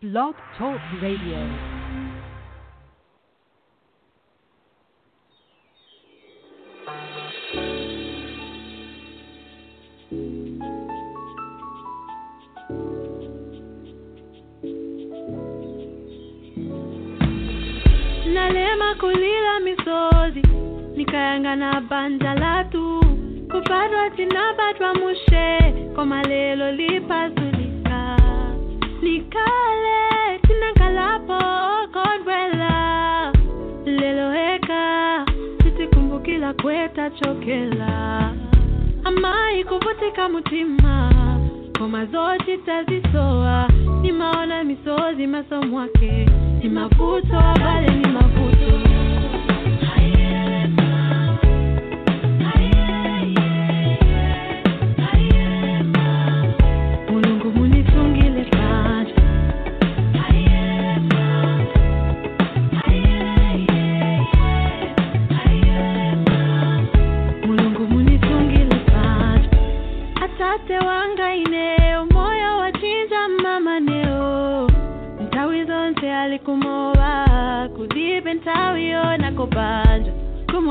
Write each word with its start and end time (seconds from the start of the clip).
Blog 0.00 0.34
Talk 0.56 0.80
Radio. 1.02 1.38
nalema 18.34 18.94
kulila 19.00 19.60
misozi 19.60 20.42
nikayangana 20.96 21.80
banja 21.80 22.34
latu 22.34 23.00
kupatwa 23.52 24.10
tinabatwa 24.16 24.94
mushe 24.94 25.74
koma 25.96 26.22
lelo 26.22 26.72
lipazulika 26.72 28.16
nikale 29.02 29.57
titikumbukila 36.58 36.62
kwetachokela 36.62 38.32
amayi 39.04 39.64
kuvutika 39.64 40.28
mutima 40.28 41.10
koma 41.78 42.06
zoti 42.06 42.58
tazisowa 42.58 43.68
nimaona 44.02 44.64
misozi 44.64 45.26
maso 45.26 45.62
mwake 45.62 46.26
ni 46.62 46.68
mavuto 46.68 47.42
bale 47.60 47.90
ni 47.90 48.08
mavuto 48.08 48.37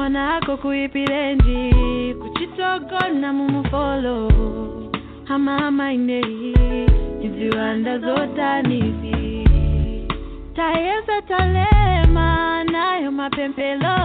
kumwanako 0.07 0.57
kuipilenji 0.57 1.73
kuchitogona 2.21 3.33
mumufolo 3.33 4.31
hamama 5.23 5.93
inei 5.93 6.87
iziwanda 7.21 7.99
zotanizi 7.99 9.47
tayeza 10.55 11.21
talema 11.27 12.63
nayo 12.63 13.11
mapempelo. 13.11 13.95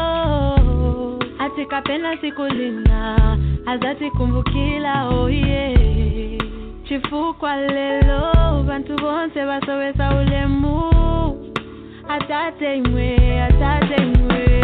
Atikapena 1.39 2.17
sikulina 2.21 3.39
azatikumbukila 3.67 5.09
oye 5.09 6.39
chifukwa 6.85 7.57
lelo 7.57 8.63
bantu 8.67 8.97
bonse 8.97 9.47
basowesa 9.47 10.15
ulemu. 10.17 10.83
Atate 12.09 12.77
imwe 12.77 13.43
atate 13.43 14.03
imwe 14.03 14.62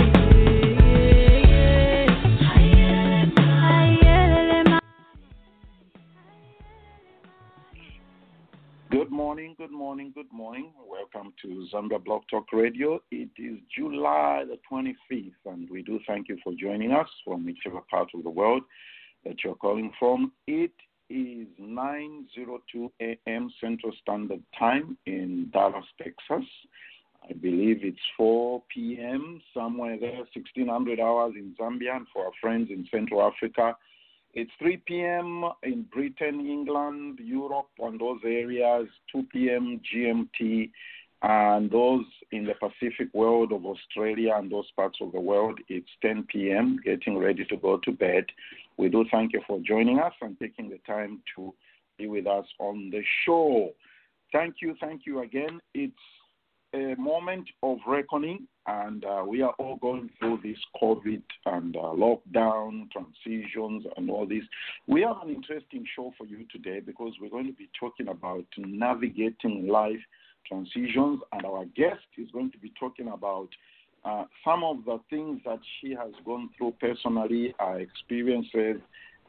morning, 9.99 10.13
good 10.15 10.33
morning. 10.33 10.73
Welcome 10.89 11.33
to 11.43 11.67
Zambia 11.75 11.99
Blog 12.05 12.23
Talk 12.31 12.53
Radio. 12.53 13.01
It 13.11 13.31
is 13.37 13.59
July 13.77 14.45
the 14.47 14.57
25th, 14.71 15.33
and 15.47 15.69
we 15.69 15.83
do 15.83 15.99
thank 16.07 16.29
you 16.29 16.39
for 16.45 16.53
joining 16.53 16.93
us 16.93 17.09
from 17.25 17.45
whichever 17.45 17.81
part 17.91 18.09
of 18.15 18.23
the 18.23 18.31
world 18.31 18.63
that 19.25 19.43
you're 19.43 19.57
calling 19.57 19.91
from. 19.99 20.31
It 20.47 20.71
is 21.11 21.49
9:02 21.61 22.93
a.m. 23.01 23.51
Central 23.61 23.93
Standard 24.01 24.41
Time 24.57 24.97
in 25.07 25.51
Dallas, 25.53 25.87
Texas. 26.01 26.49
I 27.29 27.33
believe 27.33 27.81
it's 27.83 27.99
4 28.17 28.63
p.m. 28.73 29.41
somewhere 29.53 29.99
there, 29.99 30.19
1600 30.33 31.01
hours 31.01 31.33
in 31.35 31.57
Zambia, 31.61 31.97
and 31.97 32.07
for 32.13 32.27
our 32.27 32.33
friends 32.41 32.71
in 32.71 32.87
Central 32.89 33.21
Africa, 33.21 33.77
it's 34.35 34.51
3 34.59 34.77
p.m. 34.87 35.45
in 35.63 35.87
Britain, 35.93 36.47
England, 36.47 37.19
Europe, 37.23 37.71
and 37.79 38.01
those 38.01 38.21
areas, 38.25 38.87
2 39.13 39.27
p.m. 39.33 39.81
GMT, 39.93 40.71
and 41.23 41.71
those 41.71 42.05
in 42.31 42.45
the 42.45 42.55
Pacific 42.55 43.09
world 43.13 43.53
of 43.53 43.65
Australia 43.67 44.35
and 44.37 44.53
those 44.53 44.71
parts 44.77 44.99
of 45.01 45.13
the 45.13 45.21
world, 45.21 45.59
it's 45.69 45.89
10 46.03 46.27
p.m., 46.31 46.79
getting 46.85 47.19
ready 47.19 47.45
to 47.47 47.57
go 47.57 47.79
to 47.79 47.91
bed. 47.91 48.25
We 48.77 48.89
do 48.89 49.05
thank 49.11 49.33
you 49.33 49.43
for 49.47 49.59
joining 49.67 49.99
us 49.99 50.13
and 50.21 50.39
taking 50.39 50.69
the 50.69 50.79
time 50.87 51.21
to 51.35 51.53
be 51.97 52.07
with 52.07 52.27
us 52.27 52.47
on 52.61 52.91
the 52.91 53.03
show. 53.25 53.71
Thank 54.33 54.57
you, 54.63 54.77
thank 54.81 55.07
you 55.07 55.23
again. 55.23 55.59
It's 55.75 55.95
a 56.75 56.95
moment 56.97 57.49
of 57.63 57.79
reckoning, 57.87 58.47
and 58.67 59.05
uh, 59.05 59.25
we 59.27 59.43
are 59.43 59.55
all 59.59 59.77
going 59.77 60.11
through 60.19 60.41
this 60.43 60.59
COVID 60.81 61.23
and 61.47 61.77
uh, 61.77 61.81
lockdown, 61.81 62.91
transitions, 62.91 63.85
and 63.97 64.11
all 64.11 64.27
this. 64.27 64.43
We 64.87 65.03
have 65.03 65.17
an 65.23 65.35
interesting 65.35 65.85
show 65.97 66.13
for 66.19 66.27
you 66.27 66.45
today 66.53 66.81
because 66.81 67.15
we're 67.21 67.31
going 67.31 67.47
to 67.47 67.53
be 67.53 67.71
talking 67.79 68.09
about 68.09 68.45
navigating 68.59 69.69
life 69.69 70.01
transitions, 70.47 71.21
and 71.33 71.45
our 71.47 71.65
guest 71.77 72.07
is 72.17 72.31
going 72.33 72.51
to 72.53 72.59
be 72.59 72.73
talking 72.79 73.09
about 73.09 73.49
uh, 74.05 74.25
some 74.45 74.63
of 74.65 74.85
the 74.85 74.99
things 75.11 75.41
that 75.45 75.61
she 75.81 75.91
has 75.91 76.13
gone 76.25 76.51
through 76.57 76.75
personally, 76.81 77.55
her 77.59 77.81
experiences, 77.81 78.81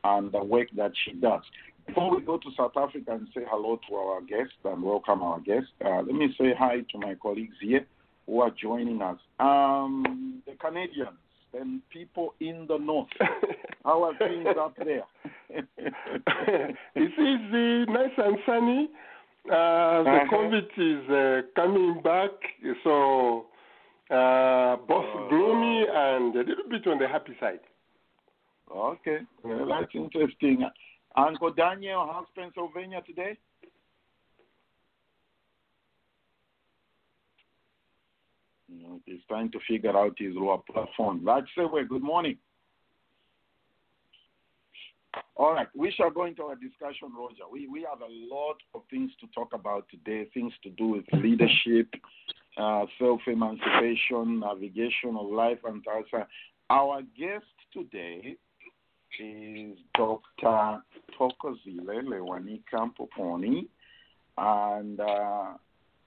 and 0.03 0.31
the 0.31 0.43
work 0.43 0.67
that 0.75 0.91
she 1.05 1.13
does. 1.13 1.41
Before 1.89 2.15
we 2.15 2.21
go 2.21 2.37
to 2.37 2.49
South 2.55 2.73
Africa 2.77 3.13
and 3.13 3.27
say 3.33 3.41
hello 3.49 3.79
to 3.89 3.95
our 3.95 4.21
guests 4.21 4.53
and 4.63 4.83
welcome 4.83 5.23
our 5.23 5.39
guests, 5.39 5.69
uh, 5.83 5.97
let 6.03 6.13
me 6.13 6.27
say 6.39 6.53
hi 6.57 6.81
to 6.91 6.97
my 6.99 7.15
colleagues 7.15 7.55
here 7.61 7.83
who 8.27 8.41
are 8.41 8.51
joining 8.61 9.01
us. 9.01 9.17
Um, 9.39 10.43
the 10.45 10.53
Canadians 10.63 11.17
and 11.59 11.81
people 11.89 12.35
in 12.41 12.65
the 12.67 12.77
north. 12.77 13.07
How 13.83 14.03
are 14.03 14.17
things 14.19 14.45
up 14.59 14.75
there? 14.77 15.03
it's 15.49 17.17
easy, 17.17 17.91
nice 17.91 18.11
and 18.17 18.37
sunny. 18.45 18.89
Uh, 19.45 20.03
the 20.03 20.09
Uh-huh. 20.09 20.35
COVID 20.35 20.69
is 20.77 21.09
uh, 21.09 21.41
coming 21.55 22.01
back, 22.03 22.29
so 22.83 23.47
uh, 24.11 24.75
both 24.87 25.05
Oh. 25.15 25.27
gloomy 25.29 25.85
and 25.91 26.35
a 26.35 26.39
little 26.39 26.69
bit 26.69 26.85
on 26.85 26.99
the 26.99 27.07
happy 27.07 27.35
side. 27.39 27.61
okay, 28.71 29.19
well, 29.43 29.65
that's 29.67 29.95
interesting. 29.95 30.63
Uncle 31.15 31.51
Daniel, 31.51 32.07
how's 32.11 32.27
Pennsylvania 32.35 33.01
today? 33.05 33.37
No, 38.69 38.99
he's 39.05 39.19
trying 39.27 39.51
to 39.51 39.59
figure 39.67 39.97
out 39.97 40.15
his 40.17 40.33
lower 40.35 40.59
platform. 40.59 41.23
That's 41.25 41.47
way. 41.57 41.83
Good 41.87 42.03
morning. 42.03 42.37
All 45.35 45.53
right, 45.53 45.67
we 45.75 45.91
shall 45.91 46.11
go 46.11 46.25
into 46.25 46.43
our 46.43 46.55
discussion, 46.55 47.09
Roger. 47.17 47.43
We 47.51 47.67
we 47.67 47.85
have 47.89 48.01
a 48.01 48.33
lot 48.33 48.57
of 48.75 48.81
things 48.91 49.11
to 49.21 49.27
talk 49.33 49.53
about 49.53 49.87
today. 49.89 50.29
Things 50.33 50.53
to 50.63 50.69
do 50.69 50.87
with 50.89 51.05
leadership, 51.13 51.87
uh, 52.57 52.85
self-emancipation, 52.99 54.41
navigation 54.41 55.15
of 55.17 55.27
life, 55.31 55.59
and 55.65 55.83
also 55.87 56.27
our 56.69 57.01
guest 57.17 57.45
today 57.73 58.37
is 59.19 59.77
Dr. 59.95 60.81
Thokozile 61.19 62.03
Lewanika 62.03 62.89
Mpupuni, 62.91 63.67
and 64.37 64.99
uh, 64.99 65.53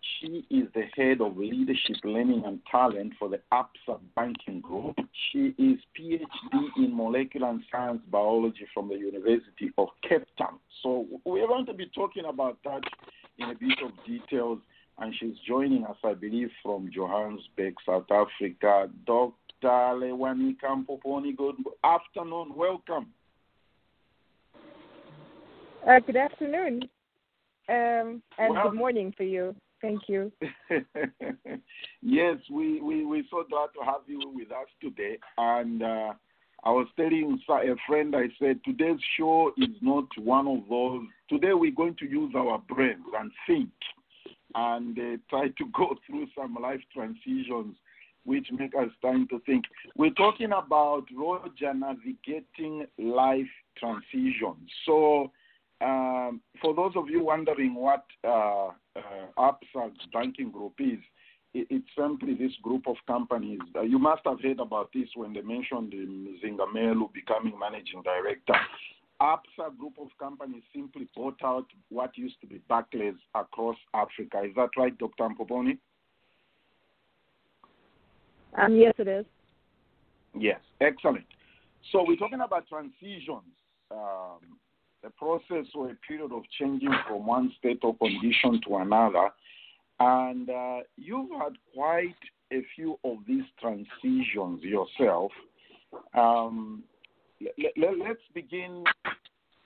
she 0.00 0.44
is 0.50 0.68
the 0.74 0.84
head 0.96 1.20
of 1.20 1.36
leadership, 1.36 1.96
learning, 2.04 2.42
and 2.44 2.60
talent 2.70 3.12
for 3.18 3.28
the 3.28 3.40
Absa 3.52 3.98
Banking 4.16 4.60
Group. 4.60 4.96
She 5.30 5.54
is 5.58 5.78
PhD 5.98 6.68
in 6.76 6.96
molecular 6.96 7.50
and 7.50 7.62
cell 7.70 7.98
biology 8.10 8.66
from 8.74 8.88
the 8.88 8.96
University 8.96 9.70
of 9.78 9.88
Cape 10.08 10.26
Town. 10.38 10.58
So 10.82 11.06
we're 11.24 11.46
going 11.46 11.66
to 11.66 11.74
be 11.74 11.86
talking 11.94 12.24
about 12.26 12.58
that 12.64 12.82
in 13.38 13.50
a 13.50 13.54
bit 13.54 13.78
of 13.84 13.90
details. 14.06 14.58
And 14.98 15.14
she's 15.18 15.34
joining 15.46 15.84
us, 15.84 15.96
I 16.04 16.14
believe, 16.14 16.50
from 16.62 16.90
Johannesburg, 16.92 17.74
South 17.86 18.10
Africa. 18.10 18.90
Dr. 19.62 19.96
Lewanika 20.00 20.76
Mpupuni, 20.76 21.36
good 21.36 21.54
afternoon. 21.84 22.52
Welcome. 22.56 23.06
Uh, 25.88 26.00
good 26.00 26.16
afternoon. 26.16 26.82
Um, 27.68 28.22
and 28.38 28.54
Well- 28.54 28.70
good 28.70 28.74
morning 28.74 29.12
for 29.16 29.22
you. 29.22 29.54
Thank 29.80 30.08
you. 30.08 30.30
yes, 32.02 32.36
we, 32.50 32.80
we, 32.80 33.04
we're 33.04 33.24
so 33.30 33.44
glad 33.50 33.68
to 33.74 33.84
have 33.84 34.02
you 34.06 34.20
with 34.32 34.52
us 34.52 34.68
today. 34.80 35.18
And 35.38 35.82
uh, 35.82 36.12
I 36.62 36.70
was 36.70 36.86
telling 36.94 37.40
a 37.50 37.74
friend, 37.88 38.14
I 38.14 38.28
said, 38.38 38.60
today's 38.64 39.00
show 39.16 39.52
is 39.56 39.74
not 39.80 40.06
one 40.18 40.46
of 40.46 40.60
those. 40.70 41.02
Today 41.28 41.52
we're 41.52 41.74
going 41.74 41.96
to 41.96 42.06
use 42.08 42.32
our 42.36 42.58
brains 42.68 43.02
and 43.18 43.32
think. 43.48 43.70
and 44.54 44.96
uh, 44.98 45.16
try 45.30 45.48
to 45.48 45.64
go 45.74 45.96
through 46.06 46.26
some 46.36 46.54
life 46.60 46.80
transitions 46.94 47.74
which 48.24 48.48
make 48.52 48.74
us 48.74 48.88
time 49.02 49.26
to 49.28 49.40
think. 49.46 49.64
We're 49.96 50.10
talking 50.10 50.52
about 50.52 51.04
Roger 51.16 51.74
navigating 51.74 52.86
life 52.98 53.50
transitions. 53.78 54.70
So, 54.86 55.32
um, 55.80 56.40
for 56.60 56.74
those 56.74 56.92
of 56.94 57.10
you 57.10 57.24
wondering 57.24 57.74
what 57.74 58.04
uh, 58.24 58.68
uh, 58.96 59.50
banking 60.12 60.50
group 60.52 60.74
is, 60.78 60.98
it, 61.54 61.66
it's 61.70 61.88
simply 61.98 62.34
this 62.34 62.52
group 62.62 62.86
of 62.86 62.96
companies. 63.06 63.58
Uh, 63.74 63.82
you 63.82 63.98
must 63.98 64.22
have 64.24 64.40
heard 64.40 64.60
about 64.60 64.90
this 64.94 65.08
when 65.16 65.32
they 65.32 65.42
mentioned 65.42 65.92
um, 65.92 66.38
Zingamelu 66.44 67.12
becoming 67.12 67.58
managing 67.58 68.02
director. 68.02 68.54
ABSA 69.20 69.76
group 69.78 69.94
of 70.00 70.08
companies 70.18 70.62
simply 70.74 71.08
bought 71.14 71.38
out 71.44 71.66
what 71.90 72.16
used 72.18 72.40
to 72.40 72.46
be 72.46 72.60
Barclays 72.68 73.14
across 73.34 73.76
Africa. 73.94 74.42
Is 74.44 74.54
that 74.56 74.70
right, 74.76 74.96
Dr. 74.98 75.28
Mpupuni? 75.28 75.78
Um, 78.56 78.76
yes, 78.76 78.94
it 78.98 79.08
is. 79.08 79.24
Yes, 80.34 80.60
excellent. 80.80 81.24
So 81.90 82.04
we're 82.06 82.16
talking 82.16 82.40
about 82.40 82.68
transitions, 82.68 83.42
um, 83.90 84.40
a 85.04 85.10
process 85.16 85.66
or 85.74 85.90
a 85.90 85.94
period 86.06 86.32
of 86.32 86.42
changing 86.58 86.92
from 87.06 87.26
one 87.26 87.52
state 87.58 87.80
or 87.82 87.96
condition 87.96 88.60
to 88.68 88.76
another. 88.76 89.30
And 90.00 90.48
uh, 90.48 90.78
you've 90.96 91.30
had 91.30 91.52
quite 91.74 92.14
a 92.52 92.64
few 92.74 92.98
of 93.04 93.18
these 93.26 93.44
transitions 93.60 94.62
yourself. 94.62 95.32
Um, 96.14 96.82
let, 97.76 97.98
let's 97.98 98.20
begin. 98.34 98.84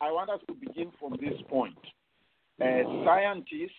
I 0.00 0.10
want 0.10 0.30
us 0.30 0.40
to 0.48 0.54
begin 0.54 0.90
from 0.98 1.12
this 1.20 1.40
point. 1.48 1.78
A 2.60 2.82
scientist 3.04 3.72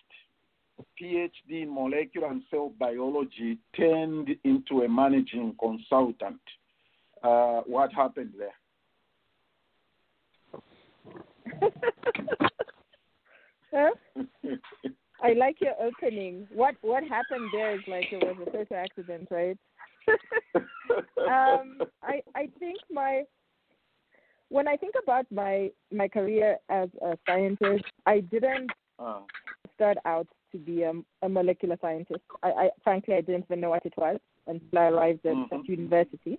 PhD 1.00 1.62
in 1.62 1.74
molecular 1.74 2.28
and 2.28 2.42
cell 2.50 2.72
biology 2.78 3.58
turned 3.76 4.30
into 4.44 4.82
a 4.82 4.88
managing 4.88 5.54
consultant. 5.60 6.40
Uh, 7.22 7.60
what 7.66 7.92
happened 7.92 8.32
there? 8.38 8.54
huh? 13.72 13.90
I 15.22 15.32
like 15.32 15.60
your 15.60 15.74
opening. 15.80 16.46
What 16.52 16.76
what 16.82 17.02
happened 17.02 17.50
there 17.52 17.74
is 17.74 17.80
like 17.88 18.06
it 18.12 18.22
was 18.22 18.36
a 18.46 18.50
total 18.50 18.76
accident, 18.76 19.28
right? 19.30 19.58
um, 20.54 21.82
I 22.02 22.22
I 22.34 22.48
think 22.58 22.78
my 22.90 23.24
when 24.48 24.68
I 24.68 24.76
think 24.76 24.94
about 25.02 25.26
my 25.32 25.70
my 25.92 26.08
career 26.08 26.58
as 26.68 26.88
a 27.02 27.18
scientist, 27.26 27.84
I 28.06 28.20
didn't 28.20 28.70
uh. 28.98 29.20
start 29.74 29.98
out 30.04 30.28
to 30.52 30.58
be 30.58 30.82
a, 30.82 30.92
a 31.22 31.28
molecular 31.28 31.76
scientist. 31.80 32.20
I, 32.42 32.48
I, 32.48 32.70
frankly 32.84 33.14
I 33.14 33.20
didn't 33.20 33.46
even 33.48 33.60
know 33.60 33.70
what 33.70 33.86
it 33.86 33.94
was 33.96 34.18
until 34.46 34.78
I 34.78 34.86
arrived 34.86 35.26
at, 35.26 35.34
mm-hmm. 35.34 35.54
at 35.54 35.68
university. 35.68 36.38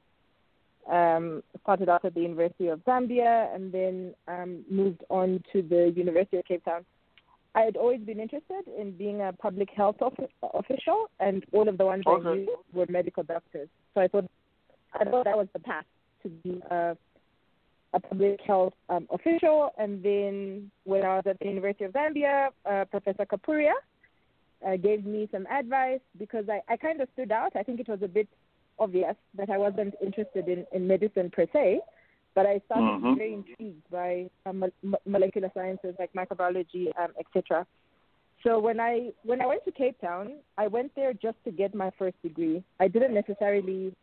Um, 0.90 1.44
started 1.62 1.88
out 1.88 2.04
at 2.04 2.16
the 2.16 2.22
University 2.22 2.68
of 2.68 2.80
Zambia 2.84 3.54
and 3.54 3.72
then 3.72 4.16
um, 4.28 4.66
moved 4.72 5.04
on 5.10 5.44
to 5.54 5.62
the 5.62 5.94
University 5.96 6.38
of 6.38 6.46
Cape 6.46 6.66
Town. 6.66 6.84
I 7.56 7.62
had 7.62 7.78
always 7.78 8.02
been 8.02 8.20
interested 8.20 8.64
in 8.80 8.92
being 8.92 9.22
a 9.22 9.34
public 9.34 9.70
health 9.76 9.98
official, 10.54 11.10
and 11.20 11.44
all 11.52 11.68
of 11.68 11.78
the 11.78 11.86
ones 11.86 12.04
okay. 12.06 12.30
I 12.30 12.36
knew 12.36 12.56
were 12.74 12.86
medical 12.90 13.24
doctors. 13.24 13.68
So 13.94 14.02
I 14.02 14.08
thought 14.08 14.30
I 14.94 15.04
thought 15.06 15.26
that 15.26 15.38
was 15.38 15.48
the 15.54 15.60
path 15.60 15.86
to 16.24 16.30
be 16.30 16.62
a, 16.70 16.96
a 17.94 18.00
public 18.00 18.40
health 18.46 18.74
um, 18.90 19.08
official. 19.12 19.72
And 19.78 20.04
then 20.04 20.72
when 20.84 21.04
I 21.04 21.16
was 21.16 21.24
at 21.28 21.40
the 21.40 21.46
University 21.46 21.86
of 21.86 21.94
Zambia, 21.94 22.50
uh, 22.70 22.86
Professor 22.86 23.26
Kapuria, 23.26 23.74
uh, 24.66 24.76
gave 24.78 25.06
me 25.06 25.28
some 25.32 25.46
advice 25.48 26.02
because 26.18 26.46
I, 26.50 26.62
I 26.72 26.78
kind 26.78 27.02
of 27.02 27.10
stood 27.14 27.32
out. 27.32 27.56
I 27.56 27.64
think 27.64 27.80
it 27.80 27.88
was 27.88 28.00
a 28.02 28.08
bit 28.08 28.28
obvious 28.78 29.16
that 29.36 29.50
I 29.50 29.58
wasn't 29.58 29.96
interested 30.02 30.48
in, 30.48 30.66
in 30.74 30.88
medicine 30.88 31.30
per 31.30 31.46
se, 31.52 31.82
but 32.36 32.46
I 32.46 32.62
started 32.66 32.84
mm-hmm. 32.84 33.06
to 33.06 33.14
be 33.14 33.20
very 33.20 33.34
intrigued 33.34 33.90
by 33.92 34.30
uh, 34.46 34.54
mo- 34.54 35.00
molecular 35.06 35.50
sciences 35.54 35.96
like 36.00 36.12
microbiology, 36.14 36.88
um, 37.02 37.12
etc. 37.20 37.66
So 38.44 38.60
when 38.60 38.80
I 38.80 39.12
when 39.24 39.42
I 39.42 39.46
went 39.46 39.66
to 39.66 39.72
Cape 39.72 40.00
Town, 40.00 40.36
I 40.58 40.68
went 40.68 40.96
there 40.96 41.14
just 41.14 41.38
to 41.46 41.52
get 41.52 41.76
my 41.76 41.92
first 42.00 42.22
degree. 42.24 42.64
I 42.80 42.88
didn't 42.88 43.14
necessarily 43.14 43.94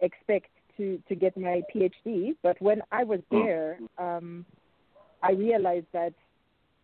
expect 0.00 0.48
to 0.78 1.02
to 1.08 1.14
get 1.14 1.36
my 1.36 1.62
PhD, 1.74 2.34
but 2.42 2.60
when 2.62 2.82
I 2.90 3.04
was 3.04 3.20
mm. 3.30 3.44
there, 3.44 3.78
um, 3.98 4.46
I 5.22 5.32
realized 5.32 5.86
that 5.92 6.14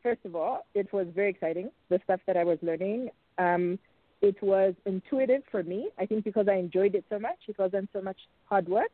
first 0.03 0.25
of 0.25 0.35
all, 0.35 0.67
it 0.75 0.93
was 0.93 1.07
very 1.15 1.31
exciting, 1.31 1.71
the 1.89 2.01
stuff 2.05 2.21
that 2.27 2.37
I 2.37 2.45
was 2.45 2.59
learning. 2.63 3.11
Um, 3.39 3.79
it 4.23 4.41
was 4.43 4.75
intuitive 4.85 5.43
for 5.51 5.63
me. 5.63 5.89
I 5.99 6.07
think 6.07 6.25
because 6.25 6.47
I 6.49 6.55
enjoyed 6.55 6.95
it 6.95 7.05
so 7.09 7.19
much, 7.19 7.39
it 7.49 7.59
wasn't 7.59 7.89
so 7.93 8.03
much 8.03 8.19
hard 8.45 8.69
work. 8.69 8.91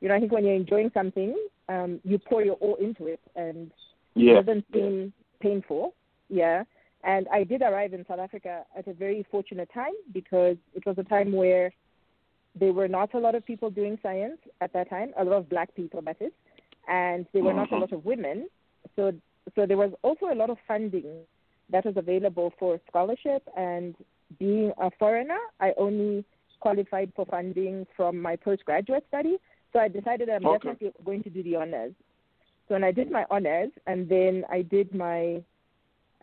You 0.00 0.08
know, 0.08 0.14
I 0.14 0.20
think 0.20 0.32
when 0.32 0.44
you're 0.44 0.54
enjoying 0.54 0.90
something, 0.94 1.36
um, 1.68 2.00
you 2.04 2.18
pour 2.18 2.44
your 2.44 2.54
all 2.54 2.76
into 2.76 3.06
it, 3.06 3.20
and 3.36 3.70
yeah. 4.14 4.38
it 4.38 4.46
doesn't 4.46 4.64
seem 4.72 5.12
painful. 5.40 5.94
Yeah. 6.28 6.64
And 7.04 7.26
I 7.32 7.42
did 7.44 7.62
arrive 7.62 7.94
in 7.94 8.06
South 8.06 8.20
Africa 8.20 8.62
at 8.76 8.86
a 8.86 8.92
very 8.92 9.26
fortunate 9.30 9.68
time 9.74 9.92
because 10.12 10.56
it 10.74 10.86
was 10.86 10.96
a 10.98 11.02
time 11.04 11.32
where 11.32 11.72
there 12.58 12.72
were 12.72 12.88
not 12.88 13.14
a 13.14 13.18
lot 13.18 13.34
of 13.34 13.44
people 13.44 13.70
doing 13.70 13.98
science 14.02 14.38
at 14.60 14.72
that 14.72 14.90
time, 14.90 15.12
a 15.18 15.24
lot 15.24 15.36
of 15.36 15.48
black 15.48 15.74
people, 15.74 16.02
that 16.02 16.16
is, 16.20 16.32
and 16.88 17.26
there 17.32 17.42
were 17.42 17.50
mm-hmm. 17.50 17.58
not 17.58 17.72
a 17.72 17.78
lot 17.78 17.92
of 17.92 18.04
women. 18.04 18.48
So 18.94 19.12
so 19.54 19.66
there 19.66 19.76
was 19.76 19.92
also 20.02 20.26
a 20.32 20.34
lot 20.34 20.50
of 20.50 20.58
funding 20.66 21.24
that 21.70 21.84
was 21.84 21.96
available 21.96 22.52
for 22.58 22.80
scholarship 22.88 23.42
and 23.56 23.94
being 24.38 24.72
a 24.78 24.90
foreigner, 24.98 25.38
I 25.60 25.72
only 25.76 26.24
qualified 26.60 27.12
for 27.14 27.26
funding 27.26 27.86
from 27.96 28.20
my 28.20 28.36
postgraduate 28.36 29.04
study. 29.08 29.36
So 29.72 29.78
I 29.78 29.88
decided 29.88 30.28
I'm 30.28 30.46
okay. 30.46 30.58
definitely 30.58 30.92
going 31.04 31.22
to 31.24 31.30
do 31.30 31.42
the 31.42 31.56
honors. 31.56 31.92
So 32.68 32.74
when 32.74 32.84
I 32.84 32.92
did 32.92 33.10
my 33.10 33.24
honors 33.30 33.70
and 33.86 34.08
then 34.08 34.44
I 34.50 34.62
did 34.62 34.94
my, 34.94 35.42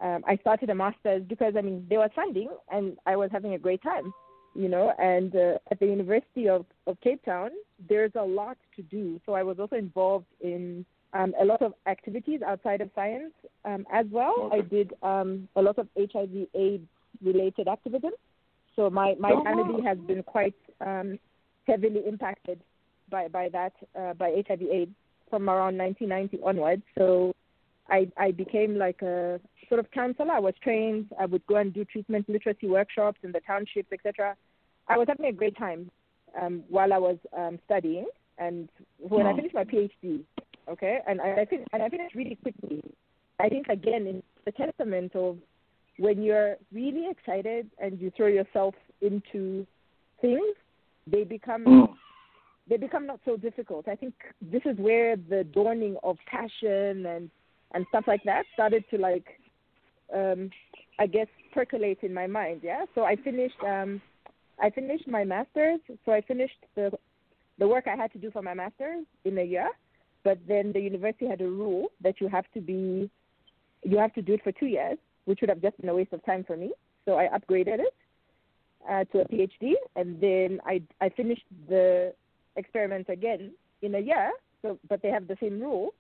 um, 0.02 0.24
I 0.26 0.38
started 0.38 0.70
a 0.70 0.76
master's 0.76 1.24
because 1.28 1.56
I 1.58 1.62
mean 1.62 1.86
there 1.90 2.00
was 2.00 2.12
funding 2.16 2.50
and 2.72 2.98
I 3.06 3.16
was 3.16 3.30
having 3.32 3.54
a 3.54 3.60
great 3.60 3.84
time, 3.84 4.14
you 4.56 4.70
know. 4.70 4.94
And 4.98 5.36
uh, 5.36 5.58
at 5.72 5.80
the 5.80 5.88
University 5.88 6.48
of, 6.48 6.66
of 6.88 7.00
Cape 7.02 7.24
Town, 7.26 7.50
there's 7.90 8.14
a 8.16 8.24
lot 8.24 8.58
to 8.78 8.82
do. 8.84 9.20
So 9.26 9.34
I 9.34 9.44
was 9.44 9.60
also 9.60 9.76
involved 9.76 10.28
in 10.42 10.86
um, 11.14 11.34
a 11.40 11.46
lot 11.46 11.62
of 11.62 11.74
activities 11.88 12.42
outside 12.46 12.82
of 12.82 12.90
science 12.96 13.34
um, 13.66 13.86
as 13.92 14.06
well. 14.12 14.50
Okay. 14.54 14.58
I 14.58 14.62
did 14.62 14.94
um, 15.02 15.48
a 15.56 15.62
lot 15.62 15.78
of 15.80 15.88
HIV 15.98 16.48
AIDS 16.54 16.88
related 17.24 17.68
activism. 17.68 18.12
So 18.76 18.90
my, 18.90 19.16
my 19.20 19.32
oh, 19.32 19.44
family 19.44 19.82
wow. 19.82 19.90
has 19.90 19.98
been 20.00 20.24
quite 20.24 20.56
um, 20.86 21.20
heavily 21.68 22.02
impacted 22.08 22.60
by, 23.10 23.28
by 23.28 23.50
that, 23.50 23.74
uh, 24.00 24.14
by 24.14 24.42
HIV 24.48 24.62
AIDS 24.62 24.92
from 25.30 25.50
around 25.50 25.78
1990 25.78 26.40
onwards. 26.46 26.84
So 26.98 27.36
I, 27.90 28.08
I 28.18 28.32
became 28.32 28.78
like 28.78 29.02
a 29.02 29.40
sort 29.68 29.80
of 29.80 29.90
counselor. 29.92 30.32
I 30.32 30.40
was 30.40 30.54
trained. 30.64 31.08
I 31.20 31.26
would 31.26 31.46
go 31.48 31.58
and 31.58 31.74
do 31.74 31.86
treatment 31.86 32.30
literacy 32.30 32.68
workshops 32.68 33.20
in 33.24 33.32
the 33.32 33.42
townships, 33.42 33.92
etc. 33.92 34.36
I 34.88 34.98
was 34.98 35.08
having 35.08 35.26
a 35.26 35.34
great 35.34 35.58
time 35.58 35.90
um, 36.40 36.64
while 36.70 36.94
I 36.94 36.98
was 36.98 37.18
um, 37.36 37.60
studying. 37.66 38.08
And 38.38 38.70
when 39.00 39.26
I 39.26 39.36
finished 39.36 39.56
my 39.56 39.66
PhD, 39.66 40.24
okay, 40.70 41.00
and 41.08 41.20
I, 41.22 41.42
I 41.42 41.46
fin- 41.46 41.66
and 41.74 41.84
I 41.84 41.90
finished 41.90 42.16
really 42.16 42.38
quickly. 42.42 42.84
I 43.40 43.50
think 43.50 43.68
again 43.68 44.06
it's 44.08 44.48
a 44.48 44.52
testament 44.52 45.16
of 45.16 45.38
when 45.98 46.22
you're 46.22 46.56
really 46.72 47.08
excited 47.10 47.70
and 47.80 48.00
you 48.00 48.12
throw 48.16 48.28
yourself 48.28 48.74
into 49.02 49.68
things, 50.22 50.56
they 51.08 51.24
become 51.24 51.66
Mm. 51.66 51.96
they 52.70 52.78
become 52.78 53.06
not 53.06 53.20
so 53.26 53.36
difficult. 53.36 53.88
I 53.88 53.96
think 53.96 54.14
this 54.42 54.62
is 54.66 54.78
where 54.78 55.16
the 55.16 55.44
dawning 55.44 55.98
of 56.04 56.18
passion 56.26 57.06
and 57.06 57.30
and 57.74 57.86
stuff 57.90 58.06
like 58.08 58.24
that 58.24 58.46
started 58.54 58.84
to 58.92 58.98
like 58.98 59.28
um 60.14 60.50
I 61.00 61.08
guess 61.08 61.28
percolate 61.54 62.00
in 62.04 62.14
my 62.14 62.28
mind, 62.28 62.62
yeah? 62.64 62.86
So 62.96 63.04
I 63.04 63.16
finished 63.16 63.62
um 63.64 64.02
I 64.62 64.70
finished 64.70 65.08
my 65.08 65.24
masters, 65.24 65.80
so 66.06 66.12
I 66.12 66.22
finished 66.22 66.62
the 66.76 66.92
the 67.58 67.68
work 67.68 67.86
I 67.88 67.96
had 67.96 68.12
to 68.14 68.20
do 68.20 68.32
for 68.32 68.42
my 68.42 68.54
masters 68.54 69.06
in 69.26 69.38
a 69.38 69.44
year, 69.44 69.70
but 70.24 70.38
then 70.48 70.72
the 70.74 70.80
university 70.80 71.28
had 71.28 71.42
a 71.42 71.48
rule 71.48 71.88
that 72.02 72.20
you 72.20 72.28
have 72.28 72.46
to 72.54 72.62
be 72.62 73.10
you 73.84 73.98
have 73.98 74.14
to 74.14 74.22
do 74.22 74.34
it 74.34 74.44
for 74.44 74.52
2 74.52 74.66
years, 74.66 74.98
which 75.26 75.40
would 75.40 75.50
have 75.50 75.62
just 75.62 75.80
been 75.80 75.90
a 75.90 75.96
waste 75.96 76.12
of 76.12 76.24
time 76.26 76.44
for 76.44 76.58
me. 76.58 76.72
So 77.06 77.18
I 77.18 77.28
upgraded 77.28 77.80
it 77.80 77.94
uh, 78.90 79.06
to 79.06 79.22
a 79.22 79.26
PhD, 79.26 79.74
and 79.96 80.20
then 80.20 80.60
I 80.66 80.82
I 81.02 81.10
finished 81.10 81.46
the 81.68 82.14
experiments 82.56 83.10
again 83.10 83.54
in 83.82 83.96
a 83.96 84.00
year. 84.00 84.32
So, 84.62 84.78
but 84.90 85.02
they 85.02 85.10
have 85.10 85.28
the 85.28 85.38
same 85.40 85.60
rule. 85.62 85.94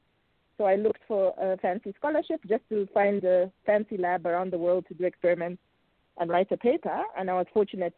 So 0.57 0.65
I 0.65 0.75
looked 0.75 1.01
for 1.07 1.33
a 1.39 1.57
fancy 1.57 1.93
scholarship 1.97 2.41
just 2.47 2.63
to 2.67 2.87
find 2.93 3.23
a 3.23 3.49
fancy 3.65 3.95
lab 3.97 4.25
around 4.25 4.51
the 4.51 4.57
world 4.57 4.85
to 4.89 4.93
do 4.93 5.05
experiments 5.05 5.61
and 6.17 6.29
write 6.29 6.51
a 6.51 6.57
paper. 6.57 7.01
And 7.17 7.29
I 7.29 7.33
was 7.33 7.47
fortunate 7.53 7.95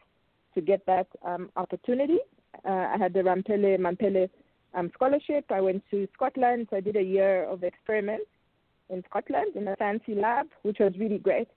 to 0.54 0.62
get 0.62 0.86
that 0.86 1.08
um, 1.26 1.50
opportunity. 1.56 2.20
Uh, 2.64 2.88
I 2.94 2.98
had 3.00 3.14
the 3.14 3.22
Rampele 3.22 3.80
Mampele 3.80 4.30
um, 4.74 4.92
scholarship. 4.94 5.46
I 5.50 5.62
went 5.62 5.84
to 5.92 6.08
Scotland, 6.14 6.68
so 6.70 6.78
I 6.78 6.82
did 6.82 6.96
a 6.96 7.04
year 7.04 7.44
of 7.46 7.64
experiments 7.64 8.26
in 8.90 9.04
Scotland 9.10 9.56
in 9.56 9.68
a 9.68 9.76
fancy 9.76 10.16
lab, 10.16 10.48
which 10.64 10.78
was 10.80 10.94
really 11.00 11.18
great. 11.18 11.48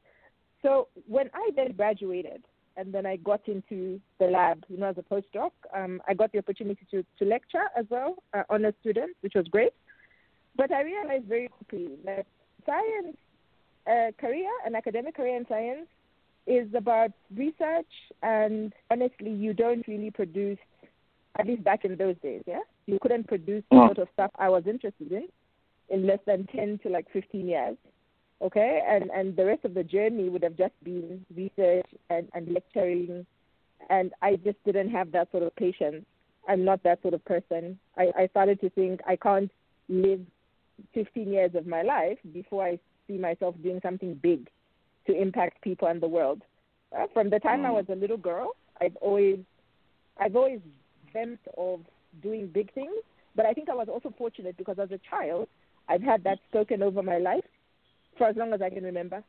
So 0.63 0.89
when 1.07 1.31
I 1.35 1.51
then 1.55 1.73
graduated 1.73 2.43
and 2.77 2.93
then 2.93 3.07
I 3.07 3.17
got 3.17 3.47
into 3.47 4.01
the 4.19 4.27
lab, 4.27 4.65
you 4.69 4.79
know, 4.79 4.87
as 4.87 4.97
a 4.99 5.03
postdoc, 5.03 5.51
um, 5.75 6.01
I 6.09 6.15
got 6.15 6.33
the 6.33 6.39
opportunity 6.39 6.87
to, 6.91 7.05
to 7.19 7.25
lecture 7.25 7.65
as 7.77 7.87
well, 7.91 8.17
uh, 8.33 8.43
a 8.51 8.75
student, 8.81 9.17
which 9.21 9.35
was 9.35 9.47
great. 9.49 9.73
But 10.57 10.73
I 10.73 10.83
realized 10.83 11.27
very 11.27 11.49
quickly 11.49 11.91
that 12.05 12.27
science 12.65 13.17
uh, 13.87 14.13
career, 14.19 14.49
an 14.65 14.75
academic 14.75 15.17
career 15.17 15.37
in 15.37 15.47
science, 15.47 15.87
is 16.47 16.69
about 16.75 17.11
research, 17.35 17.87
and 18.23 18.73
honestly, 18.91 19.31
you 19.31 19.55
don't 19.55 19.87
really 19.89 20.11
produce, 20.11 20.59
at 21.39 21.47
least 21.47 21.65
back 21.65 21.85
in 21.85 21.97
those 21.97 22.17
days, 22.23 22.43
yeah? 22.47 22.61
You 22.87 22.99
couldn't 23.01 23.27
produce 23.27 23.65
the 23.71 23.77
Mm. 23.77 23.87
sort 23.89 23.99
of 23.99 24.09
stuff 24.13 24.31
I 24.37 24.49
was 24.49 24.67
interested 24.67 25.11
in 25.13 25.29
in 25.91 26.07
less 26.07 26.21
than 26.27 26.47
10 26.47 26.79
to 26.83 26.89
like 26.89 27.07
15 27.11 27.47
years, 27.47 27.77
okay? 28.41 28.83
And, 28.89 29.11
and 29.11 29.37
the 29.37 29.45
rest 29.45 29.65
of 29.65 29.75
the 29.75 29.85
journey 29.85 30.29
would 30.31 30.43
have 30.43 30.57
just 30.57 30.73
been 30.83 31.25
research 31.37 31.87
and, 32.09 32.29
and 32.35 32.49
lecturing, 32.53 33.27
and 33.91 34.13
I 34.23 34.37
just 34.37 34.63
didn't 34.65 34.91
have 34.91 35.13
that 35.13 35.31
sort 35.31 35.43
of 35.43 35.55
patience. 35.57 36.07
I'm 36.49 36.65
not 36.65 36.83
that 36.85 37.03
sort 37.03 37.15
of 37.15 37.25
person. 37.25 37.79
I, 37.97 38.11
I 38.17 38.27
started 38.29 38.61
to 38.63 38.71
think 38.71 39.01
I 39.07 39.17
can't 39.17 39.51
live 39.89 40.21
15 40.95 41.31
years 41.33 41.55
of 41.55 41.67
my 41.67 41.83
life 41.83 42.19
before 42.33 42.65
I 42.65 42.79
see 43.07 43.19
myself 43.19 43.55
doing 43.63 43.81
something 43.83 44.15
big 44.15 44.49
to 45.07 45.15
impact 45.15 45.61
people 45.63 45.89
and 45.89 46.01
the 46.01 46.09
world. 46.09 46.43
Uh, 46.97 47.07
from 47.13 47.29
the 47.29 47.41
time 47.41 47.65
I 47.67 47.69
Mm. 47.71 47.75
was 47.75 47.87
a 47.91 47.95
little 47.95 48.17
girl, 48.17 48.57
I've 48.81 48.97
always, 48.97 49.39
I've 50.19 50.35
always 50.37 50.61
dreamt 51.13 51.41
of 51.59 51.81
doing 52.23 52.47
big 52.49 52.73
things. 52.75 52.95
But 53.37 53.47
I 53.47 53.53
think 53.53 53.69
I 53.69 53.75
was 53.75 53.89
also 53.89 54.13
fortunate 54.17 54.57
because 54.57 54.79
as 54.79 54.91
a 54.91 55.01
child, 55.11 55.49
I've 55.89 56.03
had 56.03 56.23
that 56.25 56.39
spoken 56.49 56.83
over 56.83 57.03
my 57.03 57.19
life 57.19 57.45
for 58.17 58.27
as 58.29 58.37
long 58.37 58.53
as 58.53 58.63
I 58.63 58.71
can 58.71 58.85
remember. 58.85 59.23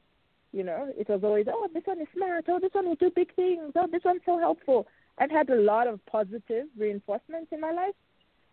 You 0.51 0.63
know, 0.63 0.87
it 0.97 1.09
was 1.09 1.21
always, 1.23 1.47
oh, 1.49 1.67
this 1.73 1.83
one 1.85 1.99
is 1.99 2.07
smart. 2.15 2.45
Oh, 2.47 2.59
this 2.61 2.73
one 2.73 2.85
will 2.85 2.95
do 2.95 3.11
big 3.13 3.33
things. 3.35 3.73
Oh, 3.75 3.87
this 3.91 4.03
one's 4.05 4.21
so 4.25 4.37
helpful. 4.39 4.87
I've 5.17 5.31
had 5.31 5.49
a 5.49 5.55
lot 5.55 5.87
of 5.87 6.05
positive 6.05 6.67
reinforcements 6.77 7.51
in 7.51 7.59
my 7.59 7.71
life 7.71 7.95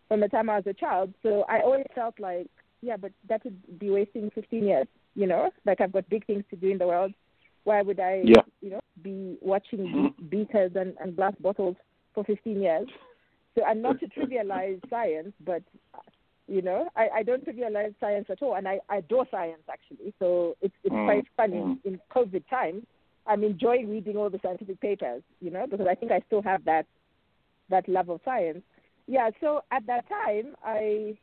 from 0.07 0.19
the 0.19 0.27
time 0.27 0.49
I 0.49 0.57
was 0.57 0.67
a 0.67 0.73
child. 0.73 1.13
So 1.23 1.45
I 1.47 1.61
always 1.61 1.85
felt 1.95 2.19
like, 2.19 2.47
yeah, 2.81 2.97
but 2.97 3.11
that 3.29 3.43
would 3.45 3.79
be 3.79 3.89
wasting 3.89 4.31
15 4.35 4.63
years. 4.65 4.87
You 5.15 5.27
know, 5.27 5.49
like 5.65 5.79
I've 5.79 5.91
got 5.93 6.09
big 6.09 6.25
things 6.25 6.43
to 6.49 6.55
do 6.55 6.69
in 6.69 6.77
the 6.77 6.87
world. 6.87 7.13
Why 7.63 7.81
would 7.81 7.99
I, 7.99 8.23
Yeah. 8.25 8.41
you 8.61 8.71
know, 8.71 8.79
be 9.01 9.37
watching 9.41 9.79
Mhm. 9.87 10.29
be- 10.29 10.37
beaters 10.43 10.75
and, 10.75 10.95
and 10.99 11.15
glass 11.15 11.35
bottles 11.39 11.77
for 12.13 12.23
15 12.25 12.61
years? 12.61 12.89
So, 13.55 13.61
and 13.67 13.81
not 13.81 13.99
to 13.99 14.07
trivialize 14.07 14.81
science, 14.89 15.33
but 15.45 15.61
you 16.47 16.61
know, 16.61 16.89
I, 16.95 17.07
I 17.17 17.23
don't 17.23 17.45
trivialize 17.45 17.93
science 17.99 18.25
at 18.29 18.41
all, 18.41 18.55
and 18.55 18.67
I, 18.67 18.79
I 18.89 18.97
adore 18.97 19.25
science 19.31 19.61
actually. 19.71 20.13
So 20.19 20.55
it's 20.61 20.75
it's 20.83 20.93
Mm, 20.93 21.05
quite 21.05 21.27
funny 21.37 21.57
mm. 21.57 21.77
in 21.85 21.99
COVID 22.13 22.43
times. 22.49 22.83
I'm 23.25 23.43
enjoying 23.43 23.89
reading 23.89 24.17
all 24.17 24.29
the 24.29 24.39
scientific 24.43 24.81
papers, 24.81 25.23
you 25.39 25.49
know, 25.51 25.65
because 25.69 25.87
I 25.89 25.95
think 25.95 26.11
I 26.11 26.21
still 26.27 26.41
have 26.41 26.65
that 26.65 26.85
that 27.69 27.87
love 27.87 28.09
of 28.09 28.19
science. 28.25 28.63
Yeah. 29.07 29.29
So 29.39 29.61
at 29.71 29.85
that 29.87 30.07
time, 30.09 30.55
I 30.65 31.17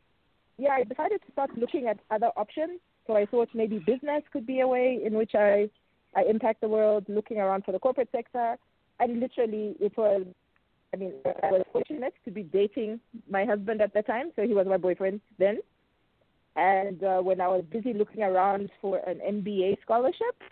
yeah 0.56 0.72
I 0.72 0.84
decided 0.84 1.20
to 1.26 1.32
start 1.32 1.50
looking 1.56 1.86
at 1.86 1.98
other 2.10 2.30
options. 2.36 2.80
So 3.06 3.16
I 3.16 3.26
thought 3.26 3.48
maybe 3.54 3.78
business 3.78 4.22
could 4.32 4.46
be 4.46 4.60
a 4.60 4.68
way 4.68 5.00
in 5.04 5.14
which 5.14 5.34
I 5.34 5.68
I 6.16 6.22
impact 6.28 6.60
the 6.62 6.68
world. 6.68 7.04
Looking 7.08 7.38
around 7.38 7.64
for 7.64 7.72
the 7.72 7.78
corporate 7.78 8.08
sector, 8.10 8.56
and 9.00 9.20
literally 9.20 9.76
it 9.80 9.96
was 9.96 10.24
I 10.92 10.96
mean, 10.96 11.12
I 11.42 11.52
was 11.52 11.62
fortunate 11.72 12.14
to 12.24 12.30
be 12.30 12.42
dating 12.42 13.00
my 13.28 13.44
husband 13.44 13.80
at 13.80 13.94
the 13.94 14.02
time, 14.02 14.32
so 14.34 14.42
he 14.42 14.54
was 14.54 14.66
my 14.66 14.76
boyfriend 14.76 15.20
then. 15.38 15.58
And 16.56 17.02
uh, 17.04 17.20
when 17.20 17.40
I 17.40 17.48
was 17.48 17.64
busy 17.70 17.92
looking 17.94 18.22
around 18.22 18.70
for 18.80 18.98
an 19.06 19.20
MBA 19.20 19.80
scholarship, 19.82 20.42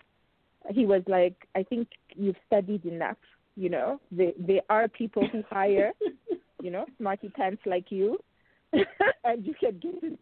he 0.69 0.85
was 0.85 1.03
like, 1.07 1.35
"I 1.55 1.63
think 1.63 1.89
you've 2.15 2.37
studied 2.47 2.85
enough. 2.85 3.17
You 3.57 3.69
know, 3.69 3.99
there 4.11 4.31
there 4.37 4.61
are 4.69 4.87
people 4.87 5.27
who 5.27 5.43
hire, 5.49 5.91
you 6.63 6.71
know, 6.71 6.85
smarty 6.97 7.29
pants 7.29 7.61
like 7.65 7.91
you, 7.91 8.17
and 8.71 9.45
you 9.45 9.53
can 9.59 9.77
get 9.79 10.01
into, 10.01 10.17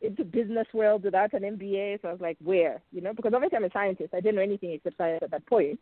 into 0.00 0.24
business 0.24 0.66
world 0.72 1.04
without 1.04 1.34
an 1.34 1.42
MBA." 1.42 2.00
So 2.00 2.08
I 2.08 2.12
was 2.12 2.20
like, 2.22 2.38
"Where? 2.42 2.80
You 2.90 3.02
know, 3.02 3.12
because 3.12 3.34
obviously 3.34 3.58
I'm 3.58 3.64
a 3.64 3.70
scientist. 3.72 4.14
I 4.14 4.20
didn't 4.20 4.36
know 4.36 4.42
anything 4.42 4.72
except 4.72 4.96
science 4.96 5.22
at 5.22 5.30
that 5.32 5.44
point. 5.44 5.78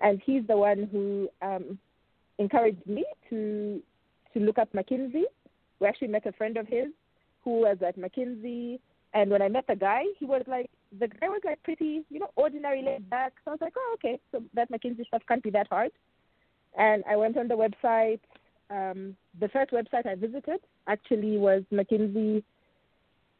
And 0.00 0.22
he's 0.24 0.46
the 0.46 0.56
one 0.56 0.88
who 0.90 1.28
um, 1.42 1.78
encouraged 2.40 2.84
me 2.86 3.04
to 3.28 3.80
to 4.32 4.40
look 4.40 4.58
up 4.58 4.72
McKinsey. 4.72 5.24
We 5.78 5.86
actually 5.86 6.08
met 6.08 6.26
a 6.26 6.32
friend 6.32 6.56
of 6.56 6.66
his 6.66 6.88
who 7.44 7.60
was 7.60 7.78
at 7.86 7.98
McKinsey, 7.98 8.80
and 9.14 9.30
when 9.30 9.42
I 9.42 9.48
met 9.48 9.66
the 9.68 9.76
guy, 9.76 10.02
he 10.18 10.24
was 10.24 10.42
like 10.46 10.70
the 10.98 11.08
guy 11.08 11.28
was 11.28 11.42
like 11.44 11.62
pretty, 11.62 12.02
you 12.10 12.18
know, 12.18 12.30
ordinary 12.36 12.82
laid 12.82 13.08
back. 13.08 13.34
So 13.44 13.50
I 13.50 13.54
was 13.54 13.60
like, 13.60 13.74
oh, 13.76 13.94
okay, 13.94 14.18
so 14.32 14.42
that 14.54 14.72
McKinsey 14.72 15.06
stuff 15.06 15.22
can't 15.28 15.42
be 15.42 15.50
that 15.50 15.68
hard. 15.68 15.92
And 16.76 17.04
I 17.08 17.16
went 17.16 17.36
on 17.36 17.48
the 17.48 17.56
website. 17.56 18.20
Um, 18.70 19.16
the 19.40 19.48
first 19.48 19.72
website 19.72 20.06
I 20.06 20.14
visited 20.14 20.60
actually 20.86 21.36
was 21.38 21.62
McKinsey 21.72 22.42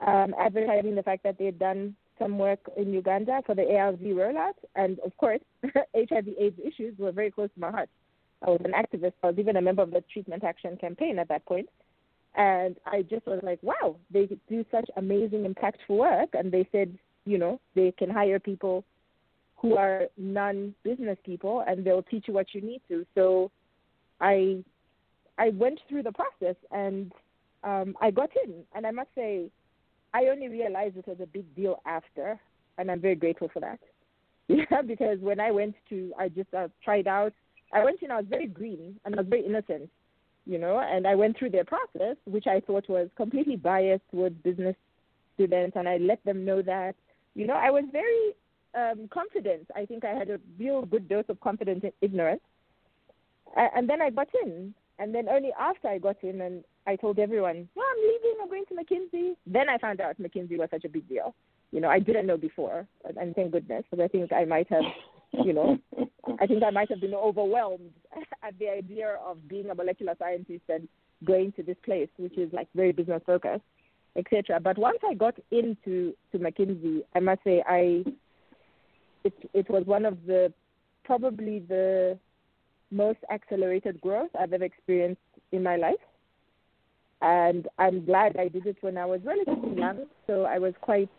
um, 0.04 0.34
advertising 0.38 0.94
the 0.94 1.02
fact 1.02 1.22
that 1.22 1.38
they 1.38 1.46
had 1.46 1.58
done 1.58 1.94
some 2.18 2.36
work 2.38 2.60
in 2.76 2.92
Uganda 2.92 3.40
for 3.46 3.54
the 3.54 3.62
ARV 3.76 4.00
rollout. 4.00 4.58
And 4.74 4.98
of 5.00 5.16
course, 5.16 5.40
HIV/AIDS 5.94 6.58
issues 6.64 6.98
were 6.98 7.12
very 7.12 7.30
close 7.30 7.50
to 7.54 7.60
my 7.60 7.70
heart. 7.70 7.88
I 8.46 8.50
was 8.50 8.60
an 8.64 8.72
activist. 8.72 9.12
I 9.22 9.28
was 9.28 9.38
even 9.38 9.56
a 9.56 9.62
member 9.62 9.82
of 9.82 9.90
the 9.90 10.02
Treatment 10.12 10.44
Action 10.44 10.76
Campaign 10.76 11.18
at 11.18 11.28
that 11.28 11.44
point. 11.46 11.68
And 12.36 12.76
I 12.86 13.02
just 13.02 13.26
was 13.26 13.40
like, 13.42 13.58
wow, 13.62 13.96
they 14.10 14.28
do 14.48 14.64
such 14.70 14.88
amazing, 14.96 15.44
impactful 15.52 15.96
work. 15.96 16.30
And 16.32 16.52
they 16.52 16.68
said, 16.70 16.96
you 17.24 17.38
know, 17.38 17.60
they 17.74 17.92
can 17.98 18.08
hire 18.08 18.38
people 18.38 18.84
who 19.56 19.76
are 19.76 20.04
non 20.16 20.74
business 20.84 21.18
people 21.24 21.64
and 21.66 21.84
they'll 21.84 22.02
teach 22.02 22.24
you 22.28 22.34
what 22.34 22.54
you 22.54 22.60
need 22.60 22.80
to. 22.88 23.04
So 23.14 23.50
I 24.20 24.64
I 25.38 25.50
went 25.50 25.80
through 25.88 26.02
the 26.04 26.12
process 26.12 26.56
and 26.70 27.12
um, 27.62 27.94
I 28.00 28.10
got 28.10 28.30
in. 28.44 28.62
And 28.74 28.86
I 28.86 28.90
must 28.90 29.08
say, 29.14 29.50
I 30.12 30.26
only 30.26 30.48
realized 30.48 30.96
it 30.96 31.06
was 31.06 31.18
a 31.22 31.26
big 31.26 31.54
deal 31.54 31.80
after, 31.86 32.38
and 32.78 32.90
I'm 32.90 33.00
very 33.00 33.14
grateful 33.14 33.50
for 33.52 33.60
that. 33.60 33.78
Yeah, 34.48 34.82
because 34.82 35.20
when 35.20 35.38
I 35.38 35.52
went 35.52 35.76
to, 35.90 36.12
I 36.18 36.28
just 36.28 36.52
uh, 36.52 36.66
tried 36.82 37.06
out. 37.06 37.32
I 37.72 37.84
went 37.84 38.02
in, 38.02 38.10
I 38.10 38.16
was 38.16 38.26
very 38.28 38.46
green 38.46 38.98
and 39.04 39.14
I 39.14 39.18
was 39.18 39.28
very 39.28 39.46
innocent, 39.46 39.90
you 40.46 40.58
know, 40.58 40.78
and 40.80 41.06
I 41.06 41.14
went 41.14 41.38
through 41.38 41.50
their 41.50 41.64
process, 41.64 42.16
which 42.24 42.46
I 42.46 42.60
thought 42.60 42.88
was 42.88 43.08
completely 43.16 43.56
biased 43.56 44.02
towards 44.10 44.36
business 44.42 44.76
students, 45.34 45.76
and 45.76 45.88
I 45.88 45.96
let 45.98 46.24
them 46.24 46.44
know 46.44 46.62
that, 46.62 46.94
you 47.34 47.46
know, 47.46 47.54
I 47.54 47.70
was 47.70 47.84
very 47.92 48.34
um, 48.74 49.08
confident. 49.12 49.66
I 49.74 49.86
think 49.86 50.04
I 50.04 50.10
had 50.10 50.30
a 50.30 50.40
real 50.58 50.84
good 50.84 51.08
dose 51.08 51.24
of 51.28 51.40
confidence 51.40 51.80
and 51.82 51.92
ignorance. 52.00 52.42
And 53.56 53.88
then 53.88 54.00
I 54.00 54.10
got 54.10 54.28
in, 54.44 54.74
and 54.98 55.14
then 55.14 55.28
only 55.28 55.50
after 55.58 55.88
I 55.88 55.98
got 55.98 56.22
in 56.22 56.40
and 56.40 56.62
I 56.86 56.94
told 56.96 57.18
everyone, 57.18 57.68
"No, 57.76 57.82
I'm 57.82 58.02
leaving. 58.02 58.36
I'm 58.40 58.48
going 58.48 58.64
to 58.66 58.74
McKinsey." 58.74 59.36
Then 59.46 59.68
I 59.68 59.76
found 59.78 60.00
out 60.00 60.20
McKinsey 60.20 60.56
was 60.56 60.68
such 60.70 60.84
a 60.84 60.88
big 60.88 61.08
deal. 61.08 61.34
You 61.72 61.80
know, 61.80 61.88
I 61.88 61.98
didn't 61.98 62.26
know 62.26 62.36
before, 62.36 62.86
and 63.16 63.34
thank 63.34 63.52
goodness, 63.52 63.84
because 63.90 64.04
I 64.04 64.08
think 64.08 64.32
I 64.32 64.44
might 64.44 64.68
have, 64.70 64.84
you 65.32 65.52
know, 65.52 65.78
I 66.40 66.46
think 66.46 66.62
I 66.62 66.70
might 66.78 66.90
have 66.90 67.00
been 67.00 67.14
overwhelmed 67.14 67.90
at 68.42 68.58
the 68.58 68.68
idea 68.68 69.16
of 69.24 69.48
being 69.48 69.70
a 69.70 69.74
molecular 69.74 70.14
scientist 70.18 70.62
and 70.68 70.88
going 71.24 71.52
to 71.52 71.62
this 71.62 71.76
place, 71.84 72.08
which 72.16 72.36
is 72.38 72.52
like 72.52 72.68
very 72.74 72.92
business 72.92 73.22
focused, 73.26 73.62
etc. 74.16 74.60
But 74.60 74.78
once 74.78 74.98
I 75.08 75.14
got 75.14 75.34
into 75.50 76.14
to 76.32 76.38
McKinsey, 76.38 77.02
I 77.14 77.20
must 77.20 77.44
say 77.44 77.62
I, 77.66 78.04
it 79.24 79.34
it 79.52 79.70
was 79.70 79.84
one 79.86 80.04
of 80.04 80.18
the, 80.26 80.52
probably 81.04 81.60
the 81.60 82.18
most 82.90 83.18
accelerated 83.32 84.00
growth 84.00 84.30
I've 84.38 84.52
ever 84.52 84.64
experienced 84.64 85.20
in 85.52 85.62
my 85.62 85.76
life. 85.76 85.94
And 87.22 87.68
I'm 87.78 88.06
glad 88.06 88.36
I 88.38 88.48
did 88.48 88.66
it 88.66 88.78
when 88.80 88.96
I 88.96 89.04
was 89.04 89.20
relatively 89.24 89.76
young, 89.78 90.06
so 90.26 90.44
I 90.44 90.58
was 90.58 90.72
quite 90.80 91.10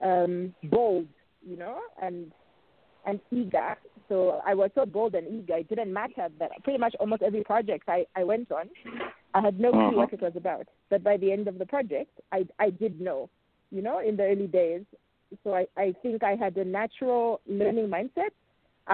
um, 0.00 0.54
bold, 0.64 1.08
you 1.44 1.56
know, 1.56 1.80
and 2.00 2.30
and 3.08 3.20
eager. 3.32 3.76
So 4.08 4.40
I 4.46 4.54
was 4.54 4.70
so 4.74 4.86
bold 4.86 5.14
and 5.14 5.26
eager. 5.26 5.56
It 5.56 5.68
didn't 5.68 5.92
matter 5.92 6.28
that 6.38 6.50
pretty 6.62 6.78
much 6.78 6.94
almost 7.00 7.22
every 7.22 7.44
project 7.44 7.88
I, 7.88 8.06
I 8.16 8.24
went 8.24 8.50
on, 8.52 8.70
I 9.34 9.40
had 9.40 9.58
no 9.60 9.70
clue 9.70 9.88
uh-huh. 9.88 9.96
what 9.96 10.12
it 10.12 10.22
was 10.22 10.32
about. 10.36 10.66
But 10.90 11.04
by 11.04 11.16
the 11.16 11.32
end 11.32 11.48
of 11.48 11.58
the 11.58 11.66
project, 11.66 12.12
I 12.32 12.46
I 12.58 12.70
did 12.70 13.00
know, 13.00 13.28
you 13.70 13.82
know, 13.82 13.98
in 13.98 14.16
the 14.16 14.24
early 14.24 14.46
days. 14.46 14.82
So 15.44 15.54
I, 15.54 15.66
I 15.76 15.94
think 16.02 16.22
I 16.22 16.34
had 16.36 16.56
a 16.56 16.64
natural 16.64 17.40
learning 17.46 17.88
mindset. 17.88 18.32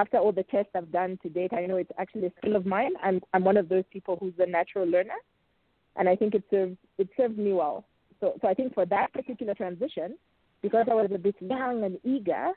After 0.02 0.18
all 0.18 0.32
the 0.32 0.42
tests 0.42 0.72
I've 0.74 0.90
done 0.90 1.16
to 1.22 1.28
date, 1.28 1.52
I 1.52 1.66
know 1.66 1.76
it's 1.76 1.92
actually 1.98 2.26
a 2.26 2.32
skill 2.38 2.56
of 2.56 2.66
mine. 2.66 2.94
I'm 3.02 3.20
I'm 3.32 3.44
one 3.44 3.56
of 3.56 3.68
those 3.68 3.84
people 3.92 4.16
who's 4.18 4.34
a 4.40 4.46
natural 4.46 4.86
learner, 4.86 5.20
and 5.96 6.08
I 6.08 6.16
think 6.16 6.34
it 6.34 6.42
served 6.50 6.76
it 6.98 7.08
served 7.16 7.38
me 7.38 7.52
well. 7.52 7.84
So 8.20 8.34
so 8.40 8.48
I 8.48 8.54
think 8.54 8.74
for 8.74 8.86
that 8.86 9.12
particular 9.12 9.54
transition, 9.54 10.16
because 10.62 10.86
I 10.90 10.94
was 10.94 11.10
a 11.14 11.18
bit 11.18 11.36
young 11.40 11.84
and 11.84 12.00
eager, 12.02 12.50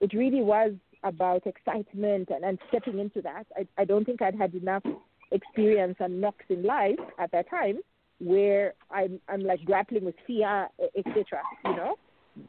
it 0.00 0.12
really 0.12 0.42
was 0.42 0.72
about 1.04 1.46
excitement 1.46 2.30
and, 2.30 2.44
and 2.44 2.58
stepping 2.68 2.98
into 2.98 3.22
that. 3.22 3.46
I, 3.56 3.66
I 3.80 3.84
don't 3.84 4.04
think 4.04 4.20
I'd 4.22 4.34
had 4.34 4.54
enough 4.54 4.82
experience 5.30 5.96
and 6.00 6.20
knocks 6.20 6.44
in 6.48 6.62
life 6.62 6.98
at 7.18 7.30
that 7.32 7.48
time 7.50 7.78
where 8.20 8.74
I'm, 8.90 9.20
I'm 9.28 9.40
like 9.42 9.64
grappling 9.64 10.04
with 10.04 10.14
fear, 10.26 10.68
etc. 10.96 11.42
You 11.64 11.76
know, 11.76 11.96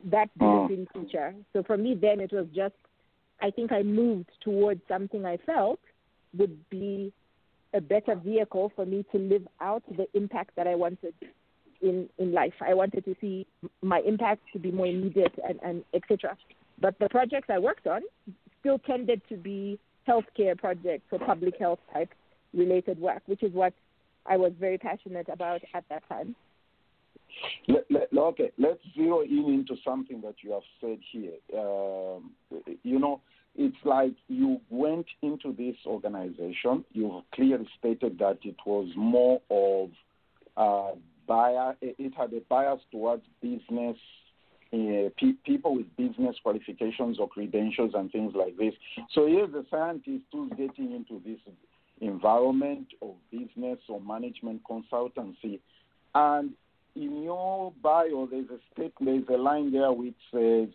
that 0.06 0.30
Oh. 0.42 0.68
didn't 0.68 0.90
feature. 0.94 1.36
So 1.54 1.64
for 1.64 1.78
me, 1.78 1.96
then 1.96 2.20
it 2.20 2.32
was 2.32 2.48
just 2.56 2.76
I 3.42 3.52
think 3.52 3.72
I 3.72 3.84
moved 3.84 4.32
towards 4.42 4.82
something 4.88 5.26
I 5.26 5.38
felt 5.46 5.80
would 6.38 6.58
be 6.70 7.12
a 7.74 7.82
better 7.82 8.16
vehicle 8.16 8.72
for 8.76 8.86
me 8.86 9.06
to 9.12 9.18
live 9.18 9.46
out 9.60 9.84
the 9.98 10.08
impact 10.14 10.52
that 10.56 10.68
I 10.68 10.76
wanted 10.76 11.14
in 11.82 12.10
in 12.18 12.32
life. 12.32 12.54
I 12.62 12.74
wanted 12.74 13.04
to 13.06 13.16
see 13.20 13.46
my 13.82 14.00
impact 14.00 14.42
to 14.54 14.60
be 14.60 14.72
more 14.72 14.88
immediate 14.88 15.34
and, 15.48 15.60
and 15.62 15.84
etc. 15.94 16.38
But 16.80 16.98
the 17.00 17.10
projects 17.10 17.48
I 17.50 17.60
worked 17.60 17.88
on 17.88 18.02
still 18.60 18.80
tended 18.80 19.22
to 19.30 19.38
be 19.38 19.80
healthcare 20.08 20.58
projects 20.58 21.06
or 21.12 21.20
public 21.20 21.58
health 21.60 21.80
type 21.94 22.10
related 22.54 23.00
work, 23.00 23.22
which 23.26 23.44
is 23.44 23.54
what 23.54 23.74
I 24.26 24.38
was 24.38 24.54
very 24.60 24.78
passionate 24.78 25.28
about 25.30 25.62
at 25.74 25.84
that 25.90 26.08
time. 26.10 26.36
Let, 27.68 27.86
let, 27.90 28.08
okay, 28.16 28.52
let's 28.58 28.80
zero 28.96 29.22
in 29.22 29.46
into 29.50 29.76
something 29.84 30.22
that 30.22 30.36
you 30.42 30.52
have 30.52 30.64
said 30.80 31.00
here. 31.12 31.34
Um, 31.58 32.32
you 32.84 33.00
know, 33.00 33.22
it's 33.56 33.76
like 33.84 34.14
you 34.28 34.62
went 34.70 35.06
into 35.22 35.54
this 35.54 35.76
organization. 35.86 36.86
You've 36.92 37.24
clearly 37.34 37.68
stated 37.80 38.20
that 38.20 38.40
it 38.44 38.56
was 38.66 38.90
more 38.96 39.42
of 39.50 39.90
uh, 40.58 40.96
bias. 41.28 41.76
It 41.82 42.14
had 42.16 42.34
a 42.34 42.42
bias 42.50 42.80
towards 42.92 43.24
business. 43.42 43.98
Uh, 44.74 45.10
pe- 45.18 45.40
people 45.46 45.76
with 45.76 45.86
business 45.96 46.36
qualifications 46.42 47.20
or 47.20 47.30
credentials 47.30 47.92
and 47.94 48.12
things 48.12 48.34
like 48.36 48.58
this. 48.58 48.74
So 49.14 49.28
here's 49.28 49.54
a 49.54 49.64
scientist 49.70 50.26
who's 50.32 50.50
getting 50.58 50.92
into 50.92 51.22
this 51.24 51.40
environment 52.02 52.88
of 53.02 53.16
business 53.32 53.80
or 53.88 54.02
management 54.02 54.62
consultancy, 54.70 55.60
and 56.14 56.52
in 56.96 57.24
your 57.24 57.74
bio, 57.84 58.28
there's 58.30 58.50
a 58.50 58.60
statement, 58.74 59.28
there's 59.28 59.40
a 59.40 59.42
line 59.42 59.72
there 59.72 59.92
which 59.92 60.16
says 60.34 60.70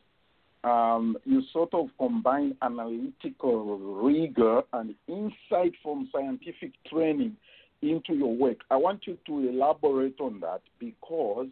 um, 0.64 1.16
you 1.24 1.42
sort 1.52 1.72
of 1.72 1.88
combine 1.98 2.56
analytical 2.62 3.78
rigor 3.78 4.62
and 4.72 4.94
insight 5.08 5.72
from 5.82 6.08
scientific 6.12 6.72
training 6.90 7.36
into 7.82 8.14
your 8.14 8.34
work. 8.36 8.58
I 8.70 8.76
want 8.76 9.06
you 9.06 9.16
to 9.26 9.48
elaborate 9.48 10.20
on 10.20 10.40
that 10.40 10.60
because 10.78 11.48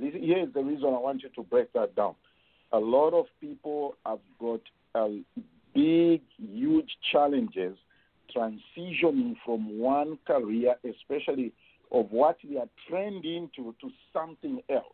this, 0.00 0.14
here 0.20 0.38
is 0.38 0.52
the 0.54 0.62
reason 0.62 0.86
I 0.86 0.98
want 0.98 1.22
you 1.22 1.28
to 1.34 1.42
break 1.42 1.72
that 1.74 1.94
down. 1.94 2.14
A 2.72 2.78
lot 2.78 3.12
of 3.12 3.26
people 3.40 3.96
have 4.06 4.20
got 4.38 4.60
uh, 4.94 5.08
big, 5.74 6.22
huge 6.38 6.90
challenges 7.12 7.76
transitioning 8.34 9.34
from 9.44 9.78
one 9.78 10.18
career, 10.26 10.74
especially 10.84 11.52
of 11.90 12.06
what 12.10 12.38
they 12.48 12.56
are 12.56 12.68
trained 12.88 13.24
into, 13.24 13.74
to 13.80 13.90
something 14.12 14.60
else. 14.70 14.84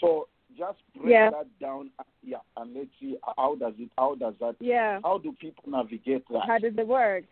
So 0.00 0.28
just 0.58 0.78
break 0.96 1.12
Yeah. 1.12 1.30
that 1.30 1.46
down, 1.60 1.90
uh, 2.00 2.02
yeah, 2.24 2.38
and 2.56 2.74
let's 2.74 2.88
see 2.98 3.16
how 3.36 3.54
does 3.54 3.74
it, 3.78 3.88
how 3.96 4.16
does 4.16 4.34
that, 4.40 4.56
Yeah. 4.60 4.98
how 5.04 5.18
do 5.18 5.32
people 5.32 5.64
navigate 5.68 6.26
that? 6.28 6.42
How 6.46 6.58
does 6.58 6.76
it 6.76 6.86
work? 6.86 7.24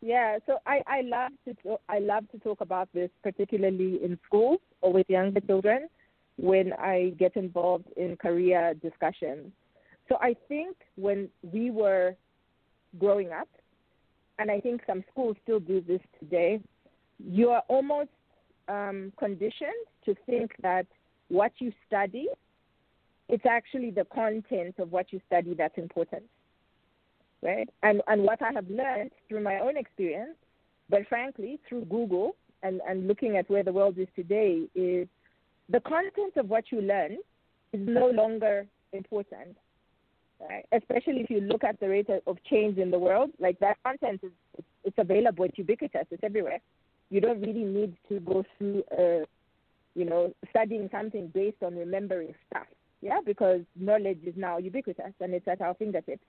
Yeah, 0.00 0.38
so 0.46 0.58
I, 0.64 0.80
I 0.86 1.00
love 1.00 1.32
to 1.44 1.78
I 1.88 1.98
love 1.98 2.30
to 2.30 2.38
talk 2.38 2.60
about 2.60 2.88
this, 2.94 3.10
particularly 3.22 3.98
in 4.02 4.18
schools 4.26 4.60
or 4.80 4.92
with 4.92 5.10
younger 5.10 5.40
children, 5.40 5.88
when 6.36 6.72
I 6.72 7.14
get 7.18 7.36
involved 7.36 7.86
in 7.96 8.16
career 8.16 8.74
discussions. 8.80 9.50
So 10.08 10.16
I 10.20 10.36
think 10.48 10.76
when 10.96 11.28
we 11.42 11.70
were 11.70 12.14
growing 12.98 13.32
up, 13.32 13.48
and 14.38 14.50
I 14.50 14.60
think 14.60 14.82
some 14.86 15.02
schools 15.10 15.36
still 15.42 15.58
do 15.58 15.80
this 15.80 16.00
today, 16.20 16.60
you 17.18 17.48
are 17.50 17.64
almost 17.66 18.10
um, 18.68 19.12
conditioned 19.18 19.84
to 20.04 20.14
think 20.26 20.52
that 20.62 20.86
what 21.26 21.50
you 21.58 21.72
study, 21.88 22.28
it's 23.28 23.44
actually 23.44 23.90
the 23.90 24.06
content 24.14 24.76
of 24.78 24.92
what 24.92 25.12
you 25.12 25.20
study 25.26 25.54
that's 25.54 25.76
important 25.76 26.22
right? 27.42 27.68
And 27.82 28.02
and 28.06 28.22
what 28.22 28.42
I 28.42 28.52
have 28.52 28.68
learned 28.68 29.10
through 29.28 29.42
my 29.42 29.60
own 29.60 29.76
experience, 29.76 30.36
but 30.90 31.06
frankly 31.08 31.58
through 31.68 31.84
Google 31.86 32.36
and 32.62 32.80
and 32.88 33.06
looking 33.06 33.36
at 33.36 33.48
where 33.50 33.62
the 33.62 33.72
world 33.72 33.98
is 33.98 34.08
today, 34.16 34.62
is 34.74 35.08
the 35.68 35.80
content 35.80 36.36
of 36.36 36.48
what 36.48 36.64
you 36.70 36.80
learn 36.80 37.18
is 37.72 37.80
no 37.86 38.08
longer 38.08 38.66
important. 38.92 39.56
Right? 40.40 40.64
Especially 40.72 41.20
if 41.20 41.30
you 41.30 41.40
look 41.40 41.64
at 41.64 41.80
the 41.80 41.88
rate 41.88 42.08
of- 42.08 42.38
change 42.44 42.78
in 42.78 42.92
the 42.92 42.98
world, 42.98 43.30
like 43.40 43.58
that 43.58 43.76
content 43.84 44.20
is 44.22 44.30
it's, 44.56 44.68
it's 44.84 44.98
available, 44.98 45.44
it's 45.44 45.58
ubiquitous, 45.58 46.06
it's 46.12 46.22
everywhere. 46.22 46.60
You 47.10 47.20
don't 47.20 47.40
really 47.40 47.64
need 47.64 47.96
to 48.08 48.20
go 48.20 48.44
through, 48.56 48.84
uh, 48.96 49.24
you 49.96 50.04
know, 50.04 50.32
studying 50.50 50.88
something 50.92 51.26
based 51.34 51.62
on 51.64 51.76
remembering 51.76 52.34
stuff. 52.48 52.66
Yeah, 53.00 53.18
because 53.24 53.62
knowledge 53.74 54.20
is 54.24 54.34
now 54.36 54.58
ubiquitous 54.58 55.12
and 55.20 55.34
it's 55.34 55.48
at 55.48 55.60
our 55.60 55.74
fingertips 55.74 56.22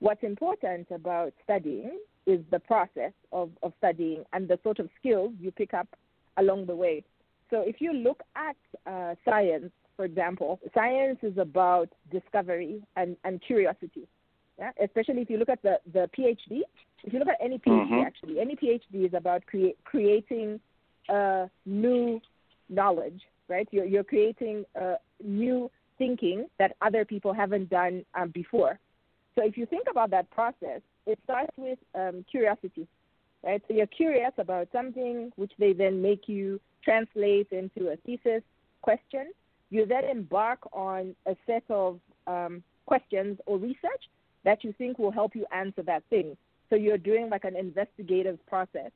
what's 0.00 0.22
important 0.22 0.88
about 0.90 1.32
studying 1.42 1.98
is 2.26 2.40
the 2.50 2.58
process 2.58 3.12
of, 3.32 3.50
of 3.62 3.72
studying 3.78 4.24
and 4.32 4.48
the 4.48 4.58
sort 4.62 4.78
of 4.78 4.88
skills 4.98 5.32
you 5.40 5.50
pick 5.50 5.74
up 5.74 5.88
along 6.38 6.66
the 6.66 6.74
way. 6.74 7.02
So 7.50 7.62
if 7.64 7.76
you 7.80 7.92
look 7.92 8.22
at 8.34 8.56
uh, 8.90 9.14
science, 9.24 9.70
for 9.96 10.04
example, 10.04 10.60
science 10.74 11.18
is 11.22 11.38
about 11.38 11.88
discovery 12.10 12.82
and, 12.96 13.16
and 13.24 13.40
curiosity. 13.40 14.08
Yeah? 14.58 14.72
Especially 14.82 15.22
if 15.22 15.30
you 15.30 15.38
look 15.38 15.48
at 15.48 15.62
the, 15.62 15.78
the 15.92 16.10
PhD, 16.18 16.62
if 17.04 17.12
you 17.12 17.18
look 17.18 17.28
at 17.28 17.36
any 17.40 17.58
PhD 17.58 17.90
Mhm. 17.90 18.06
actually, 18.06 18.40
any 18.40 18.56
PhD 18.56 19.06
is 19.06 19.14
about 19.14 19.46
crea- 19.46 19.76
creating 19.84 20.60
uh, 21.08 21.46
new 21.64 22.20
knowledge, 22.68 23.22
right? 23.48 23.68
You're, 23.70 23.84
you're 23.84 24.04
creating 24.04 24.64
uh, 24.80 24.96
new 25.22 25.70
thinking 25.98 26.46
that 26.58 26.74
other 26.82 27.04
people 27.04 27.32
haven't 27.32 27.70
done 27.70 28.04
um, 28.14 28.30
before. 28.30 28.78
So 29.36 29.44
if 29.44 29.56
you 29.56 29.66
think 29.66 29.86
about 29.90 30.10
that 30.10 30.30
process, 30.30 30.80
it 31.06 31.18
starts 31.24 31.52
with 31.56 31.78
um, 31.94 32.24
curiosity, 32.30 32.88
right? 33.44 33.62
So 33.68 33.74
you're 33.74 33.86
curious 33.86 34.32
about 34.38 34.68
something, 34.72 35.30
which 35.36 35.52
they 35.58 35.72
then 35.72 36.02
make 36.02 36.28
you 36.28 36.58
translate 36.82 37.48
into 37.52 37.90
a 37.90 37.96
thesis 37.96 38.42
question. 38.82 39.32
You 39.70 39.84
then 39.84 40.04
embark 40.04 40.60
on 40.72 41.14
a 41.26 41.36
set 41.46 41.64
of 41.68 42.00
um, 42.26 42.62
questions 42.86 43.38
or 43.46 43.58
research 43.58 44.04
that 44.44 44.64
you 44.64 44.72
think 44.78 44.98
will 44.98 45.10
help 45.10 45.36
you 45.36 45.44
answer 45.54 45.82
that 45.82 46.02
thing. 46.08 46.36
So 46.70 46.76
you're 46.76 46.98
doing 46.98 47.28
like 47.28 47.44
an 47.44 47.56
investigative 47.56 48.38
process. 48.46 48.90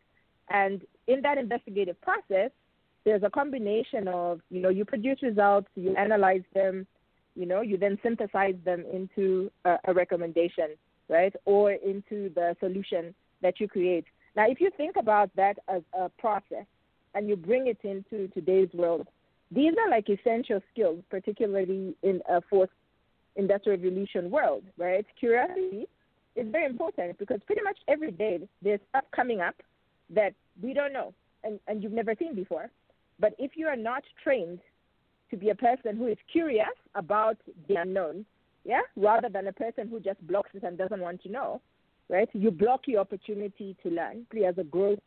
And 0.49 0.83
in 1.07 1.21
that 1.23 1.39
investigative 1.39 2.01
process, 2.01 2.51
there's 3.05 3.23
a 3.23 3.31
combination 3.31 4.09
of, 4.09 4.41
you 4.51 4.61
know, 4.61 4.69
you 4.69 4.85
produce 4.85 5.23
results, 5.23 5.69
you 5.75 5.95
analyze 5.97 6.43
them, 6.55 6.87
you 7.35 7.47
know, 7.47 7.61
you 7.61 7.77
then 7.77 7.99
synthesize 8.03 8.57
them 8.65 8.85
into 8.93 9.51
a, 9.65 9.77
a 9.85 9.95
recommendation, 9.95 10.77
right, 11.09 11.35
or 11.45 11.73
into 11.73 12.31
the 12.35 12.57
solution 12.61 13.15
that 13.43 13.61
you 13.61 13.69
create. 13.69 14.05
Now, 14.37 14.49
if 14.49 14.61
you 14.61 14.71
think 14.77 14.97
about 14.97 15.31
that 15.37 15.59
as 15.69 15.83
a 15.99 16.09
process 16.09 16.67
and 17.15 17.29
you 17.29 17.37
bring 17.37 17.67
it 17.67 17.79
into 17.83 18.29
today's 18.29 18.69
world, 18.73 19.07
these 19.51 19.73
are 19.85 19.91
like 19.91 20.09
essential 20.09 20.61
skills, 20.73 21.03
particularly 21.11 21.95
in 22.03 22.21
a 22.29 22.41
fourth 22.49 22.71
industrial 23.37 23.79
revolution 23.79 24.31
world, 24.31 24.63
right? 24.79 25.05
Curiosity 25.19 25.89
is 26.37 26.47
very 26.51 26.67
important 26.67 27.19
because 27.19 27.41
pretty 27.47 27.63
much 27.63 27.79
every 27.89 28.13
day 28.13 28.41
there's 28.63 28.81
stuff 28.91 29.05
coming 29.15 29.41
up 29.41 29.57
that 30.11 30.35
we 30.63 30.73
don't 30.73 30.93
know 30.93 31.13
and, 31.43 31.59
and 31.67 31.83
you've 31.83 31.93
never 31.93 32.15
seen 32.19 32.35
before. 32.35 32.71
But 33.19 33.35
if 33.39 33.53
you 33.57 33.67
are 33.67 33.77
not 33.77 34.03
trained 34.23 34.61
to 35.31 35.37
be 35.37 35.51
a 35.51 35.55
person 35.55 35.97
who 35.97 36.07
is 36.07 36.19
curious 36.31 36.69
about 36.95 37.37
the 37.69 37.77
unknown, 37.77 38.25
yeah, 38.65 38.83
rather 38.97 39.29
than 39.29 39.47
a 39.47 39.53
person 39.53 39.89
who 39.89 40.01
just 40.01 40.25
blocks 40.27 40.51
it 40.55 40.63
and 40.63 40.77
doesn't 40.77 41.01
want 41.01 41.23
to 41.23 41.31
know, 41.31 41.61
right? 42.09 42.29
You 42.33 42.51
block 42.51 42.83
your 42.87 43.01
opportunity 43.01 43.77
to 43.83 43.91
learn. 43.91 44.27
Clearly, 44.31 44.49
as 44.49 44.59
a 44.59 44.65
growth 44.65 44.99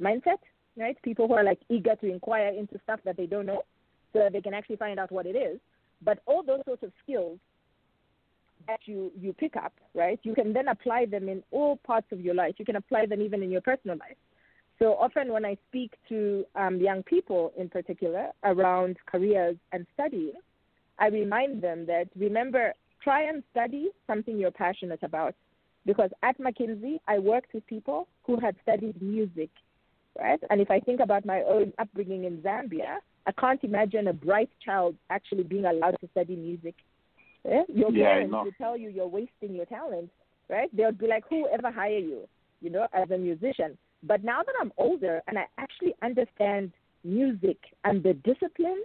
mindset, 0.00 0.38
right? 0.76 1.00
People 1.02 1.28
who 1.28 1.34
are 1.34 1.44
like 1.44 1.60
eager 1.68 1.94
to 1.96 2.10
inquire 2.10 2.48
into 2.48 2.78
stuff 2.82 3.00
that 3.04 3.16
they 3.16 3.26
don't 3.26 3.46
know, 3.46 3.62
so 4.12 4.18
that 4.20 4.32
they 4.32 4.40
can 4.40 4.54
actually 4.54 4.76
find 4.76 4.98
out 4.98 5.12
what 5.12 5.26
it 5.26 5.36
is. 5.36 5.58
But 6.02 6.20
all 6.26 6.42
those 6.42 6.60
sorts 6.66 6.82
of 6.82 6.92
skills 7.02 7.38
that 8.66 8.80
you 8.84 9.10
you 9.18 9.32
pick 9.32 9.56
up, 9.56 9.72
right? 9.94 10.18
You 10.22 10.34
can 10.34 10.52
then 10.52 10.68
apply 10.68 11.06
them 11.06 11.28
in 11.28 11.42
all 11.50 11.76
parts 11.76 12.06
of 12.12 12.20
your 12.20 12.34
life. 12.34 12.54
You 12.58 12.64
can 12.64 12.76
apply 12.76 13.06
them 13.06 13.22
even 13.22 13.42
in 13.42 13.50
your 13.50 13.60
personal 13.60 13.96
life. 13.96 14.16
So 14.82 14.94
often 14.94 15.30
when 15.30 15.44
I 15.44 15.58
speak 15.68 15.92
to 16.08 16.44
um, 16.56 16.78
young 16.78 17.02
people 17.02 17.52
in 17.58 17.68
particular 17.68 18.28
around 18.44 18.96
careers 19.04 19.56
and 19.72 19.86
studying, 19.92 20.32
I 20.98 21.08
remind 21.08 21.62
them 21.62 21.84
that 21.86 22.08
remember, 22.16 22.72
try 23.02 23.24
and 23.24 23.42
study 23.50 23.90
something 24.06 24.38
you're 24.38 24.50
passionate 24.50 25.02
about. 25.02 25.34
Because 25.84 26.10
at 26.22 26.38
McKinsey, 26.38 26.98
I 27.08 27.18
worked 27.18 27.52
with 27.52 27.66
people 27.66 28.08
who 28.24 28.38
had 28.38 28.54
studied 28.62 29.00
music, 29.02 29.50
right? 30.18 30.40
And 30.48 30.60
if 30.60 30.70
I 30.70 30.80
think 30.80 31.00
about 31.00 31.26
my 31.26 31.42
own 31.42 31.72
upbringing 31.78 32.24
in 32.24 32.38
Zambia, 32.38 32.98
I 33.26 33.32
can't 33.32 33.62
imagine 33.62 34.08
a 34.08 34.12
bright 34.12 34.50
child 34.64 34.94
actually 35.10 35.42
being 35.42 35.66
allowed 35.66 35.96
to 36.00 36.08
study 36.12 36.36
music. 36.36 36.74
Yeah? 37.44 37.62
Your 37.68 37.92
Yeah, 37.92 38.04
parents 38.04 38.34
would 38.44 38.58
tell 38.58 38.76
you 38.78 38.88
you're 38.90 39.06
wasting 39.06 39.54
your 39.54 39.66
talent, 39.66 40.10
right? 40.48 40.74
They 40.74 40.84
would 40.84 40.98
be 40.98 41.06
like, 41.06 41.24
whoever 41.28 41.70
hire 41.70 41.98
you, 41.98 42.28
you 42.62 42.70
know, 42.70 42.86
as 42.94 43.10
a 43.10 43.18
musician? 43.18 43.76
But 44.02 44.24
now 44.24 44.42
that 44.42 44.54
I'm 44.60 44.72
older 44.76 45.22
and 45.26 45.38
I 45.38 45.46
actually 45.58 45.94
understand 46.02 46.72
music 47.04 47.58
and 47.84 48.02
the 48.02 48.14
discipline 48.14 48.82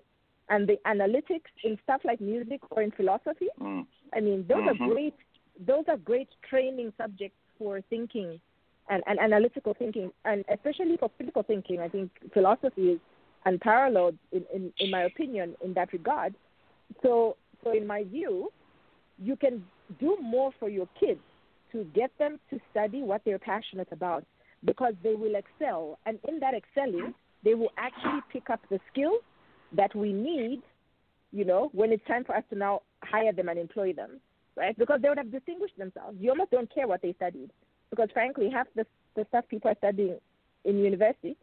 and 0.49 0.67
the 0.67 0.77
analytics 0.85 1.49
in 1.63 1.77
stuff 1.83 2.01
like 2.03 2.21
music 2.21 2.61
or 2.71 2.81
in 2.81 2.91
philosophy, 2.91 3.47
Mm. 3.59 3.87
I 4.13 4.19
mean, 4.19 4.45
those 4.47 4.63
Mhm. 4.63 4.67
are 4.69 4.89
great 4.93 5.13
those 5.57 5.87
are 5.87 5.95
great 5.97 6.27
training 6.41 6.91
subjects 6.97 7.37
for 7.57 7.79
thinking 7.89 8.41
and, 8.89 9.01
and 9.07 9.17
analytical 9.19 9.73
thinking, 9.73 10.11
and 10.25 10.43
especially 10.49 10.97
for 10.97 11.07
critical 11.09 11.43
thinking. 11.43 11.79
I 11.79 11.87
think 11.87 12.11
philosophy 12.33 12.91
is 12.91 12.99
unparalleled, 13.45 14.17
in, 14.33 14.45
in, 14.53 14.73
in 14.79 14.91
my 14.91 15.03
opinion, 15.03 15.55
in 15.63 15.73
that 15.75 15.93
regard. 15.93 16.35
So, 17.01 17.37
so 17.63 17.71
in 17.71 17.87
my 17.87 18.03
view, 18.03 18.51
you 19.17 19.37
can 19.37 19.65
do 19.97 20.17
more 20.21 20.51
for 20.59 20.67
your 20.67 20.89
kids 20.99 21.21
to 21.71 21.85
get 21.95 22.11
them 22.17 22.37
to 22.49 22.59
study 22.71 23.01
what 23.01 23.21
they're 23.23 23.39
passionate 23.39 23.87
about 23.91 24.25
because 24.65 24.93
they 25.03 25.15
will 25.15 25.35
excel. 25.35 25.99
And 26.05 26.19
in 26.27 26.39
that 26.39 26.53
excelling, 26.53 27.13
they 27.43 27.53
will 27.53 27.71
actually 27.77 28.21
pick 28.31 28.49
up 28.49 28.61
the 28.69 28.79
skills 28.91 29.21
that 29.73 29.95
we 29.95 30.11
need, 30.11 30.61
you 31.31 31.45
know, 31.45 31.69
when 31.73 31.91
it's 31.91 32.05
time 32.07 32.23
for 32.23 32.35
us 32.35 32.43
to 32.49 32.57
now 32.57 32.81
hire 33.03 33.31
them 33.31 33.49
and 33.49 33.59
employ 33.59 33.93
them, 33.93 34.19
right? 34.55 34.77
Because 34.77 35.01
they 35.01 35.09
would 35.09 35.17
have 35.17 35.31
distinguished 35.31 35.77
themselves. 35.77 36.17
You 36.19 36.31
almost 36.31 36.51
don't 36.51 36.73
care 36.73 36.87
what 36.87 37.01
they 37.01 37.13
studied 37.13 37.51
because, 37.89 38.09
frankly, 38.13 38.49
half 38.51 38.67
the, 38.75 38.85
the 39.15 39.25
stuff 39.29 39.45
people 39.49 39.71
are 39.71 39.77
studying 39.77 40.17
in 40.63 40.79
university, 40.79 41.37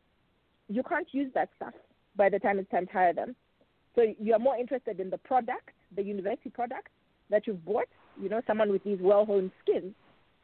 you 0.69 0.83
can't 0.83 1.07
use 1.13 1.31
that 1.35 1.51
stuff 1.57 1.75
by 2.17 2.29
the 2.29 2.39
time 2.39 2.59
it's 2.59 2.71
time 2.71 2.87
to 2.87 2.93
hire 2.93 3.13
them. 3.13 3.35
So 3.95 4.03
you 4.19 4.33
are 4.33 4.39
more 4.39 4.57
interested 4.57 5.01
in 5.01 5.11
the 5.11 5.19
product, 5.19 5.71
the 5.95 6.03
university 6.03 6.51
product 6.51 6.89
that 7.31 7.47
you've 7.47 7.65
bought, 7.65 7.89
you 8.21 8.29
know, 8.29 8.41
someone 8.47 8.71
with 8.71 8.83
these 8.85 8.99
well-honed 9.01 9.51
skills, 9.63 9.93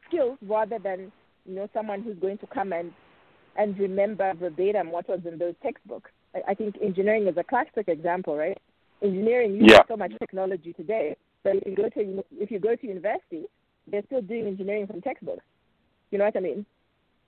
skills 0.07 0.37
rather 0.47 0.79
than, 0.79 1.11
you 1.45 1.55
know, 1.55 1.69
someone 1.73 2.01
who's 2.01 2.17
going 2.17 2.37
to 2.39 2.47
come 2.47 2.73
and 2.73 2.91
and 3.57 3.77
remember 3.77 4.33
verbatim 4.35 4.91
what 4.91 5.09
was 5.09 5.19
in 5.25 5.37
those 5.37 5.55
textbooks. 5.61 6.11
I, 6.35 6.51
I 6.51 6.53
think 6.53 6.75
engineering 6.81 7.27
is 7.27 7.37
a 7.37 7.43
classic 7.43 7.87
example, 7.87 8.37
right? 8.37 8.57
Engineering 9.01 9.53
uses 9.53 9.69
Yeah. 9.71 9.79
so 9.87 9.97
much 9.97 10.11
technology 10.19 10.73
today, 10.73 11.15
but 11.43 11.55
if 11.55 11.67
you 11.67 11.75
go 11.75 11.89
to 11.89 12.23
if 12.31 12.51
you 12.51 12.59
go 12.59 12.75
to 12.75 12.87
university, 12.87 13.45
they're 13.87 14.03
still 14.05 14.21
doing 14.21 14.47
engineering 14.47 14.87
from 14.87 15.01
textbooks. 15.01 15.43
You 16.11 16.17
know 16.19 16.25
what 16.25 16.37
I 16.37 16.41
mean? 16.41 16.65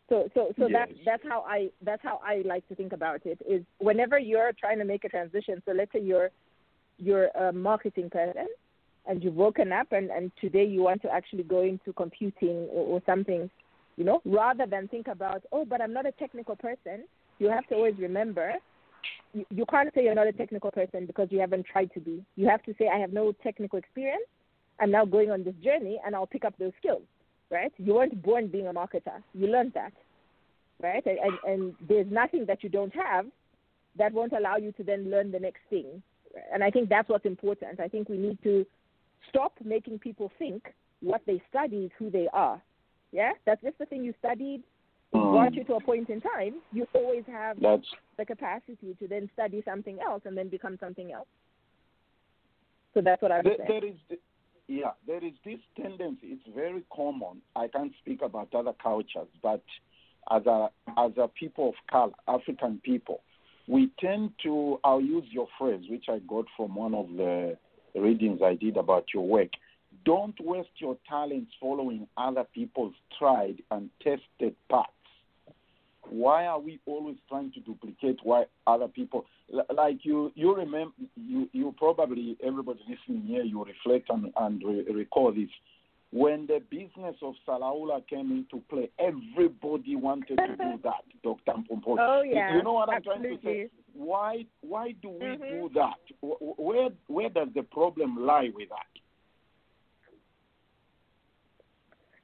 So 0.10 0.30
so 0.34 0.54
so 0.60 0.68
that 0.74 0.90
that's 1.06 1.24
how 1.28 1.42
I 1.48 1.70
that's 1.82 2.04
how 2.04 2.20
I 2.26 2.44
like 2.46 2.68
to 2.68 2.76
think 2.76 2.94
about 2.94 3.26
it. 3.26 3.40
Is 3.48 3.64
whenever 3.80 4.20
you're 4.20 4.52
trying 4.60 4.80
to 4.80 4.86
make 4.86 5.06
a 5.06 5.10
transition. 5.10 5.62
So 5.66 5.72
let's 5.72 5.92
say 5.94 6.02
you're 6.02 6.30
you're 6.98 7.28
a 7.28 7.52
marketing 7.52 8.10
person 8.10 8.48
and 9.08 9.24
you've 9.24 9.36
woken 9.36 9.72
up 9.72 9.88
and, 9.92 10.12
and 10.12 10.32
today 10.40 10.66
you 10.66 10.84
want 10.84 11.02
to 11.02 11.12
actually 11.12 11.44
go 11.44 11.62
into 11.62 11.92
computing 11.94 12.68
or, 12.72 12.86
or 12.86 13.02
something, 13.06 13.50
you 13.98 14.04
know, 14.04 14.22
rather 14.26 14.66
than 14.66 14.88
think 14.88 15.08
about, 15.08 15.44
oh, 15.52 15.66
but 15.66 15.82
I'm 15.82 15.94
not 15.94 16.06
a 16.06 16.12
technical 16.14 16.56
person, 16.56 17.04
you 17.40 17.50
have 17.50 17.68
to 17.68 17.76
always 17.76 17.96
remember 18.00 18.54
you, 19.34 19.46
you 19.50 19.66
can't 19.66 19.90
say 19.94 20.04
you're 20.04 20.16
not 20.16 20.28
a 20.28 20.34
technical 20.34 20.72
person 20.72 21.06
because 21.06 21.28
you 21.32 21.40
haven't 21.40 21.66
tried 21.66 21.92
to 21.94 22.00
be. 22.00 22.24
You 22.36 22.48
have 22.50 22.64
to 22.64 22.74
say, 22.78 22.90
I 22.94 23.00
have 23.00 23.14
no 23.14 23.32
technical 23.44 23.80
experience. 23.80 24.26
I'm 24.80 24.92
now 24.92 25.06
going 25.06 25.32
on 25.32 25.44
this 25.44 25.56
journey 25.64 26.00
and 26.06 26.16
I'll 26.16 26.28
pick 26.28 26.46
up 26.46 26.54
those 26.58 26.72
skills, 26.80 27.04
right? 27.50 27.72
You 27.78 27.96
weren't 27.96 28.22
born 28.22 28.48
being 28.48 28.68
a 28.68 28.74
marketer. 28.74 29.22
You 29.34 29.48
learned 29.48 29.74
that, 29.74 29.94
right? 30.82 31.06
And, 31.06 31.20
and, 31.20 31.38
and 31.46 31.74
there's 31.88 32.08
nothing 32.10 32.46
that 32.48 32.64
you 32.64 32.70
don't 32.70 32.94
have 32.96 33.26
that 33.98 34.14
won't 34.14 34.34
allow 34.34 34.58
you 34.58 34.72
to 34.74 34.84
then 34.84 35.12
learn 35.12 35.32
the 35.32 35.40
next 35.40 35.62
thing. 35.70 36.02
And 36.54 36.64
I 36.64 36.72
think 36.72 36.90
that's 36.90 37.10
what's 37.10 37.26
important. 37.26 37.80
I 37.80 37.88
think 37.88 38.10
we 38.10 38.18
need 38.18 38.42
to 38.44 38.66
stop 39.30 39.54
making 39.64 40.00
people 40.00 40.32
think 40.40 40.74
what 41.02 41.22
they 41.28 41.42
study 41.50 41.86
is 41.86 41.92
who 42.00 42.10
they 42.10 42.28
are. 42.34 42.62
Yeah, 43.12 43.32
that's 43.46 43.62
just 43.62 43.78
the 43.78 43.86
thing 43.86 44.04
you 44.04 44.14
studied 44.20 44.64
Mm. 45.14 45.32
brought 45.32 45.54
you 45.56 45.66
to 45.66 45.76
a 45.76 45.82
point 45.82 46.10
in 46.10 46.22
time. 46.22 46.62
You 46.72 46.88
always 46.94 47.26
have 47.28 47.60
That's 47.60 47.88
the 48.18 48.26
capacity 48.26 48.96
to 48.98 49.08
then 49.10 49.30
study 49.34 49.62
something 49.66 50.00
else 50.00 50.22
and 50.26 50.38
then 50.38 50.48
become 50.48 50.78
something 50.80 51.12
else. 51.12 51.28
So 52.94 53.02
that's 53.02 53.22
what 53.22 53.32
I 53.32 53.38
would 53.38 53.46
there, 53.46 53.58
say. 53.58 53.66
there 53.68 53.86
is 53.86 54.20
yeah 54.68 54.92
there 55.06 55.24
is 55.24 55.34
this 55.44 55.60
tendency 55.76 56.28
it's 56.28 56.48
very 56.56 56.84
common 56.96 57.42
i 57.58 57.68
can't 57.68 57.92
speak 58.00 58.22
about 58.22 58.54
other 58.54 58.72
cultures 58.82 59.28
but 59.42 59.64
as 60.32 60.46
a 60.46 60.70
as 60.98 61.12
a 61.18 61.28
people 61.28 61.70
of 61.70 61.76
color 61.90 62.14
african 62.28 62.80
people 62.84 63.22
we 63.68 63.92
tend 64.00 64.32
to 64.42 64.80
i'll 64.86 65.02
use 65.02 65.26
your 65.30 65.48
phrase 65.58 65.84
which 65.90 66.06
i 66.10 66.20
got 66.20 66.46
from 66.56 66.74
one 66.76 66.94
of 66.94 67.08
the 67.18 67.58
readings 67.96 68.40
i 68.42 68.54
did 68.56 68.78
about 68.78 69.06
your 69.14 69.28
work 69.28 69.50
don't 70.06 70.36
waste 70.40 70.70
your 70.78 70.98
talents 71.08 71.52
following 71.60 72.08
other 72.18 72.46
people's 72.54 72.94
tried 73.18 73.62
and 73.72 73.90
tested 74.02 74.56
paths 74.70 74.90
why 76.10 76.46
are 76.46 76.60
we 76.60 76.80
always 76.86 77.16
trying 77.30 77.52
to 77.54 77.60
duplicate 77.62 78.18
why 78.24 78.44
other 78.68 78.88
people 78.88 79.26
like 79.76 80.00
you 80.04 80.32
you 80.36 80.54
remember 80.56 80.94
you 81.16 81.48
you 81.54 81.74
probably 81.78 82.36
everybody 82.44 82.80
listening 82.90 83.24
here 83.28 83.44
you 83.44 83.64
reflect 83.64 84.10
and, 84.10 84.32
and 84.38 84.64
re- 84.66 84.86
recall 84.94 85.32
this 85.32 85.50
when 86.12 86.46
the 86.48 86.60
business 86.70 87.16
of 87.22 87.36
Salaula 87.48 88.06
came 88.08 88.32
into 88.32 88.62
play 88.70 88.90
everybody 89.00 89.96
wanted 89.96 90.38
to 90.38 90.56
do 90.58 90.80
that 90.84 91.04
Dr. 91.24 91.54
Mpupuni. 91.54 91.98
Oh, 92.00 92.22
You- 92.24 92.36
yeah, 92.36 92.58
you 92.58 92.64
know 92.64 92.74
what 92.74 92.90
I'm 92.90 93.04
trying 93.04 93.24
to 93.24 93.38
say 93.44 93.70
why 93.94 94.46
why 94.62 94.94
do 95.02 95.10
we 95.10 95.26
Mhm. 95.26 95.50
do 95.50 95.70
that 95.76 96.00
Wh- 96.22 96.44
wh- 96.44 96.60
where 96.60 96.90
where 97.08 97.30
does 97.30 97.50
the 97.54 97.64
problem 97.64 98.26
lie 98.26 98.50
with 98.54 98.70
that 98.70 98.88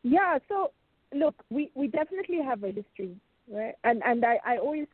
Yeah, 0.09 0.39
so 0.47 0.71
look, 1.13 1.35
we, 1.49 1.69
we 1.75 1.87
definitely 1.87 2.41
have 2.41 2.63
a 2.63 2.71
history, 2.71 3.17
right? 3.51 3.75
And 3.83 4.01
and 4.05 4.23
I, 4.23 4.39
I 4.45 4.57
always 4.57 4.87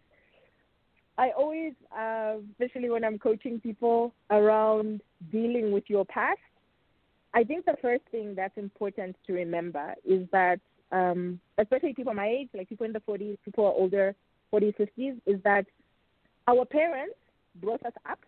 I 1.20 1.30
always 1.38 1.74
uh, 1.96 2.38
especially 2.52 2.90
when 2.90 3.04
I'm 3.04 3.20
coaching 3.20 3.60
people 3.60 4.12
around 4.32 5.02
dealing 5.32 5.72
with 5.72 5.84
your 5.88 6.04
past, 6.06 6.40
I 7.36 7.44
think 7.44 7.66
the 7.66 7.78
first 7.80 8.02
thing 8.10 8.34
that's 8.34 8.58
important 8.58 9.16
to 9.28 9.34
remember 9.34 9.94
is 10.04 10.28
that 10.32 10.60
um, 10.92 11.40
especially 11.60 11.94
people 11.94 12.14
my 12.16 12.28
age, 12.28 12.50
like 12.56 12.70
people 12.70 12.88
in 12.88 12.94
the 12.94 13.02
40s, 13.02 13.38
people 13.46 13.66
are 13.66 13.74
older, 13.74 14.16
40s, 14.52 14.76
50s, 14.80 15.18
is 15.28 15.40
that 15.44 15.68
our 16.48 16.66
parents 16.66 17.16
brought 17.62 17.86
us 17.86 17.94
up 18.10 18.20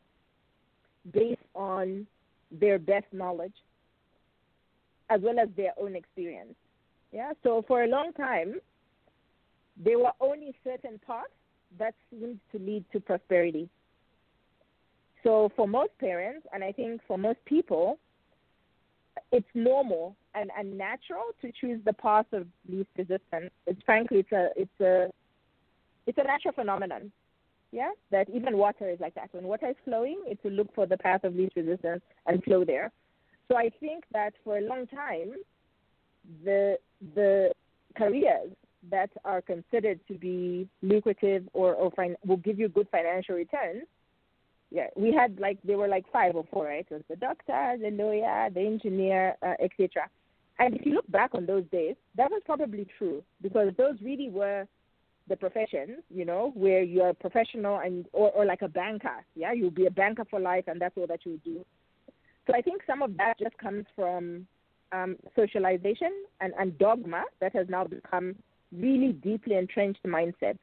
based 1.11 1.41
on 1.55 2.05
their 2.51 2.77
best 2.77 3.07
knowledge 3.11 3.55
as 5.09 5.21
well 5.21 5.39
as 5.39 5.49
their 5.57 5.73
own 5.79 5.95
experience. 5.95 6.53
Yeah, 7.15 7.31
so 7.43 7.63
for 7.65 7.83
a 7.83 7.87
long 7.87 8.11
time, 8.11 8.55
there 9.81 9.97
were 9.97 10.11
only 10.19 10.53
certain 10.65 10.99
paths 11.07 11.29
that 11.79 11.93
seemed 12.09 12.41
to 12.51 12.59
lead 12.59 12.83
to 12.91 12.99
prosperity. 12.99 13.69
So 15.23 15.49
for 15.55 15.65
most 15.65 15.97
parents, 15.97 16.45
and 16.51 16.61
I 16.61 16.73
think 16.73 16.99
for 17.07 17.17
most 17.17 17.39
people, 17.45 17.99
it's 19.31 19.47
normal 19.53 20.17
and, 20.33 20.51
and 20.59 20.77
natural 20.77 21.23
to 21.41 21.53
choose 21.53 21.79
the 21.85 21.93
path 21.93 22.25
of 22.33 22.47
least 22.67 22.89
resistance. 22.97 23.49
It's 23.65 23.81
frankly, 23.85 24.17
it's 24.17 24.31
a 24.33 24.49
it's 24.57 24.81
a 24.81 25.09
it's 26.07 26.17
a 26.17 26.23
natural 26.23 26.53
phenomenon. 26.53 27.13
Yeah, 27.71 27.91
that 28.11 28.29
even 28.29 28.57
water 28.57 28.89
is 28.89 28.99
like 28.99 29.15
that. 29.15 29.29
When 29.31 29.45
water 29.45 29.69
is 29.69 29.77
flowing, 29.85 30.21
it 30.27 30.39
will 30.43 30.51
look 30.51 30.75
for 30.75 30.85
the 30.85 30.97
path 30.97 31.23
of 31.23 31.33
least 31.33 31.55
resistance 31.55 32.01
and 32.25 32.43
flow 32.43 32.65
there. 32.65 32.91
So 33.49 33.55
I 33.55 33.69
think 33.79 34.03
that 34.11 34.33
for 34.43 34.57
a 34.57 34.61
long 34.61 34.85
time, 34.87 35.31
the 36.43 36.77
the 37.13 37.51
careers 37.95 38.51
that 38.91 39.09
are 39.23 39.41
considered 39.41 39.99
to 40.07 40.13
be 40.15 40.67
lucrative 40.81 41.47
or, 41.53 41.73
or 41.73 41.91
fin- 41.91 42.17
will 42.25 42.37
give 42.37 42.59
you 42.59 42.69
good 42.69 42.87
financial 42.91 43.35
returns. 43.35 43.83
Yeah, 44.71 44.87
we 44.95 45.13
had 45.13 45.39
like 45.39 45.59
there 45.63 45.77
were 45.77 45.87
like 45.87 46.05
five 46.11 46.35
or 46.35 46.45
four, 46.51 46.65
right? 46.65 46.85
It 46.89 46.93
was 46.93 47.03
the 47.09 47.15
doctor, 47.15 47.77
the 47.79 47.91
lawyer, 47.91 48.49
the 48.49 48.61
engineer, 48.61 49.35
uh, 49.41 49.53
etc. 49.61 50.09
And 50.59 50.75
if 50.75 50.85
you 50.85 50.93
look 50.93 51.09
back 51.11 51.31
on 51.33 51.45
those 51.45 51.65
days, 51.71 51.95
that 52.15 52.31
was 52.31 52.41
probably 52.45 52.87
true 52.97 53.23
because 53.41 53.73
those 53.77 53.95
really 54.01 54.29
were 54.29 54.67
the 55.27 55.35
professions, 55.35 55.99
you 56.09 56.25
know, 56.25 56.51
where 56.55 56.83
you're 56.83 57.09
a 57.09 57.13
professional 57.13 57.79
and 57.79 58.05
or, 58.11 58.31
or 58.31 58.45
like 58.45 58.61
a 58.61 58.67
banker. 58.67 59.25
Yeah, 59.35 59.53
you'll 59.53 59.71
be 59.71 59.85
a 59.85 59.91
banker 59.91 60.25
for 60.29 60.39
life, 60.39 60.65
and 60.67 60.79
that's 60.79 60.97
all 60.97 61.07
that 61.07 61.25
you 61.25 61.39
do. 61.43 61.65
So 62.47 62.53
I 62.55 62.61
think 62.61 62.81
some 62.85 63.01
of 63.01 63.17
that 63.17 63.39
just 63.39 63.57
comes 63.57 63.85
from 63.95 64.47
um, 64.95 65.15
socialization 65.35 66.13
and, 66.41 66.53
and 66.59 66.77
dogma 66.77 67.23
that 67.41 67.53
has 67.55 67.67
now 67.69 67.83
become 67.85 68.35
really 68.71 69.13
deeply 69.13 69.55
entrenched 69.55 70.03
mindsets, 70.03 70.59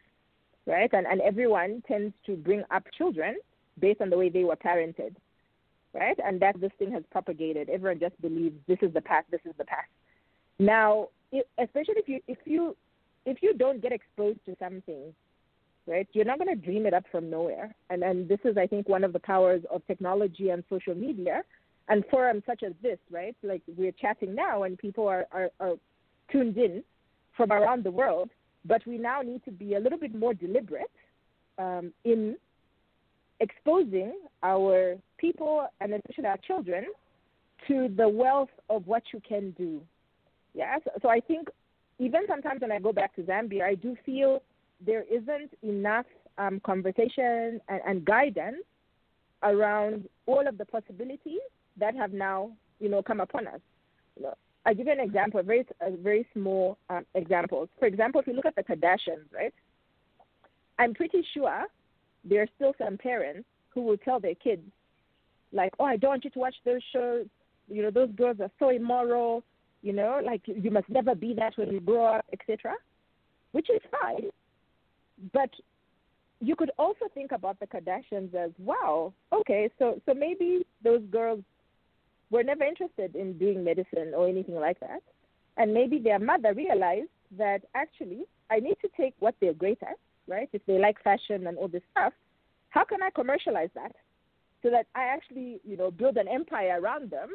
right? 0.66 0.90
And, 0.92 1.06
and 1.06 1.20
everyone 1.20 1.82
tends 1.86 2.14
to 2.26 2.36
bring 2.36 2.62
up 2.70 2.84
children 2.96 3.36
based 3.78 4.00
on 4.00 4.10
the 4.10 4.18
way 4.18 4.28
they 4.28 4.44
were 4.44 4.56
parented, 4.56 5.14
right? 5.94 6.18
And 6.24 6.40
that 6.40 6.60
this 6.60 6.72
thing 6.78 6.92
has 6.92 7.02
propagated. 7.10 7.68
Everyone 7.68 8.00
just 8.00 8.20
believes 8.20 8.56
this 8.66 8.78
is 8.82 8.92
the 8.92 9.00
path, 9.00 9.24
this 9.30 9.40
is 9.44 9.54
the 9.58 9.64
path. 9.64 9.90
Now, 10.58 11.08
if, 11.30 11.44
especially 11.58 11.94
if 11.96 12.08
you 12.08 12.20
if 12.28 12.38
you 12.44 12.76
if 13.24 13.38
you 13.42 13.54
don't 13.54 13.80
get 13.80 13.92
exposed 13.92 14.40
to 14.46 14.56
something, 14.58 15.14
right, 15.86 16.06
you're 16.12 16.24
not 16.24 16.38
going 16.38 16.54
to 16.54 16.66
dream 16.66 16.86
it 16.86 16.94
up 16.94 17.04
from 17.10 17.30
nowhere. 17.30 17.74
And 17.90 18.02
and 18.02 18.28
this 18.28 18.40
is, 18.44 18.56
I 18.56 18.66
think, 18.66 18.88
one 18.88 19.04
of 19.04 19.12
the 19.12 19.18
powers 19.18 19.62
of 19.70 19.86
technology 19.86 20.50
and 20.50 20.62
social 20.68 20.94
media 20.94 21.42
and 21.88 22.04
forums 22.10 22.42
such 22.46 22.62
as 22.62 22.72
this, 22.82 22.98
right? 23.10 23.36
Like 23.42 23.62
we're 23.76 23.92
chatting 23.92 24.34
now, 24.34 24.62
and 24.62 24.78
people 24.78 25.06
are, 25.08 25.26
are, 25.32 25.50
are 25.60 25.74
tuned 26.30 26.56
in 26.56 26.82
from 27.36 27.52
around 27.52 27.84
the 27.84 27.90
world. 27.90 28.30
But 28.64 28.86
we 28.86 28.98
now 28.98 29.22
need 29.22 29.44
to 29.44 29.50
be 29.50 29.74
a 29.74 29.80
little 29.80 29.98
bit 29.98 30.14
more 30.14 30.34
deliberate 30.34 30.90
um, 31.58 31.92
in 32.04 32.36
exposing 33.40 34.14
our 34.42 34.96
people 35.18 35.66
and 35.80 35.94
especially 35.94 36.26
our 36.26 36.36
children 36.46 36.84
to 37.66 37.88
the 37.96 38.08
wealth 38.08 38.50
of 38.70 38.86
what 38.86 39.02
you 39.12 39.20
can 39.28 39.50
do. 39.52 39.80
Yeah, 40.54 40.76
so, 40.84 40.90
so 41.02 41.08
I 41.08 41.20
think 41.20 41.48
even 41.98 42.22
sometimes 42.28 42.60
when 42.60 42.72
I 42.72 42.78
go 42.78 42.92
back 42.92 43.14
to 43.16 43.22
Zambia, 43.22 43.62
I 43.62 43.74
do 43.74 43.96
feel 44.06 44.42
there 44.84 45.04
isn't 45.10 45.52
enough 45.62 46.06
um, 46.38 46.60
conversation 46.64 47.60
and, 47.68 47.80
and 47.86 48.04
guidance 48.04 48.64
around 49.42 50.08
all 50.26 50.46
of 50.46 50.58
the 50.58 50.64
possibilities 50.64 51.40
that 51.78 51.94
have 51.94 52.12
now, 52.12 52.50
you 52.80 52.88
know, 52.88 53.02
come 53.02 53.20
upon 53.20 53.46
us. 53.46 53.60
You 54.16 54.24
know, 54.24 54.34
I 54.64 54.74
give 54.74 54.86
you 54.86 54.92
an 54.92 55.00
example, 55.00 55.40
a 55.40 55.42
very, 55.42 55.66
a 55.80 55.90
very 55.90 56.26
small 56.32 56.78
um, 56.90 57.04
example. 57.14 57.68
For 57.78 57.86
example, 57.86 58.20
if 58.20 58.26
you 58.26 58.34
look 58.34 58.46
at 58.46 58.54
the 58.54 58.62
Kardashians, 58.62 59.32
right? 59.34 59.54
I'm 60.78 60.94
pretty 60.94 61.24
sure 61.34 61.64
there 62.24 62.42
are 62.42 62.48
still 62.56 62.74
some 62.78 62.96
parents 62.96 63.46
who 63.70 63.82
will 63.82 63.96
tell 63.96 64.20
their 64.20 64.34
kids, 64.34 64.62
like, 65.52 65.72
"Oh, 65.78 65.84
I 65.84 65.96
don't 65.96 66.10
want 66.10 66.24
you 66.24 66.30
to 66.30 66.38
watch 66.38 66.54
those 66.64 66.82
shows. 66.92 67.26
You 67.68 67.82
know, 67.82 67.90
those 67.90 68.10
girls 68.12 68.38
are 68.40 68.50
so 68.58 68.70
immoral. 68.70 69.42
You 69.82 69.92
know, 69.92 70.20
like 70.24 70.42
you 70.46 70.70
must 70.70 70.88
never 70.88 71.14
be 71.14 71.34
that 71.34 71.56
when 71.56 71.70
you 71.70 71.80
grow 71.80 72.04
up, 72.04 72.26
etc." 72.32 72.74
Which 73.52 73.68
is 73.68 73.80
fine, 74.00 74.30
but 75.32 75.50
you 76.40 76.56
could 76.56 76.70
also 76.78 77.06
think 77.14 77.32
about 77.32 77.58
the 77.60 77.66
Kardashians 77.66 78.34
as 78.34 78.50
wow. 78.58 79.12
Okay, 79.32 79.70
so 79.78 80.00
so 80.06 80.14
maybe 80.14 80.66
those 80.82 81.02
girls 81.10 81.40
were 82.32 82.42
never 82.42 82.64
interested 82.64 83.14
in 83.14 83.38
doing 83.38 83.62
medicine 83.62 84.12
or 84.16 84.26
anything 84.28 84.56
like 84.56 84.80
that, 84.80 85.02
and 85.56 85.72
maybe 85.72 85.98
their 85.98 86.18
mother 86.18 86.52
realized 86.54 87.10
that 87.38 87.62
actually 87.74 88.22
I 88.50 88.58
need 88.58 88.76
to 88.82 88.88
take 88.96 89.14
what 89.20 89.36
they're 89.40 89.54
great 89.54 89.78
at, 89.82 89.98
right? 90.26 90.48
If 90.52 90.62
they 90.66 90.78
like 90.78 91.02
fashion 91.04 91.46
and 91.46 91.56
all 91.56 91.68
this 91.68 91.82
stuff, 91.92 92.12
how 92.70 92.84
can 92.84 93.02
I 93.02 93.10
commercialize 93.10 93.70
that 93.74 93.94
so 94.62 94.70
that 94.70 94.86
I 94.96 95.04
actually 95.04 95.60
you 95.62 95.76
know 95.76 95.90
build 95.90 96.16
an 96.16 96.26
empire 96.26 96.80
around 96.80 97.10
them, 97.10 97.28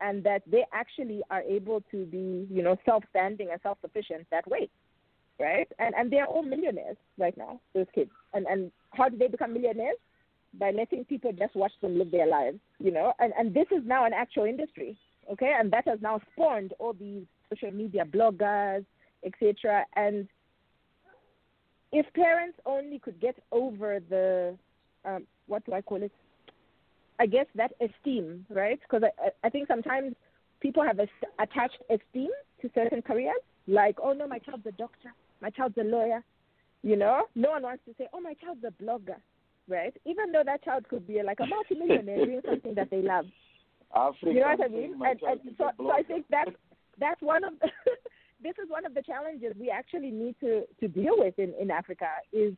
and 0.00 0.22
that 0.24 0.42
they 0.46 0.64
actually 0.72 1.22
are 1.30 1.42
able 1.42 1.82
to 1.90 2.04
be 2.06 2.46
you 2.48 2.62
know 2.62 2.76
self-standing 2.84 3.48
and 3.50 3.60
self-sufficient 3.62 4.26
that 4.30 4.46
way 4.48 4.68
right? 5.38 5.68
And 5.78 5.94
and 5.94 6.10
they're 6.10 6.26
all 6.26 6.42
millionaires 6.42 6.96
right 7.18 7.36
now, 7.36 7.60
those 7.74 7.86
kids. 7.94 8.10
And 8.34 8.46
and 8.46 8.72
how 8.92 9.08
do 9.08 9.18
they 9.18 9.28
become 9.28 9.52
millionaires? 9.52 9.96
By 10.58 10.70
letting 10.70 11.04
people 11.04 11.32
just 11.32 11.54
watch 11.54 11.72
them 11.82 11.98
live 11.98 12.10
their 12.10 12.26
lives, 12.26 12.58
you 12.78 12.90
know. 12.90 13.12
And 13.18 13.32
and 13.38 13.52
this 13.52 13.66
is 13.70 13.82
now 13.84 14.06
an 14.06 14.12
actual 14.12 14.44
industry, 14.44 14.96
okay? 15.32 15.54
And 15.58 15.70
that 15.72 15.86
has 15.86 16.00
now 16.00 16.20
spawned 16.32 16.72
all 16.78 16.92
these 16.92 17.24
social 17.50 17.70
media 17.70 18.04
bloggers, 18.04 18.84
etc. 19.24 19.84
And 19.96 20.28
if 21.92 22.06
parents 22.14 22.58
only 22.64 22.98
could 22.98 23.20
get 23.20 23.36
over 23.52 24.00
the 24.08 24.56
um, 25.04 25.26
what 25.46 25.64
do 25.64 25.72
I 25.72 25.80
call 25.80 26.02
it? 26.02 26.12
I 27.18 27.26
guess 27.26 27.46
that 27.54 27.72
esteem, 27.80 28.44
right? 28.50 28.78
Because 28.80 29.08
I, 29.18 29.30
I 29.46 29.50
think 29.50 29.68
sometimes 29.68 30.14
people 30.60 30.82
have 30.82 30.98
a, 30.98 31.06
attached 31.38 31.78
esteem 31.90 32.30
to 32.60 32.70
certain 32.74 33.02
careers, 33.02 33.40
like, 33.66 33.96
oh 34.02 34.12
no, 34.12 34.26
my 34.26 34.38
child's 34.38 34.66
a 34.66 34.72
doctor, 34.72 35.12
my 35.40 35.50
child's 35.50 35.76
a 35.78 35.84
lawyer. 35.84 36.22
You 36.82 36.96
know, 36.96 37.22
no 37.34 37.50
one 37.50 37.62
wants 37.62 37.82
to 37.86 37.94
say, 37.98 38.06
oh, 38.12 38.20
my 38.20 38.34
child's 38.34 38.62
a 38.64 38.82
blogger, 38.82 39.16
right? 39.68 39.94
Even 40.04 40.32
though 40.32 40.42
that 40.44 40.64
child 40.64 40.88
could 40.88 41.06
be 41.06 41.22
like 41.22 41.38
a 41.40 41.46
multimillionaire 41.46 42.24
doing 42.26 42.40
something 42.48 42.74
that 42.74 42.90
they 42.90 43.02
love. 43.02 43.26
African 43.94 44.34
you 44.34 44.40
know 44.40 44.54
what 44.56 44.64
I 44.64 44.68
mean? 44.68 44.94
And, 44.94 45.20
and 45.22 45.40
so, 45.56 45.70
so 45.78 45.90
I 45.90 46.02
think 46.02 46.26
that's 46.28 46.50
that's 46.98 47.20
one 47.22 47.44
of 47.44 47.54
the, 47.60 47.68
this 48.42 48.54
is 48.62 48.68
one 48.68 48.84
of 48.84 48.94
the 48.94 49.02
challenges 49.02 49.52
we 49.58 49.70
actually 49.70 50.10
need 50.10 50.34
to 50.40 50.64
to 50.80 50.88
deal 50.88 51.14
with 51.16 51.38
in 51.38 51.54
in 51.58 51.70
Africa 51.70 52.08
is 52.32 52.54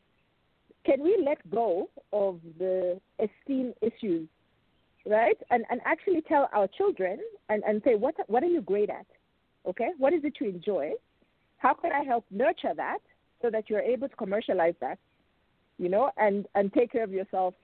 can 0.84 1.02
we 1.02 1.22
let 1.24 1.38
go 1.50 1.88
of 2.12 2.40
the 2.58 3.00
esteem 3.18 3.74
issues, 3.82 4.28
right? 5.06 5.36
And 5.50 5.64
and 5.70 5.80
actually 5.84 6.22
tell 6.22 6.48
our 6.54 6.66
children 6.66 7.18
and 7.48 7.62
and 7.64 7.82
say 7.84 7.94
what 7.94 8.14
what 8.26 8.42
are 8.42 8.46
you 8.46 8.62
great 8.62 8.90
at, 8.90 9.06
okay? 9.66 9.90
What 9.98 10.12
is 10.12 10.24
it 10.24 10.34
you 10.40 10.48
enjoy? 10.48 10.92
How 11.58 11.74
can 11.74 11.92
I 11.92 12.04
help 12.04 12.24
nurture 12.30 12.74
that 12.76 13.00
so 13.42 13.50
that 13.50 13.68
you're 13.68 13.80
able 13.80 14.08
to 14.08 14.16
commercialize 14.16 14.74
that, 14.80 14.98
you 15.78 15.88
know, 15.88 16.10
and 16.16 16.46
and 16.54 16.72
take 16.72 16.92
care 16.92 17.04
of 17.04 17.12
yourself, 17.12 17.54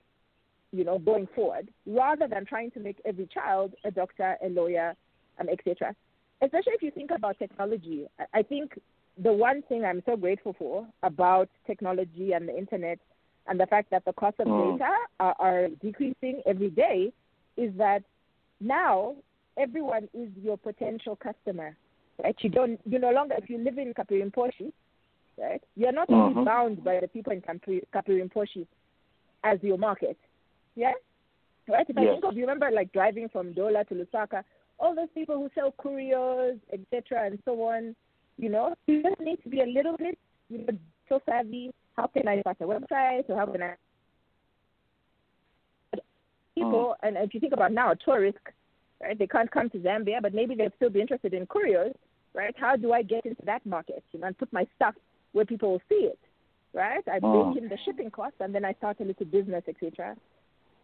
you 0.72 0.84
know, 0.84 0.98
going 0.98 1.28
forward, 1.34 1.68
rather 1.86 2.26
than 2.28 2.44
trying 2.44 2.70
to 2.72 2.80
make 2.80 3.00
every 3.04 3.26
child 3.26 3.74
a 3.84 3.90
doctor, 3.90 4.36
a 4.44 4.48
lawyer, 4.48 4.94
um, 5.38 5.48
etc. 5.48 5.94
Especially 6.42 6.72
if 6.74 6.82
you 6.82 6.90
think 6.90 7.10
about 7.10 7.38
technology, 7.38 8.06
I- 8.18 8.26
I 8.40 8.42
think 8.42 8.78
the 9.18 9.32
one 9.32 9.62
thing 9.62 9.84
I'm 9.84 10.02
so 10.06 10.16
grateful 10.16 10.54
for 10.54 10.86
about 11.02 11.48
technology 11.66 12.32
and 12.32 12.48
the 12.48 12.56
internet 12.56 12.98
and 13.46 13.60
the 13.60 13.66
fact 13.66 13.90
that 13.90 14.04
the 14.04 14.12
cost 14.12 14.40
of 14.40 14.48
Mm. 14.48 14.78
data 14.78 14.92
are, 15.20 15.36
are 15.38 15.68
decreasing 15.80 16.42
every 16.46 16.70
day 16.70 17.12
is 17.56 17.72
that 17.76 18.02
now 18.60 19.14
everyone 19.56 20.08
is 20.14 20.30
your 20.42 20.56
potential 20.56 21.16
customer. 21.16 21.76
Right? 22.22 22.36
You 22.40 22.50
don't 22.50 22.80
you 22.86 22.98
no 22.98 23.10
longer 23.10 23.34
if 23.38 23.50
you 23.50 23.58
live 23.58 23.78
in 23.78 23.92
Kapirimposhi, 23.94 24.72
right? 25.38 25.62
You're 25.76 25.92
not 25.92 26.10
only 26.10 26.34
Mhm. 26.34 26.44
bound 26.44 26.84
by 26.84 27.00
the 27.00 27.08
people 27.08 27.32
in 27.32 27.40
Kapirimposhi 27.42 28.66
as 29.42 29.62
your 29.62 29.78
market. 29.78 30.16
Yeah? 30.74 30.92
Right? 31.68 31.88
If 31.88 31.96
I 31.96 32.04
think 32.06 32.24
of 32.24 32.34
you 32.34 32.42
remember 32.42 32.70
like 32.70 32.92
driving 32.92 33.28
from 33.28 33.54
Ndola 33.54 33.86
to 33.88 33.94
Lusaka, 33.94 34.44
all 34.78 34.94
those 34.94 35.10
people 35.14 35.36
who 35.36 35.50
sell 35.54 35.72
couriers, 35.72 36.58
etc. 36.72 37.24
and 37.26 37.38
so 37.44 37.62
on, 37.62 37.94
you 38.36 38.48
know, 38.48 38.74
you 38.86 39.02
just 39.02 39.20
need 39.20 39.42
to 39.42 39.48
be 39.48 39.60
a 39.60 39.66
little 39.66 39.96
bit 39.96 40.18
you 40.50 40.58
know, 40.58 40.78
so 41.08 41.20
savvy. 41.26 41.72
How 41.96 42.06
can 42.08 42.26
I 42.28 42.40
start 42.40 42.56
a 42.60 42.64
website 42.64 43.30
or 43.30 43.36
how 43.36 43.46
can 43.46 43.62
I 43.62 43.76
people 46.54 46.96
and 47.02 47.16
if 47.16 47.34
you 47.34 47.40
think 47.40 47.52
about 47.52 47.72
now 47.72 47.94
tourists 47.94 48.40
right 49.02 49.18
they 49.18 49.26
can't 49.26 49.50
come 49.50 49.68
to 49.70 49.78
zambia 49.78 50.22
but 50.22 50.34
maybe 50.34 50.54
they'll 50.54 50.72
still 50.76 50.90
be 50.90 51.00
interested 51.00 51.34
in 51.34 51.46
couriers 51.46 51.94
right 52.32 52.54
how 52.56 52.76
do 52.76 52.92
i 52.92 53.02
get 53.02 53.26
into 53.26 53.42
that 53.44 53.64
market 53.66 54.02
you 54.12 54.20
know 54.20 54.26
and 54.28 54.38
put 54.38 54.52
my 54.52 54.66
stuff 54.76 54.94
where 55.34 55.44
people 55.44 55.70
will 55.72 55.82
see 55.88 56.02
it 56.14 56.18
right 56.72 57.04
i 57.08 57.18
Mm. 57.20 57.32
bake 57.54 57.62
in 57.62 57.68
the 57.68 57.78
shipping 57.84 58.10
costs 58.10 58.40
and 58.40 58.54
then 58.54 58.64
i 58.64 58.72
start 58.74 58.96
a 59.00 59.04
little 59.04 59.26
business 59.26 59.64
etc 59.68 60.16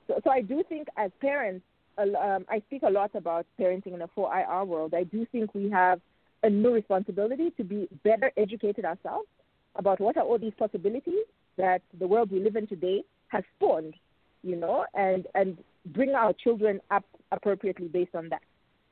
so, 0.06 0.20
so 0.24 0.30
i 0.30 0.40
do 0.42 0.62
think 0.68 0.88
as 0.96 1.10
parents 1.20 1.64
um, 1.98 2.44
i 2.48 2.58
speak 2.66 2.82
a 2.84 2.90
lot 2.98 3.10
about 3.14 3.46
parenting 3.58 3.94
in 3.94 4.02
a 4.02 4.08
4ir 4.08 4.66
world 4.66 4.92
i 4.94 5.04
do 5.04 5.26
think 5.32 5.54
we 5.54 5.70
have 5.70 6.00
a 6.42 6.50
new 6.50 6.72
responsibility 6.80 7.50
to 7.58 7.64
be 7.64 7.88
better 8.04 8.30
educated 8.36 8.84
ourselves 8.84 9.28
about 9.76 10.00
what 10.00 10.16
are 10.16 10.24
all 10.24 10.38
these 10.38 10.58
possibilities 10.58 11.26
that 11.56 11.82
the 11.98 12.08
world 12.12 12.30
we 12.30 12.40
live 12.40 12.56
in 12.56 12.66
today 12.66 13.02
has 13.28 13.44
spawned 13.56 13.94
you 14.42 14.56
know, 14.56 14.86
and 14.94 15.26
and 15.34 15.58
bring 15.86 16.10
our 16.14 16.32
children 16.32 16.80
up 16.90 17.04
appropriately 17.32 17.88
based 17.88 18.14
on 18.14 18.28
that. 18.30 18.42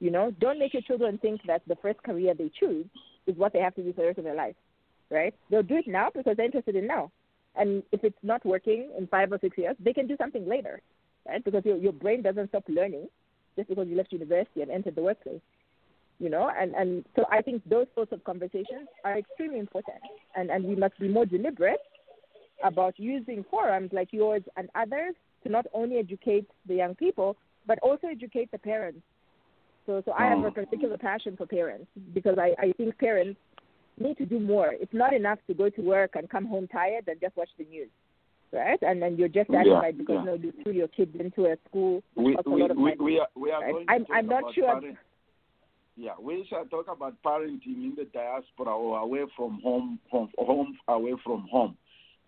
You 0.00 0.10
know, 0.10 0.30
don't 0.40 0.58
make 0.58 0.72
your 0.74 0.82
children 0.82 1.18
think 1.18 1.40
that 1.46 1.62
the 1.66 1.76
first 1.76 2.02
career 2.02 2.34
they 2.34 2.50
choose 2.58 2.86
is 3.26 3.36
what 3.36 3.52
they 3.52 3.58
have 3.60 3.74
to 3.76 3.82
do 3.82 3.92
for 3.92 4.02
the 4.02 4.06
rest 4.08 4.18
of 4.18 4.24
their 4.24 4.34
life, 4.34 4.54
right? 5.10 5.34
They'll 5.50 5.62
do 5.62 5.76
it 5.76 5.86
now 5.86 6.10
because 6.14 6.36
they're 6.36 6.46
interested 6.46 6.76
in 6.76 6.86
now, 6.86 7.10
and 7.56 7.82
if 7.92 8.04
it's 8.04 8.18
not 8.22 8.44
working 8.44 8.90
in 8.96 9.06
five 9.06 9.32
or 9.32 9.38
six 9.40 9.56
years, 9.58 9.76
they 9.80 9.92
can 9.92 10.06
do 10.06 10.16
something 10.16 10.48
later, 10.48 10.80
right? 11.26 11.44
Because 11.44 11.64
your 11.64 11.76
your 11.76 11.92
brain 11.92 12.22
doesn't 12.22 12.48
stop 12.48 12.64
learning 12.68 13.08
just 13.56 13.68
because 13.68 13.88
you 13.88 13.96
left 13.96 14.12
university 14.12 14.62
and 14.62 14.70
entered 14.70 14.94
the 14.94 15.02
workplace. 15.02 15.40
You 16.18 16.30
know, 16.30 16.50
and 16.60 16.74
and 16.74 17.04
so 17.14 17.24
I 17.30 17.42
think 17.42 17.62
those 17.68 17.86
sorts 17.94 18.12
of 18.12 18.24
conversations 18.24 18.88
are 19.04 19.18
extremely 19.18 19.58
important, 19.58 19.98
and 20.36 20.50
and 20.50 20.64
we 20.64 20.74
must 20.74 20.98
be 20.98 21.08
more 21.08 21.26
deliberate 21.26 21.80
about 22.64 22.98
using 22.98 23.44
forums 23.50 23.90
like 23.92 24.08
yours 24.12 24.42
and 24.56 24.68
others 24.74 25.14
to 25.44 25.48
not 25.48 25.66
only 25.72 25.96
educate 25.98 26.46
the 26.66 26.74
young 26.74 26.94
people 26.94 27.36
but 27.68 27.78
also 27.80 28.08
educate 28.08 28.50
the 28.50 28.58
parents. 28.58 29.02
So, 29.86 30.02
so 30.04 30.12
I 30.12 30.26
have 30.26 30.42
a 30.44 30.50
particular 30.50 30.98
passion 30.98 31.36
for 31.36 31.46
parents 31.46 31.86
because 32.12 32.36
I, 32.38 32.54
I 32.58 32.72
think 32.72 32.98
parents 32.98 33.38
need 34.00 34.16
to 34.18 34.26
do 34.26 34.38
more. 34.40 34.72
It's 34.72 34.92
not 34.92 35.12
enough 35.12 35.38
to 35.46 35.54
go 35.54 35.68
to 35.70 35.80
work 35.80 36.12
and 36.16 36.28
come 36.28 36.46
home 36.46 36.68
tired 36.68 37.04
and 37.08 37.20
just 37.20 37.37
watch 37.37 37.48
the 37.58 37.64
news, 37.64 37.88
right? 38.52 38.78
And 38.82 39.00
then 39.02 39.16
you're 39.16 39.28
just 39.28 39.50
Yeah, 39.50 39.64
satisfied 39.64 39.98
because 39.98 40.14
yeah. 40.14 40.20
you 40.20 40.26
know 40.26 40.34
you 40.34 40.52
threw 40.62 40.72
your 40.72 40.88
kids 40.88 41.14
into 41.18 41.46
a 41.46 41.56
school 41.68 42.02
which 42.14 42.37
we, 42.46 42.62
a 42.62 42.66
we, 42.66 42.74
we, 42.74 42.96
we 43.00 43.18
are, 43.18 43.28
we 43.37 43.50
are 43.50 43.61
right? 43.62 43.72
going 43.72 43.87
to 43.87 43.92
I'm- 43.92 44.06
I'm 44.12 44.26
not 44.26 44.54
sure- 44.54 44.66
parent- 44.80 44.96
yeah, 45.96 46.12
we 46.20 46.46
shall 46.48 46.64
talk 46.66 46.87
about 46.88 47.14
parenting 47.24 47.82
in 47.82 47.94
the 47.96 48.04
diaspora 48.14 48.72
or 48.76 48.98
away 49.00 49.24
from 49.37 49.61
home, 49.62 49.98
home, 50.08 50.30
home 50.38 50.78
away 50.87 51.14
from 51.24 51.48
home. 51.50 51.76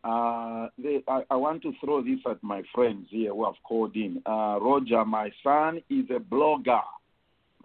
Uh, 0.03 0.67
they, 0.77 1.05
I, 1.07 1.23
I 1.31 1.37
want 1.37 1.63
to 1.63 1.73
throw 1.85 2.03
this 2.03 2.19
at 2.29 2.43
my 2.43 2.63
friends 2.75 3.07
here 3.11 3.33
who 3.33 3.45
have 3.45 3.55
called 3.63 3.95
in. 3.95 4.21
Uh, 4.27 4.59
Roger, 4.61 5.05
my 5.05 5.31
son 5.45 5.83
is 5.89 6.07
a 6.11 6.19
blogger. 6.19 6.81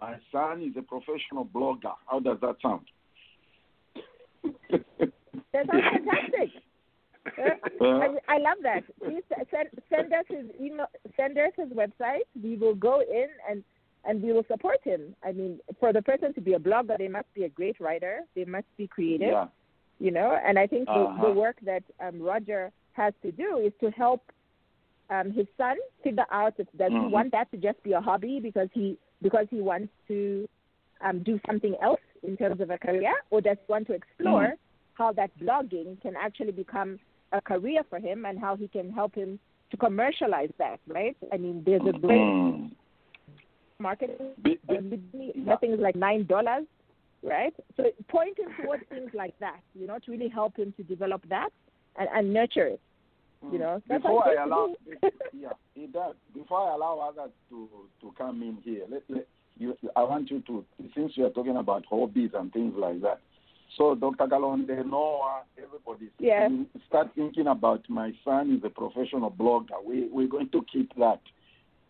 My 0.00 0.16
son 0.30 0.62
is 0.62 0.76
a 0.76 0.82
professional 0.82 1.44
blogger. 1.46 1.94
How 2.06 2.20
does 2.20 2.38
that 2.40 2.56
sound? 2.62 2.84
That 5.52 5.66
sounds 5.66 5.84
fantastic. 5.92 6.50
Uh, 7.36 7.50
I, 7.82 8.06
I 8.28 8.38
love 8.38 8.58
that. 8.62 8.82
Please 9.04 9.22
send 9.50 9.68
send 9.92 10.12
us 10.12 10.24
his 10.28 10.46
email, 10.60 10.86
send 11.16 11.36
us 11.36 11.50
his 11.56 11.68
website. 11.70 12.20
We 12.40 12.56
will 12.56 12.74
go 12.76 13.00
in 13.00 13.26
and 13.50 13.64
and 14.04 14.22
we 14.22 14.32
will 14.32 14.44
support 14.48 14.78
him. 14.84 15.14
I 15.24 15.32
mean, 15.32 15.58
for 15.80 15.92
the 15.92 16.00
person 16.02 16.32
to 16.34 16.40
be 16.40 16.54
a 16.54 16.58
blogger, 16.58 16.96
they 16.96 17.08
must 17.08 17.26
be 17.34 17.42
a 17.44 17.48
great 17.48 17.80
writer. 17.80 18.20
They 18.36 18.44
must 18.44 18.66
be 18.78 18.86
creative. 18.86 19.28
yeah. 19.28 19.46
You 19.98 20.12
know, 20.12 20.38
and 20.46 20.56
I 20.56 20.66
think 20.68 20.86
the, 20.86 20.92
Uh-huh. 20.92 21.26
the 21.26 21.32
work 21.32 21.56
that 21.62 21.82
um, 22.00 22.22
Roger 22.22 22.70
has 22.92 23.12
to 23.22 23.32
do 23.32 23.58
is 23.58 23.72
to 23.80 23.90
help 23.90 24.22
um, 25.10 25.32
his 25.32 25.46
son 25.58 25.76
figure 26.04 26.26
out 26.30 26.54
if 26.58 26.68
does 26.78 26.92
he 26.92 26.98
Mhm. 26.98 27.10
want 27.10 27.32
that 27.32 27.50
to 27.50 27.56
just 27.56 27.82
be 27.82 27.92
a 27.92 28.00
hobby 28.00 28.38
because 28.40 28.68
he 28.72 28.98
because 29.20 29.46
he 29.50 29.60
wants 29.60 29.92
to 30.06 30.48
um, 31.00 31.22
do 31.24 31.40
something 31.46 31.74
else 31.82 32.05
in 32.22 32.36
terms 32.36 32.60
of 32.60 32.70
a 32.70 32.78
career, 32.78 33.12
or 33.30 33.40
does 33.40 33.56
he 33.66 33.72
want 33.72 33.86
to 33.88 33.92
explore 33.92 34.48
Mm. 34.48 34.58
how 34.94 35.12
that 35.12 35.30
blogging 35.38 36.00
can 36.00 36.14
actually 36.16 36.52
become 36.52 36.98
a 37.32 37.40
career 37.40 37.82
for 37.90 37.98
him 37.98 38.24
and 38.24 38.38
how 38.38 38.56
he 38.56 38.68
can 38.68 38.90
help 38.90 39.14
him 39.14 39.38
to 39.70 39.76
commercialize 39.76 40.50
that, 40.58 40.78
right? 40.86 41.16
I 41.32 41.36
mean, 41.36 41.62
there's 41.64 41.86
a 41.86 41.92
great 41.92 42.20
Mm. 42.20 42.70
marketing. 43.78 44.16
Uh, 44.68 44.74
Nothing 45.34 45.72
is 45.72 45.80
like 45.80 45.96
nine 45.96 46.24
dollars, 46.26 46.66
right? 47.22 47.54
So 47.76 47.90
point 48.08 48.38
him 48.38 48.54
towards 48.60 48.84
things 48.88 49.12
like 49.14 49.36
that, 49.40 49.60
you 49.74 49.86
know, 49.86 49.98
to 49.98 50.10
really 50.10 50.28
help 50.28 50.56
him 50.56 50.72
to 50.76 50.82
develop 50.82 51.22
that 51.28 51.50
and, 51.96 52.08
and 52.14 52.32
nurture 52.32 52.66
it. 52.66 52.80
You 53.52 53.58
know, 53.58 53.82
Before 53.86 54.26
I 54.26 54.42
allow, 54.44 54.74
yeah, 55.32 55.50
it 55.76 55.92
does. 55.92 56.16
Before 56.34 56.70
I 56.70 56.74
allow 56.74 56.98
others 56.98 57.32
to 57.50 57.68
to 58.00 58.12
come 58.16 58.42
in 58.42 58.56
here, 58.64 58.84
let, 58.88 59.02
let, 59.08 59.26
you, 59.58 59.76
I 59.94 60.02
want 60.02 60.30
you 60.30 60.40
to, 60.46 60.64
since 60.94 61.12
you 61.16 61.26
are 61.26 61.30
talking 61.30 61.56
about 61.56 61.84
hobbies 61.88 62.30
and 62.34 62.52
things 62.52 62.74
like 62.76 63.00
that. 63.02 63.20
So, 63.76 63.94
Dr. 63.94 64.26
Kalonde, 64.26 64.86
Noah, 64.86 65.42
everybody, 65.58 66.10
start 66.88 67.10
thinking 67.14 67.46
about 67.48 67.82
my 67.88 68.12
son 68.24 68.54
is 68.56 68.64
a 68.64 68.70
professional 68.70 69.30
blogger. 69.30 69.84
We, 69.84 70.08
we're 70.10 70.28
going 70.28 70.48
to 70.50 70.64
keep 70.72 70.94
that. 70.96 71.20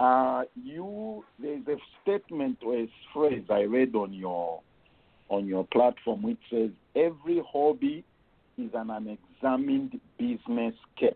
Uh, 0.01 0.43
you, 0.63 1.25
there's 1.39 1.67
a 1.69 1.77
statement 2.03 2.59
or 2.65 2.77
a 2.77 2.91
phrase 3.15 3.45
I 3.51 3.63
read 3.63 3.95
on 3.95 4.13
your 4.13 4.61
on 5.29 5.47
your 5.47 5.67
platform 5.73 6.23
which 6.23 6.39
says 6.51 6.71
every 6.95 7.43
hobby 7.51 8.05
is 8.59 8.71
an 8.75 8.91
unexamined 8.91 10.01
business 10.19 10.75
case. 10.97 11.15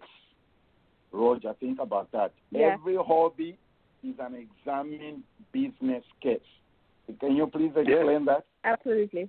Roger, 1.13 1.55
think 1.61 1.79
about 1.81 2.11
that. 2.13 2.33
Yeah. 2.51 2.75
Every 2.75 2.97
hobby 2.97 3.57
is 4.03 4.15
an 4.19 4.35
examined 4.35 5.23
business 5.53 6.05
case. 6.23 6.41
Can 7.19 7.37
you 7.37 7.47
please 7.47 7.73
explain 7.77 8.25
that? 8.27 8.45
Absolutely. 8.65 9.29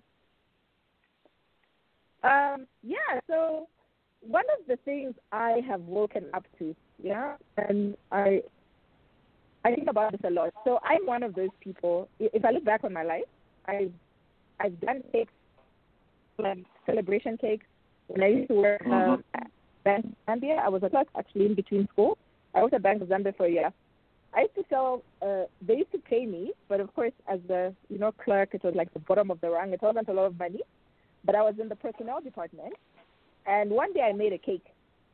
Um, 2.23 2.67
yeah, 2.84 3.19
so 3.27 3.67
one 4.21 4.45
of 4.60 4.67
the 4.67 4.77
things 4.86 5.15
I 5.31 5.62
have 5.67 5.81
woken 5.81 6.25
up 6.34 6.45
to, 6.60 6.75
yeah, 7.01 7.36
and 7.57 7.97
I 8.12 8.43
I 9.63 9.73
think 9.73 9.89
about 9.89 10.12
this 10.12 10.21
a 10.25 10.29
lot. 10.29 10.53
So 10.63 10.79
I'm 10.84 11.05
one 11.05 11.23
of 11.23 11.36
those 11.36 11.49
people. 11.60 12.07
If 12.19 12.45
I 12.45 12.51
look 12.51 12.63
back 12.63 12.84
on 12.84 12.93
my 12.93 13.03
life, 13.03 13.23
I've 13.65 13.91
I've 14.60 14.79
done 14.81 15.03
cakes, 15.12 15.34
like 16.38 16.60
celebration 16.86 17.38
cakes. 17.38 17.65
When 18.07 18.23
I 18.23 18.27
used 18.27 18.49
to 18.49 18.55
work 18.55 18.81
um, 18.86 19.23
at 19.34 19.49
Bank 19.84 20.05
of 20.05 20.12
Zambia, 20.27 20.60
I 20.60 20.69
was 20.69 20.84
a 20.84 20.89
clerk 20.89 21.07
actually 21.17 21.47
in 21.47 21.55
between 21.55 21.88
school. 21.91 22.17
I 22.53 22.62
worked 22.62 22.73
at 22.73 22.84
Bank 22.84 23.01
of 23.01 23.07
Zambia 23.07 23.36
for 23.36 23.45
a 23.45 23.51
year. 23.51 23.73
I 24.33 24.41
used 24.41 24.55
to 24.55 24.63
sell. 24.69 25.03
Uh, 25.21 25.43
they 25.65 25.75
used 25.77 25.91
to 25.91 25.97
pay 25.97 26.25
me, 26.25 26.53
but 26.69 26.79
of 26.79 26.93
course, 26.93 27.11
as 27.27 27.39
the 27.47 27.73
you 27.89 27.99
know 27.99 28.11
clerk, 28.11 28.49
it 28.53 28.63
was 28.63 28.75
like 28.75 28.91
the 28.93 28.99
bottom 28.99 29.29
of 29.31 29.41
the 29.41 29.49
rung. 29.49 29.73
It 29.73 29.81
wasn't 29.81 30.07
a 30.09 30.13
lot 30.13 30.25
of 30.25 30.39
money, 30.39 30.61
but 31.25 31.35
I 31.35 31.41
was 31.41 31.55
in 31.59 31.69
the 31.69 31.75
personnel 31.75 32.21
department. 32.21 32.73
And 33.45 33.71
one 33.71 33.91
day 33.93 34.01
I 34.01 34.13
made 34.13 34.33
a 34.33 34.37
cake, 34.37 34.65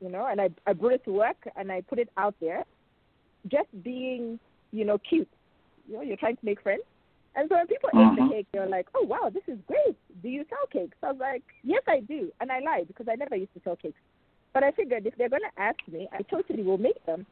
you 0.02 0.10
know, 0.10 0.28
and 0.30 0.40
I 0.40 0.50
I 0.66 0.74
brought 0.74 0.94
it 0.94 1.06
to 1.06 1.12
work 1.12 1.38
and 1.56 1.72
I 1.72 1.82
put 1.82 2.00
it 2.00 2.10
out 2.18 2.36
there, 2.40 2.64
just 3.48 3.70
being 3.84 4.40
you 4.72 4.86
know 4.86 4.98
cute. 4.98 5.30
You 5.88 5.96
know, 5.96 6.02
you're 6.02 6.18
trying 6.18 6.38
to 6.38 6.46
make 6.46 6.62
friends. 6.62 6.84
And 7.36 7.48
so 7.50 7.56
when 7.56 7.68
people 7.68 7.90
ate 7.94 7.96
Mhm. 7.96 8.16
the 8.16 8.30
cake, 8.36 8.48
they 8.52 8.60
were 8.60 8.68
like, 8.78 8.88
"Oh 8.96 9.06
wow, 9.06 9.30
this 9.30 9.48
is 9.48 9.60
great. 9.68 9.98
Do 10.22 10.30
you 10.30 10.44
sell 10.50 10.66
cakes?" 10.72 10.98
I 11.02 11.12
was 11.12 11.20
like, 11.20 11.44
"Yes, 11.64 11.84
I 11.88 12.02
do," 12.02 12.32
and 12.42 12.52
I 12.52 12.60
lied 12.60 12.88
because 12.88 13.08
I 13.08 13.16
never 13.16 13.36
used 13.36 13.54
to 13.54 13.62
sell 13.62 13.76
cakes. 13.76 14.02
But 14.54 14.64
I 14.64 14.72
figured 14.72 15.06
if 15.06 15.16
they're 15.16 15.30
gonna 15.30 15.52
ask 15.58 15.80
me, 15.88 16.08
I 16.12 16.22
totally 16.24 16.64
will 16.64 16.80
make 16.80 17.04
them. 17.06 17.26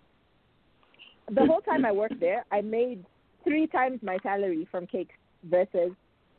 The 1.32 1.46
whole 1.46 1.62
time 1.62 1.86
I 1.86 1.92
worked 1.92 2.20
there, 2.20 2.46
I 2.52 2.62
made 2.62 3.04
three 3.44 3.68
times 3.68 4.00
my 4.04 4.18
salary 4.24 4.68
from 4.72 4.88
cakes 4.88 5.16
versus 5.44 5.92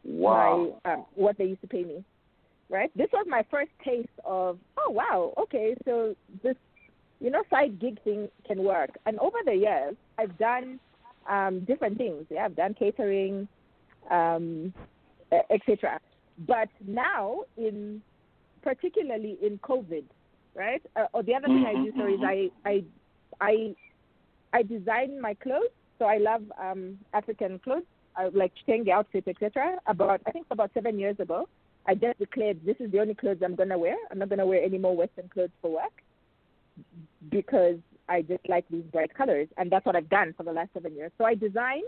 Wow. 0.04 0.78
my 0.84 0.92
um, 0.92 1.06
what 1.16 1.36
they 1.36 1.46
used 1.46 1.60
to 1.62 1.66
pay 1.66 1.82
me. 1.82 2.04
Right. 2.68 2.90
This 2.96 3.08
was 3.12 3.26
my 3.28 3.44
first 3.50 3.70
taste 3.84 4.08
of 4.24 4.58
oh 4.78 4.90
wow 4.90 5.32
okay 5.38 5.74
so 5.84 6.14
this 6.42 6.56
you 7.20 7.30
know 7.30 7.42
side 7.50 7.80
gig 7.80 8.02
thing 8.02 8.28
can 8.46 8.62
work. 8.62 8.90
And 9.06 9.18
over 9.18 9.38
the 9.44 9.54
years, 9.54 9.96
I've 10.18 10.36
done 10.38 10.78
um, 11.28 11.60
different 11.64 11.98
things. 11.98 12.26
Yeah, 12.30 12.44
I've 12.44 12.56
done 12.56 12.74
catering, 12.74 13.48
um, 14.10 14.72
etc. 15.50 16.00
But 16.46 16.68
now 16.86 17.42
in 17.56 18.02
particularly 18.62 19.38
in 19.42 19.58
COVID, 19.58 20.04
right? 20.54 20.82
Uh, 20.96 21.06
or 21.14 21.22
the 21.22 21.34
other 21.34 21.46
thing 21.46 21.64
I 21.66 21.84
do 21.84 21.92
sorry 21.96 22.14
is 22.14 22.20
I 22.24 22.50
I 22.68 22.84
I 23.40 23.74
I 24.56 24.62
design 24.62 25.20
my 25.20 25.34
clothes. 25.34 25.74
So 25.98 26.06
I 26.06 26.16
love 26.16 26.42
um, 26.60 26.98
African 27.12 27.58
clothes. 27.58 27.88
I 28.16 28.28
like 28.28 28.52
changing 28.66 28.92
outfits, 28.92 29.28
etc. 29.28 29.76
About 29.86 30.20
I 30.26 30.30
think 30.30 30.46
about 30.50 30.70
seven 30.72 30.98
years 30.98 31.16
ago, 31.20 31.46
I 31.86 31.94
just 31.94 32.18
declared 32.18 32.58
this 32.64 32.76
is 32.80 32.90
the 32.90 33.00
only 33.00 33.14
clothes 33.14 33.42
I'm 33.44 33.54
gonna 33.54 33.78
wear. 33.78 33.96
I'm 34.10 34.18
not 34.18 34.30
gonna 34.30 34.46
wear 34.46 34.62
any 34.62 34.78
more 34.78 34.96
Western 34.96 35.28
clothes 35.28 35.56
for 35.60 35.70
work 35.70 35.96
because 37.30 37.76
I 38.08 38.22
just 38.22 38.48
like 38.48 38.64
these 38.70 38.84
bright 38.92 39.12
colors, 39.14 39.48
and 39.58 39.70
that's 39.70 39.84
what 39.84 39.96
I've 39.96 40.08
done 40.08 40.32
for 40.36 40.42
the 40.44 40.52
last 40.52 40.70
seven 40.72 40.94
years. 40.94 41.12
So 41.18 41.24
I 41.24 41.34
design, 41.34 41.82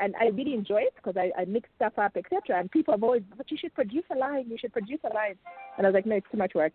and 0.00 0.14
I 0.20 0.26
really 0.28 0.54
enjoy 0.54 0.82
it 0.88 0.94
because 0.96 1.16
I, 1.16 1.30
I 1.40 1.44
mix 1.44 1.68
stuff 1.76 1.92
up, 1.96 2.16
etc. 2.16 2.58
And 2.58 2.70
people 2.70 2.92
have 2.94 3.04
always, 3.04 3.22
but 3.36 3.50
you 3.52 3.58
should 3.60 3.74
produce 3.74 4.04
a 4.14 4.18
line. 4.18 4.46
You 4.48 4.58
should 4.58 4.72
produce 4.72 5.00
a 5.08 5.14
line, 5.14 5.36
and 5.76 5.86
I 5.86 5.90
was 5.90 5.94
like, 5.94 6.06
no, 6.06 6.16
it's 6.16 6.26
too 6.32 6.38
much 6.38 6.54
work, 6.54 6.74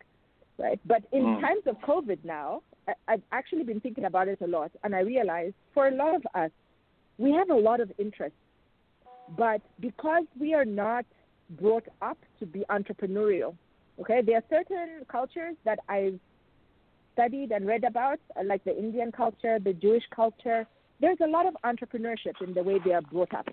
right? 0.57 0.79
But 0.85 1.03
in 1.11 1.23
Mm. 1.23 1.41
times 1.41 1.63
of 1.67 1.75
COVID 1.81 2.19
now, 2.23 2.61
I've 3.07 3.21
actually 3.31 3.63
been 3.63 3.79
thinking 3.79 4.05
about 4.05 4.27
it 4.27 4.39
a 4.41 4.47
lot, 4.47 4.71
and 4.83 4.95
I 4.95 4.99
realized 4.99 5.55
for 5.73 5.87
a 5.87 5.95
lot 5.95 6.15
of 6.15 6.23
us, 6.35 6.51
we 7.17 7.31
have 7.31 7.49
a 7.49 7.55
lot 7.55 7.79
of 7.79 7.91
interest, 7.97 8.35
but 9.37 9.61
because 9.79 10.23
we 10.39 10.53
are 10.53 10.65
not 10.65 11.05
brought 11.61 11.87
up 12.01 12.17
to 12.39 12.45
be 12.45 12.63
entrepreneurial, 12.69 13.55
okay, 13.99 14.21
there 14.21 14.37
are 14.37 14.43
certain 14.49 15.05
cultures 15.07 15.55
that 15.63 15.79
I've 15.89 16.19
studied 17.13 17.51
and 17.51 17.65
read 17.65 17.83
about, 17.83 18.19
uh, 18.37 18.43
like 18.45 18.63
the 18.65 18.77
Indian 18.77 19.11
culture, 19.11 19.57
the 19.59 19.73
Jewish 19.73 20.03
culture. 20.13 20.67
There's 20.99 21.17
a 21.23 21.27
lot 21.27 21.45
of 21.47 21.55
entrepreneurship 21.63 22.41
in 22.41 22.53
the 22.53 22.61
way 22.63 22.79
they 22.83 22.93
are 22.93 23.01
brought 23.01 23.33
up. 23.33 23.47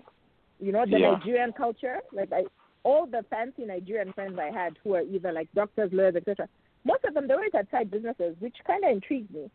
You 0.59 0.71
know, 0.71 0.85
the 0.85 0.99
Yeah. 0.99 1.11
Nigerian 1.13 1.53
culture, 1.53 2.01
like 2.11 2.31
I, 2.31 2.43
all 2.83 3.05
the 3.05 3.23
fancy 3.29 3.65
Nigerian 3.65 4.11
friends 4.13 4.37
I 4.37 4.51
had 4.51 4.77
who 4.83 4.95
are 4.95 5.01
either 5.01 5.31
like 5.31 5.47
doctors, 5.53 5.91
lawyers, 5.93 6.15
etc. 6.15 6.47
Most 6.85 7.03
of 7.05 7.13
them 7.13 7.27
they 7.27 7.33
always 7.33 7.51
had 7.53 7.67
side 7.71 7.89
businesses, 7.91 8.35
which 8.39 8.55
kind 8.65 8.83
of 8.83 8.91
intrigued 8.91 9.33
me. 9.33 9.49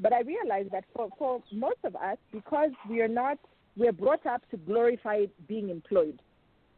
But 0.00 0.12
I 0.12 0.20
realized 0.20 0.70
that 0.72 0.84
for 0.94 1.08
for 1.18 1.42
most 1.52 1.78
of 1.84 1.96
us, 1.96 2.18
because 2.32 2.70
we 2.88 3.00
are 3.00 3.08
not, 3.08 3.38
we're 3.76 3.92
brought 3.92 4.24
up 4.26 4.42
to 4.50 4.56
glorify 4.56 5.26
being 5.48 5.70
employed. 5.70 6.20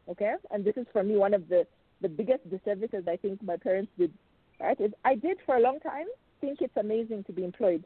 Okay, 0.09 0.33
and 0.49 0.65
this 0.65 0.77
is 0.77 0.87
for 0.91 1.03
me 1.03 1.17
one 1.17 1.33
of 1.33 1.47
the 1.49 1.67
the 2.01 2.09
biggest 2.09 2.49
disservices 2.49 3.03
I 3.07 3.17
think 3.17 3.43
my 3.43 3.57
parents 3.57 3.91
did. 3.97 4.11
Right, 4.59 4.79
is 4.79 4.91
I 5.05 5.15
did 5.15 5.37
for 5.45 5.55
a 5.55 5.59
long 5.59 5.79
time 5.79 6.05
think 6.41 6.61
it's 6.61 6.75
amazing 6.75 7.23
to 7.25 7.31
be 7.31 7.43
employed. 7.43 7.85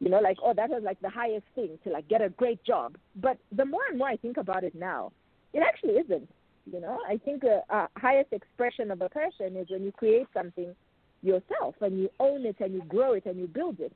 You 0.00 0.08
know, 0.08 0.20
like 0.20 0.38
oh, 0.42 0.54
that 0.54 0.70
was 0.70 0.82
like 0.84 1.00
the 1.00 1.10
highest 1.10 1.46
thing 1.54 1.78
to 1.84 1.90
like 1.90 2.08
get 2.08 2.22
a 2.22 2.28
great 2.28 2.62
job. 2.64 2.96
But 3.16 3.38
the 3.50 3.64
more 3.64 3.82
and 3.90 3.98
more 3.98 4.08
I 4.08 4.16
think 4.16 4.36
about 4.36 4.62
it 4.62 4.74
now, 4.74 5.12
it 5.52 5.62
actually 5.66 5.94
isn't. 5.94 6.30
You 6.72 6.80
know, 6.80 6.98
I 7.08 7.16
think 7.16 7.42
a, 7.44 7.62
a 7.70 7.88
highest 7.96 8.32
expression 8.32 8.90
of 8.90 9.00
a 9.00 9.08
person 9.08 9.56
is 9.56 9.68
when 9.70 9.82
you 9.82 9.90
create 9.90 10.28
something 10.32 10.74
yourself 11.22 11.74
and 11.80 11.98
you 11.98 12.10
own 12.20 12.46
it 12.46 12.56
and 12.60 12.72
you 12.74 12.82
grow 12.88 13.14
it 13.14 13.26
and 13.26 13.38
you 13.38 13.46
build 13.46 13.80
it. 13.80 13.92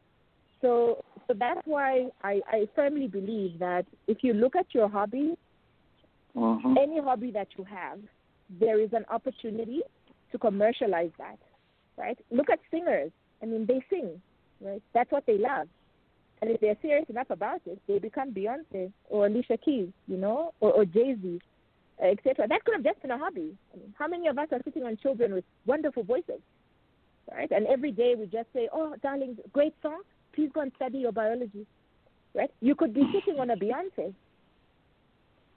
So, 0.60 1.04
so 1.26 1.34
that's 1.34 1.60
why 1.64 2.08
I, 2.22 2.40
I 2.48 2.68
firmly 2.74 3.08
believe 3.08 3.58
that 3.58 3.84
if 4.06 4.18
you 4.22 4.32
look 4.32 4.56
at 4.56 4.66
your 4.74 4.88
hobby, 4.88 5.36
Mhm. 6.34 6.78
any 6.78 6.98
hobby 6.98 7.30
that 7.32 7.48
you 7.58 7.64
have, 7.64 7.98
there 8.58 8.80
is 8.80 8.92
an 8.94 9.04
opportunity 9.10 9.82
to 10.30 10.38
commercialize 10.38 11.10
that, 11.18 11.38
right? 11.98 12.18
Look 12.30 12.48
at 12.48 12.58
singers. 12.70 13.12
I 13.42 13.46
mean, 13.46 13.66
they 13.66 13.84
sing, 13.90 14.20
right? 14.60 14.82
That's 14.94 15.10
what 15.10 15.26
they 15.26 15.36
love. 15.36 15.68
And 16.40 16.50
if 16.50 16.60
they're 16.60 16.76
serious 16.80 17.08
enough 17.10 17.30
about 17.30 17.60
it, 17.66 17.78
they 17.86 17.98
become 17.98 18.32
Beyonce 18.32 18.90
or 19.10 19.26
Alicia 19.26 19.58
Keys, 19.58 19.88
you 20.08 20.16
know, 20.16 20.54
or, 20.60 20.72
or 20.72 20.84
Jay 20.84 21.14
Z, 21.20 21.40
etc. 22.02 22.48
That 22.48 22.64
could 22.64 22.74
have 22.74 22.84
just 22.84 23.02
been 23.02 23.10
a 23.10 23.18
hobby. 23.18 23.54
I 23.74 23.76
mean, 23.76 23.94
how 23.98 24.08
many 24.08 24.26
of 24.26 24.38
us 24.38 24.48
are 24.52 24.60
sitting 24.64 24.84
on 24.84 24.96
children 24.96 25.34
with 25.34 25.44
wonderful 25.66 26.02
voices, 26.02 26.40
right? 27.30 27.50
And 27.50 27.66
every 27.66 27.92
day 27.92 28.14
we 28.16 28.26
just 28.26 28.52
say, 28.52 28.68
"Oh, 28.72 28.94
darling, 29.02 29.36
great 29.52 29.74
song. 29.82 30.02
Please 30.34 30.50
go 30.52 30.60
and 30.60 30.72
study 30.76 30.98
your 30.98 31.12
biology." 31.12 31.66
Right? 32.34 32.50
You 32.60 32.74
could 32.74 32.94
be 32.94 33.08
sitting 33.12 33.38
on 33.38 33.50
a 33.50 33.56
Beyonce, 33.56 34.14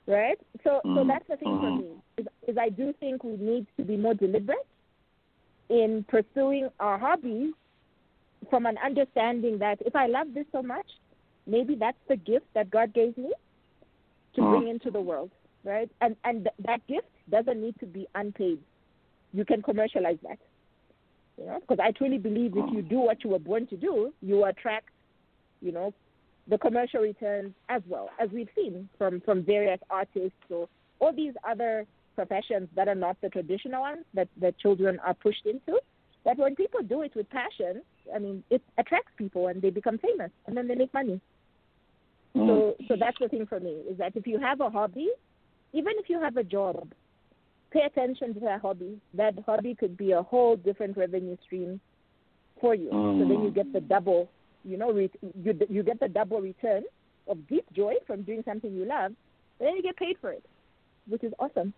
right? 0.07 0.39
So, 0.63 0.82
so 0.93 1.03
Mhm. 1.03 1.07
that's 1.07 1.28
the 1.28 1.38
thing 1.38 1.57
for 1.59 1.72
Mhm. 1.72 1.78
me 1.78 2.01
is, 2.18 2.28
is 2.47 2.57
I 2.57 2.70
do 2.70 2.93
think 2.99 3.24
we 3.24 3.38
need 3.38 3.68
to 3.78 3.84
be 3.84 3.97
more 3.97 4.13
deliberate 4.13 4.68
in 5.70 6.03
pursuing 6.07 6.70
our 6.80 6.97
hobbies 6.97 7.53
from 8.49 8.66
an 8.66 8.78
understanding 8.84 9.57
that 9.59 9.82
if 9.82 9.95
I 9.95 10.07
love 10.07 10.34
this 10.34 10.45
so 10.51 10.61
much, 10.61 10.88
maybe 11.47 11.76
that's 11.76 11.97
the 12.07 12.18
gift 12.18 12.45
that 12.53 12.70
God 12.70 12.93
gave 12.93 13.18
me 13.18 13.32
to 14.36 14.41
Mm. 14.41 14.49
bring 14.49 14.68
into 14.68 14.91
the 14.91 15.01
world, 15.01 15.32
right? 15.63 15.89
And 16.01 16.16
and 16.24 16.43
th- 16.43 16.55
that 16.68 16.86
gift 16.88 17.07
doesn't 17.30 17.61
need 17.61 17.78
to 17.80 17.86
be 17.86 18.07
unpaid. 18.16 18.59
You 19.34 19.45
can 19.45 19.61
commercialize 19.61 20.20
that, 20.24 20.39
you 21.38 21.45
know, 21.45 21.59
because 21.59 21.79
I 21.83 21.91
truly 21.91 22.17
believe 22.17 22.53
if 22.55 22.73
you 22.73 22.81
do 22.81 22.99
what 22.99 23.23
you 23.23 23.31
were 23.31 23.39
born 23.39 23.67
to 23.67 23.77
do, 23.77 24.13
you 24.21 24.45
attract, 24.45 24.89
you 25.61 25.71
know, 25.71 25.93
the 26.47 26.57
commercial 26.57 27.01
returns 27.01 27.53
as 27.69 27.81
well 27.88 28.09
as 28.19 28.29
we've 28.31 28.49
seen 28.55 28.88
from 28.97 29.19
from 29.21 29.43
various 29.43 29.79
artists 29.89 30.38
or 30.49 30.69
all 30.99 31.11
these 31.11 31.33
other 31.47 31.86
professions 32.15 32.69
that 32.75 32.88
are 32.88 32.95
not 32.95 33.17
the 33.21 33.29
traditional 33.29 33.81
ones 33.81 34.05
that 34.13 34.27
that 34.39 34.57
children 34.59 34.99
are 35.05 35.13
pushed 35.13 35.45
into. 35.45 35.79
That 36.23 36.38
when 36.38 36.55
people 36.55 36.81
do 36.81 37.01
it 37.01 37.15
with 37.15 37.29
passion, 37.29 37.83
I 38.13 38.17
mean, 38.17 38.43
it 38.49 38.61
attracts 38.79 39.11
people 39.15 39.47
and 39.47 39.61
they 39.61 39.69
become 39.69 39.99
famous 39.99 40.31
and 40.47 40.57
then 40.57 40.67
they 40.67 40.75
make 40.75 40.93
money. 40.93 41.19
Mm. 42.36 42.47
So 42.47 42.75
so 42.88 42.95
that's 42.99 43.17
the 43.19 43.27
thing 43.27 43.45
for 43.45 43.59
me 43.59 43.81
is 43.89 43.97
that 43.97 44.15
if 44.15 44.25
you 44.25 44.39
have 44.39 44.61
a 44.61 44.69
hobby, 44.69 45.09
even 45.73 45.93
if 45.97 46.09
you 46.09 46.21
have 46.21 46.38
a 46.38 46.43
job, 46.43 46.88
pay 47.76 47.84
attention 47.86 48.34
to 48.36 48.39
that 48.39 48.61
hobby. 48.61 48.97
That 49.13 49.36
hobby 49.45 49.76
could 49.76 49.97
be 49.97 50.13
a 50.13 50.21
whole 50.21 50.55
different 50.55 50.95
revenue 50.97 51.38
stream 51.45 51.80
for 52.61 52.73
you. 52.73 52.89
So 52.89 53.26
then 53.30 53.43
you 53.43 53.51
Mm. 53.51 53.55
get 53.59 53.73
the 53.73 53.82
double, 53.82 54.30
you 54.63 54.78
know, 54.78 54.91
re- 54.91 55.19
you 55.43 55.51
you 55.69 55.84
get 55.84 55.99
the 55.99 56.07
double 56.07 56.39
return 56.41 56.84
of 57.28 57.45
deep 57.47 57.65
joy 57.73 57.95
from 58.07 58.23
doing 58.23 58.43
something 58.43 58.71
you 58.73 58.86
love, 58.86 59.11
and 59.59 59.67
then 59.67 59.76
you 59.76 59.84
get 59.84 59.97
paid 59.97 60.17
for 60.19 60.32
it, 60.32 60.45
which 61.07 61.23
is 61.23 61.34
awesome. 61.39 61.73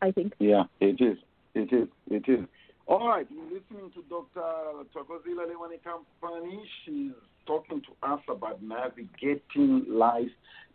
I 0.00 0.12
think. 0.12 0.34
Yeah, 0.38 0.64
it 0.80 1.00
is. 1.00 1.18
It 1.54 1.72
is. 1.72 1.88
It 2.18 2.28
is. 2.28 2.44
All 2.86 3.06
right, 3.08 3.26
you're 3.30 3.52
listening 3.58 3.90
to 3.96 4.00
Dr. 4.08 4.48
Thokozile 4.94 5.44
Lewanika 5.50 5.92
Mpupuni. 6.00 6.58
She's 6.84 7.12
talking 7.44 7.82
to 7.82 7.92
us 8.12 8.22
about 8.28 8.62
navigating 8.62 9.84
life 9.88 10.30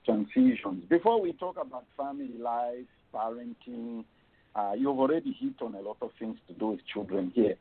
transitions. 0.06 0.84
Before 0.90 1.22
we 1.22 1.32
talk 1.34 1.56
about 1.58 1.86
family 1.98 2.38
life, 2.38 2.92
parenting, 3.16 4.04
uh, 4.56 4.74
you've 4.78 5.00
already 5.00 5.36
hit 5.40 5.54
on 5.62 5.76
a 5.76 5.80
lot 5.82 5.98
of 6.02 6.12
things 6.20 6.38
to 6.48 6.54
do 6.54 6.68
with 6.68 6.80
children 6.92 7.32
here. 7.34 7.56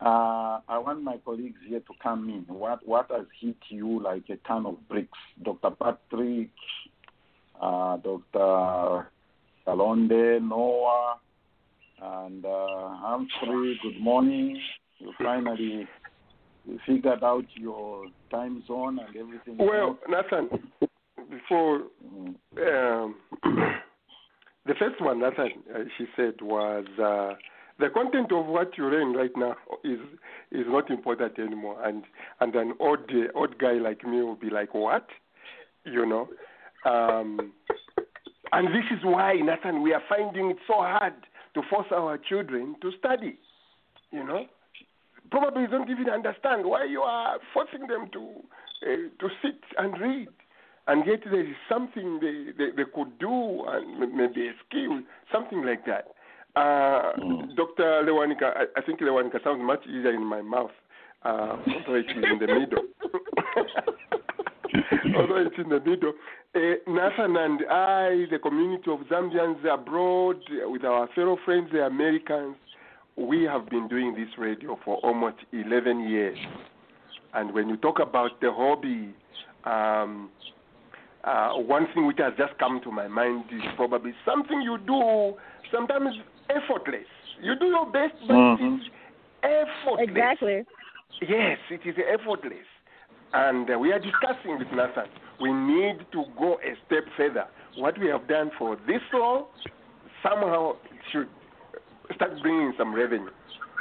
Uh, 0.00 0.60
I 0.68 0.78
want 0.78 1.02
my 1.02 1.16
colleagues 1.24 1.58
here 1.66 1.80
to 1.80 1.92
come 2.02 2.28
in. 2.28 2.44
What 2.54 2.86
what 2.86 3.10
has 3.10 3.26
hit 3.40 3.56
you 3.70 4.02
like 4.02 4.24
a 4.28 4.36
ton 4.46 4.66
of 4.66 4.76
bricks? 4.88 5.18
Dr. 5.42 5.70
Patrick, 5.70 6.50
uh, 7.60 7.96
Dr. 7.96 9.08
Kalonde, 9.66 10.42
Noah, 10.46 11.16
and 12.02 12.44
uh, 12.44 12.88
Humphrey, 12.96 13.80
good 13.82 14.00
morning. 14.00 14.60
You 14.98 15.12
finally 15.18 15.86
you 16.66 16.78
figured 16.86 17.22
out 17.24 17.44
your 17.54 18.06
time 18.30 18.62
zone 18.66 18.98
and 18.98 19.16
everything. 19.16 19.56
Well, 19.58 19.98
Nathan, 20.08 20.48
before 21.30 21.82
Mm. 22.14 22.34
um, 22.58 23.14
the 24.66 24.74
first 24.74 25.00
one, 25.00 25.20
Nathan, 25.20 25.50
uh, 25.74 25.80
she 25.96 26.06
said 26.16 26.34
was 26.42 26.86
uh, 26.98 27.34
the 27.78 27.88
content 27.90 28.32
of 28.32 28.46
what 28.46 28.76
you're 28.76 28.90
reading 28.90 29.12
right 29.12 29.30
now 29.36 29.56
is 29.84 30.00
is 30.50 30.66
not 30.68 30.90
important 30.90 31.38
anymore, 31.38 31.78
and 31.84 32.04
and 32.40 32.54
an 32.54 32.72
uh, 32.80 32.84
odd 33.38 33.58
guy 33.58 33.74
like 33.74 34.04
me 34.04 34.22
will 34.22 34.36
be 34.36 34.50
like, 34.50 34.74
what, 34.74 35.06
you 35.84 36.06
know. 36.06 36.28
Um, 36.84 37.52
and 38.52 38.68
this 38.68 38.84
is 38.90 39.04
why, 39.04 39.34
Nathan, 39.34 39.82
we 39.82 39.92
are 39.92 40.02
finding 40.08 40.50
it 40.50 40.58
so 40.66 40.74
hard 40.74 41.14
to 41.54 41.62
force 41.68 41.88
our 41.90 42.16
children 42.16 42.76
to 42.80 42.92
study. 42.98 43.38
You 44.12 44.24
know, 44.24 44.46
probably 45.30 45.62
you 45.62 45.68
don't 45.68 45.90
even 45.90 46.08
understand 46.08 46.64
why 46.64 46.84
you 46.84 47.00
are 47.02 47.38
forcing 47.52 47.86
them 47.88 48.08
to 48.12 48.20
uh, 48.82 48.96
to 49.20 49.28
sit 49.42 49.60
and 49.78 50.00
read, 50.00 50.28
and 50.88 51.06
yet 51.06 51.20
there 51.24 51.40
is 51.40 51.56
something 51.68 52.18
they, 52.20 52.52
they, 52.56 52.70
they 52.76 52.84
could 52.94 53.18
do, 53.18 53.64
and 53.66 53.98
maybe 54.16 54.48
a 54.48 54.52
skill, 54.68 55.00
something 55.32 55.64
like 55.64 55.84
that. 55.86 56.08
Uh, 56.54 57.12
Mm. 57.18 57.54
Dr. 57.56 58.02
Lewanika, 58.04 58.56
I, 58.56 58.64
I 58.76 58.82
think 58.82 59.00
Lewanika 59.00 59.42
sounds 59.44 59.60
much 59.62 59.86
easier 59.86 60.12
in 60.12 60.24
my 60.24 60.42
mouth, 60.42 60.70
uh, 61.22 61.56
although 61.66 61.94
it 61.94 62.06
is 62.10 62.24
in 62.32 62.38
the 62.38 62.46
middle. 62.46 62.84
although 65.16 65.36
it's 65.36 65.56
in 65.58 65.68
the 65.68 65.80
middle. 65.80 66.12
Uh, 66.54 66.76
Nathan 66.86 67.36
and 67.36 67.60
I, 67.70 68.26
the 68.30 68.38
community 68.42 68.90
of 68.90 69.00
Zambians 69.10 69.64
abroad, 69.70 70.36
uh, 70.50 70.68
with 70.70 70.84
our 70.84 71.08
fellow 71.14 71.36
friends, 71.44 71.70
the 71.72 71.84
Americans, 71.86 72.56
we 73.16 73.44
have 73.44 73.68
been 73.70 73.88
doing 73.88 74.14
this 74.14 74.28
radio 74.38 74.78
for 74.84 74.96
almost 74.98 75.36
11 75.52 76.08
years. 76.08 76.38
And 77.34 77.52
when 77.52 77.68
you 77.68 77.76
talk 77.76 77.98
about 77.98 78.40
the 78.40 78.52
hobby, 78.52 79.14
um, 79.64 80.30
uh, 81.26 81.52
one 81.54 81.86
thing 81.92 82.06
which 82.06 82.18
has 82.18 82.32
just 82.38 82.56
come 82.58 82.80
to 82.84 82.90
my 82.90 83.08
mind 83.08 83.44
is 83.52 83.62
probably 83.76 84.12
something 84.24 84.62
you 84.62 84.78
do 84.86 85.34
sometimes 85.72 86.14
effortless. 86.48 87.06
You 87.42 87.54
do 87.58 87.66
your 87.66 87.86
best, 87.86 88.14
but 88.26 88.34
Mhm. 88.36 88.80
it's 88.80 88.90
effortless. 89.42 90.08
Exactly. 90.08 90.64
Yes, 91.20 91.58
it 91.70 91.84
is 91.84 91.96
effortless. 91.98 92.66
And 93.32 93.68
uh, 93.70 93.78
we 93.78 93.92
are 93.92 93.98
discussing 93.98 94.58
with 94.58 94.70
Nathan. 94.72 95.08
We 95.40 95.52
need 95.52 96.06
to 96.12 96.24
go 96.38 96.58
a 96.64 96.76
step 96.86 97.04
further. 97.16 97.46
What 97.76 97.98
we 97.98 98.06
have 98.06 98.26
done 98.28 98.50
for 98.58 98.76
this 98.86 99.02
long, 99.12 99.46
somehow 100.22 100.76
should 101.12 101.28
start 102.14 102.40
bringing 102.40 102.72
some 102.78 102.94
revenue. 102.94 103.30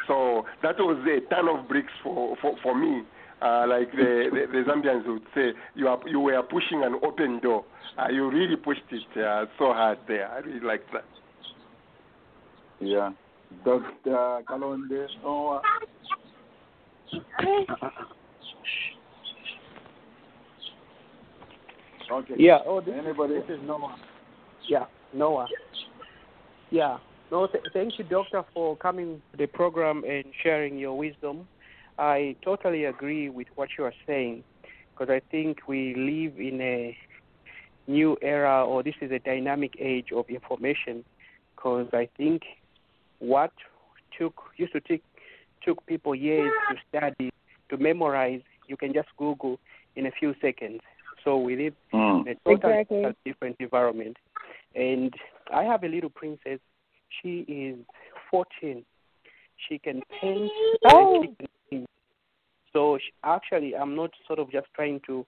So 0.07 0.45
that 0.61 0.77
was 0.79 0.97
a 1.07 1.21
ton 1.33 1.47
of 1.47 1.67
bricks 1.67 1.93
for, 2.03 2.35
for, 2.41 2.55
for 2.61 2.75
me. 2.75 3.03
Uh, 3.45 3.67
like 3.67 3.91
the, 3.91 4.29
the, 4.31 4.47
the 4.51 4.63
Zambians 4.67 5.05
would 5.07 5.21
say, 5.35 5.51
you, 5.75 5.87
are, 5.87 5.99
you 6.07 6.19
were 6.19 6.41
pushing 6.41 6.83
an 6.83 6.95
open 7.05 7.39
door. 7.41 7.63
Uh, 7.95 8.07
you 8.09 8.27
really 8.31 8.55
pushed 8.55 8.81
it 8.89 9.23
uh, 9.23 9.45
so 9.59 9.71
hard 9.71 9.99
there. 10.07 10.27
I 10.31 10.39
really 10.39 10.65
like 10.65 10.81
that. 10.93 11.05
Yeah. 12.79 13.11
Dr. 13.63 14.41
Kalonde, 14.49 15.07
Noah. 15.23 15.61
Okay. 22.11 22.33
Yeah. 22.37 22.59
Oh, 22.65 22.81
this, 22.81 22.95
Anybody? 22.97 23.35
this 23.35 23.43
is 23.49 23.59
Noah. 23.63 23.95
Yeah, 24.67 24.85
Noah. 25.13 25.47
Yeah. 26.71 26.97
No, 27.31 27.45
th- 27.47 27.63
thank 27.73 27.99
you, 27.99 28.05
Doctor, 28.05 28.43
for 28.53 28.75
coming 28.77 29.21
to 29.31 29.37
the 29.37 29.45
program 29.47 30.03
and 30.03 30.25
sharing 30.41 30.79
your 30.79 30.97
wisdom. 30.97 31.47
I 31.97 32.35
totally 32.43 32.85
agree 32.85 33.29
with 33.29 33.47
what 33.55 33.69
you 33.77 33.85
are 33.85 33.93
saying 34.05 34.43
because 34.91 35.09
I 35.09 35.21
think 35.31 35.67
we 35.67 35.93
live 35.95 36.39
in 36.39 36.61
a 36.61 36.97
new 37.87 38.17
era 38.21 38.65
or 38.65 38.83
this 38.83 38.95
is 39.01 39.11
a 39.11 39.19
dynamic 39.19 39.73
age 39.79 40.07
of 40.15 40.25
information 40.29 41.03
because 41.55 41.87
I 41.93 42.09
think 42.17 42.41
what 43.19 43.51
took 44.17 44.33
used 44.57 44.73
to 44.73 44.81
take 44.81 45.03
took 45.63 45.85
people 45.85 46.13
years 46.15 46.51
to 46.69 46.75
study 46.89 47.31
to 47.69 47.77
memorize 47.77 48.41
you 48.67 48.77
can 48.77 48.93
just 48.93 49.07
google 49.17 49.59
in 49.95 50.05
a 50.05 50.11
few 50.11 50.33
seconds 50.41 50.81
so 51.23 51.37
we 51.37 51.55
live 51.55 51.73
Mm. 51.93 52.27
in 52.27 52.27
a 52.27 52.35
totally 52.55 52.73
Exactly. 52.79 53.15
different 53.25 53.55
environment. 53.59 54.17
And 54.75 55.13
I 55.51 55.63
have 55.63 55.83
a 55.83 55.87
little 55.87 56.09
princess. 56.09 56.59
She 57.21 57.39
is 57.47 57.77
14. 58.29 58.85
She 59.67 59.79
can 59.79 60.01
paint. 60.21 60.51
Oh. 60.85 61.15
And 61.15 61.29
she 61.29 61.35
can 61.35 61.47
sing. 61.69 61.85
So 62.73 62.97
actually, 63.23 63.75
I'm 63.75 63.95
not 63.95 64.11
sort 64.27 64.39
of 64.39 64.51
just 64.51 64.67
trying 64.75 65.01
to 65.07 65.25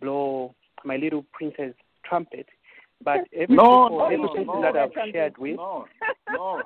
blow 0.00 0.54
my 0.84 0.96
little 0.96 1.24
princess 1.32 1.74
trumpet, 2.04 2.46
but 3.02 3.20
every 3.32 3.56
No, 3.56 3.88
people, 3.88 3.98
no, 3.98 4.04
every 4.06 4.16
no, 4.18 4.28
person 4.28 4.46
no, 4.46 4.62
that 4.62 4.76
I've 4.76 5.12
shared 5.12 5.38
with, 5.38 5.56
No, 5.56 5.86
no. 6.30 6.62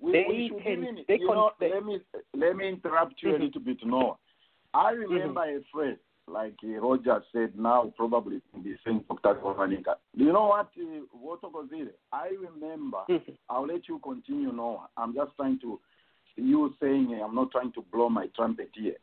We, 0.00 0.12
They 0.12 0.24
we 0.28 0.48
should 0.48 0.62
can- 0.64 0.72
even, 0.82 1.04
they 1.06 1.18
you 1.20 1.28
know, 1.28 1.50
let 1.60 1.84
me 1.84 2.00
let 2.34 2.56
me 2.56 2.68
interrupt 2.68 3.22
you 3.22 3.30
Mhm. 3.32 3.40
a 3.40 3.44
little 3.44 3.60
bit. 3.60 3.78
No, 3.84 4.18
I 4.74 4.90
remember 4.90 5.42
a 5.42 5.60
phrase 5.72 5.98
like 6.26 6.56
uh, 6.64 6.80
Roger 6.80 7.22
said. 7.32 7.56
Now 7.56 7.92
probably 7.96 8.40
the 8.52 8.74
same 8.84 9.04
Dr. 9.08 9.40
Lewanika. 9.40 9.94
Do 10.16 10.24
you 10.24 10.32
know 10.32 10.46
what? 10.46 10.70
Uh, 10.76 11.04
what 11.12 11.40
was 11.42 11.68
it? 11.72 11.96
I 12.12 12.30
remember. 12.30 13.04
Mhm. 13.08 13.36
I'll 13.48 13.66
let 13.66 13.88
you 13.88 14.00
continue. 14.00 14.50
Noah. 14.52 14.88
I'm 14.96 15.14
just 15.14 15.36
trying 15.36 15.60
to. 15.60 15.78
You 16.36 16.74
saying 16.80 17.18
uh, 17.20 17.24
I'm 17.24 17.34
not 17.34 17.50
trying 17.50 17.72
to 17.72 17.82
blow 17.92 18.08
my 18.08 18.26
trumpet 18.34 18.70
here. 18.74 18.96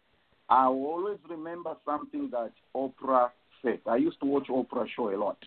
I 0.50 0.66
always 0.66 1.20
remember 1.30 1.76
something 1.86 2.30
that 2.32 2.52
Oprah 2.76 3.30
said. 3.62 3.80
I 3.86 3.98
used 3.98 4.20
to 4.22 4.26
watch 4.26 4.48
Oprah 4.48 4.88
show 4.96 5.14
a 5.14 5.18
lot. 5.18 5.38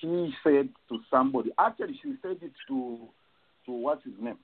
She 0.00 0.34
said 0.42 0.68
to 0.88 0.98
somebody, 1.10 1.50
actually, 1.58 1.98
she 2.02 2.14
said 2.20 2.38
it 2.42 2.52
to, 2.68 2.98
to 3.66 3.72
what's 3.72 4.04
his 4.04 4.14
name, 4.20 4.38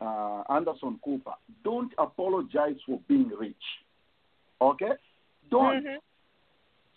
uh, 0.00 0.42
Anderson 0.50 0.98
Cooper. 1.04 1.34
Don't 1.62 1.92
apologize 1.96 2.76
for 2.84 3.00
being 3.08 3.28
rich. 3.28 3.54
Okay? 4.60 4.92
Don't. 5.50 5.84
Mhm. 5.84 5.96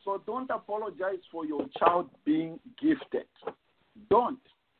So 0.03 0.21
don't 0.25 0.49
apologize 0.49 1.19
for 1.31 1.45
your 1.45 1.67
child 1.77 2.09
being 2.25 2.59
gifted. 2.81 3.27
Don't. 4.09 4.39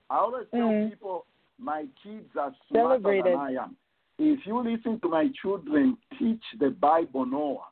I 0.09 0.17
always 0.17 0.47
tell 0.51 0.69
Mm. 0.69 0.89
people 0.89 1.25
my 1.59 1.85
kids 2.01 2.35
are 2.37 2.53
smarter 2.69 3.01
Celebrated. 3.03 3.25
than 3.25 3.35
I 3.35 3.51
am. 3.55 3.75
If 4.17 4.45
you 4.45 4.59
listen 4.63 4.99
to 5.01 5.09
my 5.09 5.27
children 5.41 5.97
teach 6.17 6.43
the 6.59 6.69
Bible 6.69 7.25
Noah, 7.25 7.67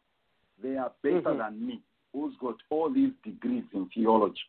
they 0.61 0.77
are 0.77 0.91
better 1.01 1.21
Mhm. 1.21 1.37
than 1.37 1.67
me, 1.67 1.81
who's 2.13 2.35
got 2.37 2.55
all 2.69 2.89
these 2.89 3.13
degrees 3.23 3.63
in 3.73 3.87
theology. 3.89 4.41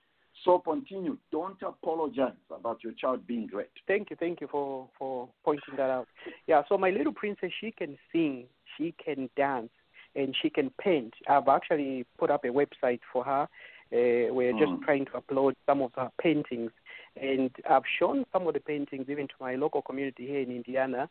So 0.45 0.59
continue. 0.59 1.17
Don't 1.31 1.61
apologize 1.63 2.37
about 2.51 2.85
your 2.85 2.93
child 2.93 3.27
being 3.27 3.47
great. 3.47 3.71
Thank 3.87 4.11
you, 4.11 4.17
thank 4.17 4.43
you 4.43 4.49
for 4.49 4.89
for 4.99 5.29
pointing 5.43 5.77
that 5.77 5.89
out. 5.91 6.07
Yeah, 6.47 6.63
so 6.69 6.77
my 6.77 6.91
little 6.91 7.15
princess, 7.15 7.51
she 7.59 7.71
can 7.71 7.97
sing, 8.13 8.47
she 8.77 8.93
can 9.03 9.31
dance, 9.35 9.73
and 10.15 10.37
she 10.37 10.51
can 10.51 10.69
paint. 10.79 11.15
I've 11.27 11.49
actually 11.49 12.05
put 12.19 12.31
up 12.31 12.45
a 12.45 12.49
website 12.49 13.01
for 13.11 13.25
her. 13.25 13.49
Uh, 13.93 14.35
we're 14.35 14.53
just 14.53 14.73
Mm. 14.73 14.83
trying 14.83 15.05
to 15.07 15.13
upload 15.13 15.55
some 15.65 15.81
of 15.81 15.95
her 15.95 16.11
paintings, 16.19 16.73
And 17.19 17.51
I've 17.69 17.87
shown 17.99 18.27
some 18.31 18.47
of 18.47 18.53
the 18.53 18.61
paintings 18.61 19.09
even 19.09 19.27
to 19.27 19.35
my 19.41 19.55
local 19.55 19.81
community 19.81 20.27
here 20.27 20.41
in 20.41 20.51
Indiana. 20.51 21.09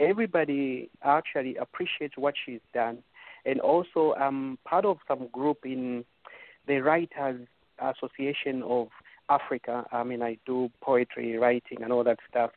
Everybody 0.00 0.90
actually 1.04 1.56
appreciates 1.56 2.16
what 2.16 2.34
she's 2.44 2.60
done. 2.74 2.98
And 3.44 3.60
also, 3.60 4.14
I'm 4.14 4.58
part 4.64 4.84
of 4.84 4.98
some 5.06 5.28
group 5.28 5.58
in 5.64 6.04
the 6.66 6.80
Writers 6.80 7.46
Association 7.78 8.62
of 8.62 8.88
Africa. 9.28 9.84
I 9.92 10.02
mean, 10.02 10.22
I 10.22 10.38
do 10.46 10.70
poetry, 10.82 11.36
writing, 11.38 11.82
and 11.82 11.92
all 11.92 12.04
that 12.04 12.18
stuff. 12.28 12.50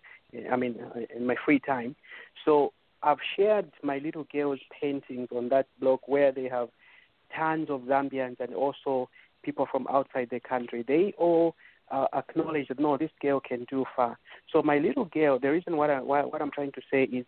I 0.52 0.56
mean, 0.56 0.78
uh, 0.96 1.02
in 1.16 1.28
my 1.28 1.36
free 1.46 1.60
time. 1.60 1.96
So 2.44 2.74
I've 3.04 3.20
shared 3.36 3.72
my 3.84 4.00
little 4.00 4.26
girl's 4.32 4.60
paintings 4.82 5.28
on 5.36 5.50
that 5.50 5.68
blog 5.80 6.00
where 6.08 6.32
they 6.32 6.50
have 6.50 6.70
tons 7.36 7.70
of 7.70 7.82
Zambians 7.82 8.40
and 8.40 8.54
also 8.56 9.10
people 9.44 9.68
from 9.70 9.86
outside 9.90 10.30
the 10.32 10.40
country. 10.40 10.84
They 10.88 11.14
all 11.18 11.56
uh, 11.92 12.08
acknowledge 12.14 12.68
that 12.70 12.80
no, 12.80 12.98
this 12.98 13.12
girl 13.22 13.40
can 13.40 13.66
do 13.70 13.86
far. 13.96 14.18
So 14.52 14.62
my 14.62 14.78
little 14.78 15.06
girl, 15.06 15.40
the 15.40 15.52
reason 15.52 15.78
what 15.78 15.90
I 15.90 16.02
what 16.02 16.42
I'm 16.42 16.52
trying 16.52 16.72
to 16.74 16.82
say 16.92 17.04
is, 17.04 17.26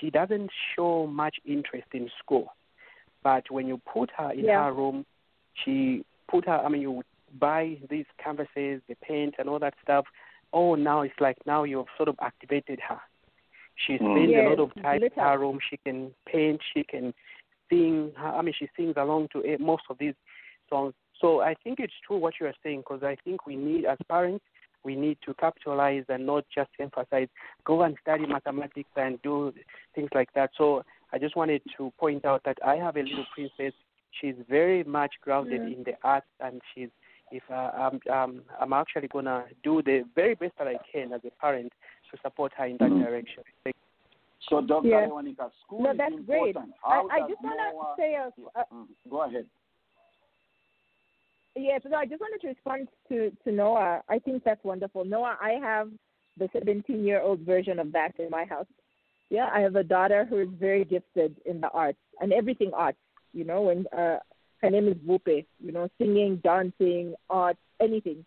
she 0.00 0.10
doesn't 0.10 0.50
show 0.74 1.06
much 1.06 1.36
interest 1.44 1.88
in 1.92 2.08
school, 2.18 2.54
but 3.22 3.50
when 3.50 3.66
you 3.66 3.80
put 3.92 4.10
her 4.16 4.32
in 4.32 4.46
Yeah. 4.46 4.64
her 4.64 4.72
room, 4.72 5.04
she 5.54 6.04
put 6.28 6.46
her. 6.46 6.58
I 6.58 6.68
mean, 6.68 6.82
you 6.82 7.02
buy 7.38 7.78
these 7.88 8.06
canvases, 8.22 8.82
the 8.88 8.94
paint, 9.02 9.34
and 9.38 9.48
all 9.48 9.58
that 9.58 9.74
stuff. 9.82 10.06
Oh, 10.52 10.74
now 10.74 11.02
it's 11.02 11.18
like 11.20 11.36
now 11.46 11.64
you've 11.64 11.86
sort 11.96 12.08
of 12.08 12.16
activated 12.20 12.80
her. 12.80 13.00
She 13.76 13.98
Mm. 13.98 14.12
spends 14.12 14.34
a 14.36 14.48
lot 14.48 14.60
of 14.60 14.74
time 14.82 15.02
in 15.02 15.12
her 15.16 15.38
room. 15.38 15.58
She 15.68 15.76
can 15.78 16.14
paint. 16.26 16.60
She 16.74 16.84
can 16.84 17.14
sing. 17.70 18.12
I 18.16 18.42
mean, 18.42 18.54
she 18.54 18.68
sings 18.76 18.94
along 18.96 19.28
to 19.28 19.56
most 19.58 19.84
of 19.88 19.98
these 19.98 20.14
songs. 20.68 20.94
So 21.22 21.40
I 21.40 21.54
think 21.62 21.78
it's 21.80 21.94
true 22.06 22.18
what 22.18 22.34
you 22.40 22.46
are 22.46 22.54
saying 22.62 22.80
because 22.80 23.02
I 23.02 23.16
think 23.24 23.46
we 23.46 23.56
need, 23.56 23.86
as 23.86 23.96
parents, 24.08 24.44
we 24.84 24.96
need 24.96 25.16
to 25.24 25.32
capitalize 25.34 26.04
and 26.08 26.26
not 26.26 26.44
just 26.52 26.68
emphasize, 26.80 27.28
go 27.64 27.82
and 27.82 27.96
study 28.02 28.26
mathematics 28.26 28.90
and 28.96 29.22
do 29.22 29.54
things 29.94 30.10
like 30.14 30.28
that. 30.34 30.50
So 30.58 30.84
I 31.12 31.18
just 31.18 31.36
wanted 31.36 31.62
to 31.76 31.92
point 31.98 32.24
out 32.24 32.42
that 32.44 32.58
I 32.66 32.74
have 32.76 32.96
a 32.96 33.02
little 33.02 33.24
princess. 33.32 33.72
She's 34.20 34.34
very 34.50 34.82
much 34.84 35.12
grounded 35.22 35.62
Mm. 35.62 35.76
in 35.76 35.84
the 35.84 35.94
arts, 36.02 36.26
and 36.40 36.60
she's. 36.74 36.90
If 37.30 37.42
uh, 37.50 37.70
I'm, 37.74 38.00
um, 38.12 38.42
I'm 38.60 38.74
actually 38.74 39.08
gonna 39.08 39.46
do 39.64 39.80
the 39.80 40.04
very 40.14 40.34
best 40.34 40.52
that 40.58 40.68
I 40.68 40.76
can 40.92 41.14
as 41.14 41.22
a 41.24 41.30
parent 41.40 41.72
to 42.10 42.18
support 42.20 42.52
her 42.58 42.66
in 42.66 42.76
that 42.76 42.90
Mm. 42.90 42.98
direction. 43.04 43.42
Thank 43.64 43.76
So, 44.50 44.60
Dr. 44.60 44.88
Yeah. 44.88 45.06
Lewanika, 45.06 45.50
school 45.64 45.80
No, 45.84 45.94
that's 45.94 46.12
great. 46.26 46.56
important. 46.56 46.74
I, 46.84 46.94
How 46.94 47.08
I 47.08 47.20
does 47.20 47.28
just 47.30 47.42
want 47.42 47.96
to 47.96 48.02
say 48.02 48.14
a, 48.16 48.32
a, 48.60 48.64
Mm, 48.74 48.88
Go 49.08 49.22
ahead. 49.22 49.46
Yes, 51.54 51.82
no, 51.88 51.96
I 51.96 52.06
just 52.06 52.20
wanted 52.20 52.40
to 52.42 52.48
respond 52.48 52.88
to, 53.08 53.30
to 53.44 53.52
Noah. 53.52 54.02
I 54.08 54.18
think 54.18 54.42
that's 54.42 54.64
wonderful. 54.64 55.04
Noah, 55.04 55.36
I 55.40 55.58
have 55.62 55.90
the 56.38 56.48
17 56.52 57.04
year 57.04 57.20
old 57.20 57.40
version 57.40 57.78
of 57.78 57.92
that 57.92 58.12
in 58.18 58.30
my 58.30 58.44
house. 58.44 58.66
Yeah, 59.28 59.48
I 59.52 59.60
have 59.60 59.76
a 59.76 59.84
daughter 59.84 60.26
who 60.28 60.38
is 60.38 60.48
very 60.58 60.84
gifted 60.84 61.36
in 61.44 61.60
the 61.60 61.68
arts 61.70 61.98
and 62.20 62.32
everything 62.32 62.70
arts, 62.74 62.98
you 63.32 63.44
know, 63.44 63.68
and 63.70 63.86
uh, 63.86 64.18
her 64.62 64.70
name 64.70 64.88
is 64.88 64.96
Vupe, 65.06 65.44
you 65.58 65.72
know, 65.72 65.88
singing, 65.98 66.36
dancing, 66.42 67.14
art, 67.28 67.56
anything. 67.80 68.24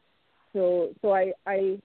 So, 0.53 0.89
so 1.01 1.13
I, 1.13 1.33
I, 1.47 1.79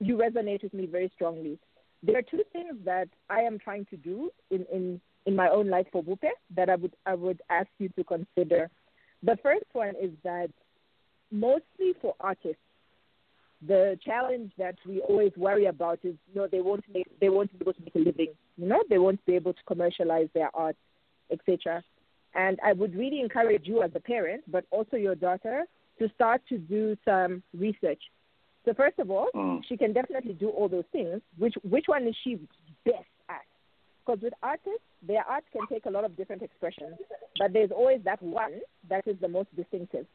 you 0.00 0.16
resonate 0.16 0.62
with 0.62 0.74
me 0.74 0.86
very 0.86 1.10
strongly. 1.14 1.58
There 2.02 2.18
are 2.18 2.22
two 2.22 2.42
things 2.52 2.76
that 2.84 3.08
I 3.30 3.40
am 3.40 3.58
trying 3.58 3.86
to 3.86 3.96
do 3.96 4.30
in, 4.50 4.66
in, 4.72 5.00
in 5.26 5.36
my 5.36 5.48
own 5.48 5.68
life 5.68 5.86
for 5.92 6.02
Vupe 6.02 6.30
that 6.56 6.68
I 6.68 6.76
would, 6.76 6.94
I 7.06 7.14
would 7.14 7.40
ask 7.50 7.68
you 7.78 7.88
to 7.90 8.04
consider 8.04 8.70
the 9.22 9.36
first 9.42 9.66
one 9.72 9.94
is 10.00 10.10
that 10.24 10.50
mostly 11.30 11.94
for 12.00 12.14
artists, 12.20 12.58
the 13.66 13.96
challenge 14.04 14.50
that 14.58 14.74
we 14.86 15.00
always 15.00 15.32
worry 15.36 15.66
about 15.66 16.00
is 16.02 16.14
you 16.32 16.40
know 16.40 16.48
they 16.50 16.60
won't 16.60 16.84
make 16.92 17.06
they 17.20 17.28
won't 17.28 17.50
be 17.52 17.58
able 17.62 17.72
to 17.74 17.80
make 17.82 17.94
a 17.94 17.98
living. 17.98 18.32
You 18.56 18.66
know 18.66 18.82
they 18.90 18.98
won't 18.98 19.24
be 19.24 19.34
able 19.36 19.52
to 19.52 19.62
commercialize 19.66 20.28
their 20.34 20.50
art, 20.54 20.76
etc. 21.30 21.82
And 22.34 22.58
I 22.64 22.72
would 22.72 22.94
really 22.96 23.20
encourage 23.20 23.66
you 23.66 23.82
as 23.82 23.90
a 23.94 24.00
parent, 24.00 24.42
but 24.50 24.64
also 24.70 24.96
your 24.96 25.14
daughter, 25.14 25.64
to 25.98 26.08
start 26.14 26.40
to 26.48 26.58
do 26.58 26.96
some 27.04 27.42
research. 27.56 28.02
So 28.64 28.72
first 28.74 28.98
of 28.98 29.10
all, 29.10 29.28
Mm. 29.34 29.62
she 29.68 29.76
can 29.76 29.92
definitely 29.92 30.34
do 30.34 30.48
all 30.48 30.68
those 30.68 30.86
things. 30.92 31.20
Which 31.38 31.54
which 31.62 31.86
one 31.86 32.06
is 32.08 32.16
she 32.24 32.40
best? 32.84 33.11
Because 34.04 34.22
with 34.22 34.32
artists, 34.42 34.82
their 35.06 35.24
art 35.28 35.44
can 35.52 35.66
take 35.68 35.86
a 35.86 35.90
lot 35.90 36.04
of 36.04 36.16
different 36.16 36.42
expressions, 36.42 36.96
but 37.38 37.52
there's 37.52 37.70
always 37.70 38.00
that 38.04 38.22
one 38.22 38.60
that 38.88 39.06
is 39.06 39.16
the 39.20 39.28
most 39.28 39.54
distinctive. 39.54 40.06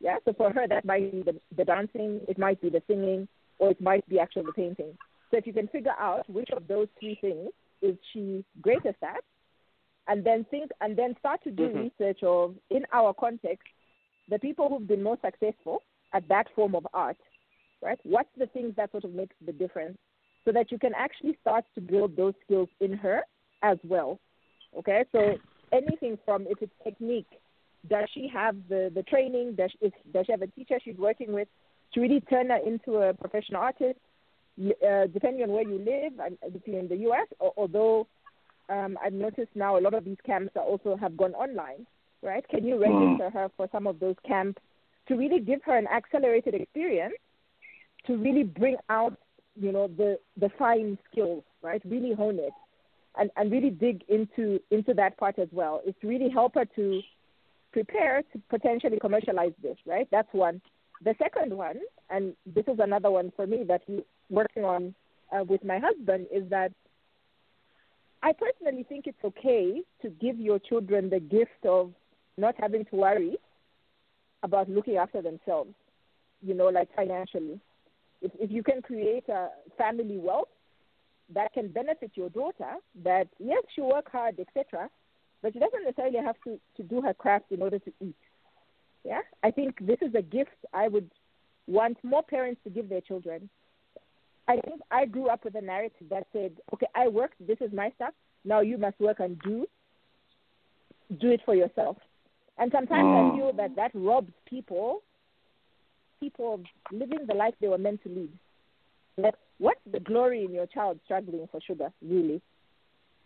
Yeah, 0.00 0.16
so 0.24 0.32
for 0.32 0.52
her, 0.52 0.66
that 0.68 0.84
might 0.84 1.12
be 1.12 1.22
the, 1.22 1.40
the 1.56 1.64
dancing, 1.64 2.20
it 2.28 2.38
might 2.38 2.60
be 2.60 2.70
the 2.70 2.82
singing, 2.86 3.28
or 3.58 3.70
it 3.70 3.80
might 3.80 4.08
be 4.08 4.18
actually 4.18 4.46
the 4.46 4.52
painting. 4.52 4.96
So 5.30 5.38
if 5.38 5.46
you 5.46 5.52
can 5.52 5.68
figure 5.68 5.94
out 5.98 6.28
which 6.28 6.50
of 6.50 6.66
those 6.68 6.88
three 6.98 7.16
things 7.20 7.50
is 7.80 7.96
she 8.12 8.44
greatest 8.60 8.98
at, 9.02 9.24
and 10.08 10.24
then 10.24 10.44
think, 10.50 10.70
and 10.80 10.96
then 10.96 11.16
start 11.18 11.42
to 11.44 11.50
do 11.50 11.68
Mhm. 11.68 11.84
research 11.84 12.22
of 12.22 12.56
in 12.70 12.84
our 12.92 13.14
context, 13.14 13.68
the 14.28 14.38
people 14.38 14.68
who've 14.68 14.86
been 14.86 15.02
most 15.02 15.22
successful 15.22 15.82
at 16.12 16.26
that 16.28 16.48
form 16.50 16.74
of 16.74 16.86
art, 16.92 17.18
right? 17.80 17.98
What's 18.04 18.34
the 18.36 18.46
things 18.48 18.74
that 18.76 18.90
sort 18.90 19.04
of 19.04 19.14
makes 19.14 19.36
the 19.40 19.52
difference, 19.52 19.98
so 20.44 20.52
that 20.52 20.72
you 20.72 20.78
can 20.78 20.94
actually 20.94 21.36
start 21.40 21.64
to 21.76 21.80
build 21.80 22.16
those 22.16 22.34
skills 22.44 22.68
in 22.80 22.92
her 22.94 23.24
as 23.62 23.78
well. 23.84 24.18
Okay, 24.78 25.04
so 25.12 25.36
anything 25.72 26.18
from 26.24 26.46
if 26.48 26.60
it's 26.60 26.72
technique, 26.84 27.26
does 27.88 28.08
she 28.14 28.28
have 28.32 28.56
the, 28.68 28.90
the 28.94 29.02
training? 29.02 29.54
Does 29.56 29.70
she, 29.72 29.92
does 30.12 30.26
she 30.26 30.32
have 30.32 30.42
a 30.42 30.46
teacher 30.46 30.78
she's 30.82 30.96
working 30.96 31.32
with 31.32 31.48
to 31.94 32.00
really 32.00 32.20
turn 32.20 32.50
her 32.50 32.58
into 32.64 32.98
a 32.98 33.14
professional 33.14 33.60
artist? 33.60 33.98
Uh, 34.60 35.06
depending 35.06 35.42
on 35.42 35.50
where 35.50 35.66
you 35.66 35.78
live, 35.78 36.12
and 36.22 36.36
if 36.42 36.60
you're 36.66 36.78
in 36.78 36.88
the 36.88 36.96
U.S., 36.96 37.26
although 37.56 38.06
um, 38.68 38.98
I've 39.02 39.14
noticed 39.14 39.48
now 39.54 39.78
a 39.78 39.80
lot 39.80 39.94
of 39.94 40.04
these 40.04 40.18
camps 40.26 40.52
are 40.56 40.62
also 40.62 40.94
have 40.94 41.16
gone 41.16 41.32
online, 41.34 41.86
right? 42.22 42.46
Can 42.48 42.66
you 42.66 42.78
register 42.78 43.30
her 43.30 43.48
for 43.56 43.66
some 43.72 43.86
of 43.86 43.98
those 43.98 44.16
camps 44.26 44.60
to 45.08 45.14
really 45.14 45.40
give 45.40 45.60
her 45.64 45.76
an 45.76 45.86
accelerated 45.86 46.54
experience 46.54 47.14
to 48.06 48.16
really 48.18 48.42
bring 48.42 48.76
out, 48.90 49.16
you 49.56 49.72
know, 49.72 49.88
the 49.88 50.18
the 50.36 50.50
fine 50.58 50.98
skills, 51.10 51.44
right? 51.62 51.80
Really 51.86 52.12
hone 52.12 52.38
it 52.38 52.52
and, 53.18 53.30
and 53.36 53.50
really 53.50 53.70
dig 53.70 54.02
into 54.08 54.60
into 54.70 54.94
that 54.94 55.16
part 55.18 55.38
as 55.38 55.48
well. 55.52 55.80
Is 55.86 55.94
to 56.00 56.08
really 56.08 56.30
help 56.30 56.54
her 56.54 56.64
to 56.76 57.00
prepare 57.72 58.22
to 58.32 58.40
potentially 58.50 58.98
commercialize 59.00 59.52
this, 59.62 59.76
right? 59.86 60.08
That's 60.10 60.28
one. 60.32 60.60
The 61.04 61.14
second 61.18 61.56
one, 61.56 61.80
and 62.10 62.34
this 62.46 62.64
is 62.68 62.78
another 62.78 63.10
one 63.10 63.32
for 63.34 63.46
me 63.46 63.64
that 63.64 63.82
we're 63.88 64.02
working 64.30 64.64
on 64.64 64.94
uh, 65.32 65.42
with 65.44 65.64
my 65.64 65.78
husband, 65.78 66.26
is 66.32 66.48
that 66.50 66.72
I 68.22 68.32
personally 68.32 68.84
think 68.88 69.06
it's 69.06 69.24
okay 69.24 69.82
to 70.02 70.08
give 70.08 70.38
your 70.38 70.58
children 70.60 71.10
the 71.10 71.18
gift 71.18 71.66
of 71.66 71.92
not 72.38 72.54
having 72.58 72.84
to 72.86 72.96
worry 72.96 73.36
about 74.44 74.68
looking 74.68 74.96
after 74.96 75.20
themselves, 75.22 75.74
you 76.40 76.54
know, 76.54 76.66
like 76.66 76.88
financially. 76.94 77.58
If, 78.20 78.30
if 78.38 78.50
you 78.50 78.62
can 78.62 78.80
create 78.80 79.28
a 79.28 79.48
family 79.76 80.18
wealth 80.18 80.48
that 81.34 81.52
can 81.52 81.68
benefit 81.68 82.12
your 82.14 82.30
daughter, 82.30 82.74
that 83.04 83.28
yes, 83.38 83.62
she 83.74 83.80
work 83.80 84.10
hard, 84.10 84.38
etc., 84.38 84.88
but 85.42 85.52
she 85.52 85.58
doesn't 85.58 85.84
necessarily 85.84 86.18
have 86.18 86.36
to, 86.44 86.58
to 86.76 86.82
do 86.82 87.00
her 87.02 87.12
craft 87.14 87.46
in 87.50 87.62
order 87.62 87.78
to 87.80 87.92
eat. 88.00 88.16
Yeah, 89.04 89.20
I 89.42 89.50
think 89.50 89.84
this 89.84 89.98
is 90.00 90.14
a 90.14 90.22
gift 90.22 90.50
I 90.72 90.86
would 90.88 91.10
want 91.66 91.98
more 92.04 92.22
parents 92.22 92.60
to 92.64 92.70
give 92.70 92.88
their 92.88 93.00
children. 93.00 93.48
I 94.48 94.56
think 94.60 94.80
I 94.90 95.06
grew 95.06 95.28
up 95.28 95.44
with 95.44 95.54
a 95.56 95.60
narrative 95.60 96.08
that 96.10 96.26
said, 96.32 96.52
okay, 96.74 96.86
I 96.94 97.08
worked, 97.08 97.44
this 97.44 97.58
is 97.60 97.72
my 97.72 97.90
stuff, 97.96 98.14
now 98.44 98.60
you 98.60 98.78
must 98.78 98.98
work 99.00 99.20
and 99.20 99.40
do, 99.40 99.66
do 101.20 101.30
it 101.30 101.40
for 101.44 101.54
yourself. 101.54 101.96
And 102.58 102.70
sometimes 102.70 103.06
Mm. 103.06 103.32
I 103.32 103.36
feel 103.36 103.52
that 103.54 103.74
that 103.76 103.90
robs 103.94 104.32
people, 104.46 105.02
people 106.20 106.54
of 106.54 106.60
living 106.90 107.26
the 107.26 107.34
life 107.34 107.54
they 107.60 107.68
were 107.68 107.78
meant 107.78 108.02
to 108.02 108.08
lead. 108.08 108.32
Like, 109.16 109.34
what's 109.58 109.80
the 109.90 110.00
glory 110.00 110.44
in 110.44 110.52
your 110.52 110.66
child 110.66 111.00
struggling 111.04 111.48
for 111.50 111.60
sugar, 111.60 111.92
really? 112.02 112.40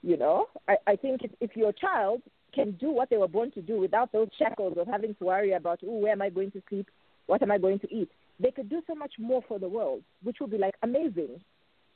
You 0.03 0.17
know, 0.17 0.47
I, 0.69 0.77
I 0.87 0.97
think 0.97 1.23
if, 1.23 1.31
if 1.41 1.57
your 1.57 1.73
child 1.73 2.23
can 2.55 2.73
do 2.73 2.91
what 2.91 3.11
they 3.11 3.17
were 3.17 3.29
born 3.29 3.51
to 3.53 3.63
do 3.63 3.79
without 3.81 4.13
those 4.13 4.29
shackles 4.39 4.77
of 4.79 4.87
having 4.87 5.15
to 5.17 5.25
worry 5.25 5.53
about, 5.53 5.81
oh, 5.85 5.99
where 5.99 6.13
am 6.13 6.23
I 6.23 6.31
going 6.31 6.51
to 6.53 6.63
sleep? 6.69 6.89
What 7.27 7.43
am 7.43 7.51
I 7.51 7.59
going 7.59 7.79
to 7.81 7.95
eat? 7.95 8.11
They 8.39 8.51
could 8.51 8.69
do 8.69 8.83
so 8.87 8.95
much 8.95 9.13
more 9.19 9.43
for 9.49 9.59
the 9.59 9.69
world, 9.69 10.03
which 10.23 10.37
would 10.41 10.51
be 10.51 10.59
like 10.59 10.75
amazing, 10.83 11.41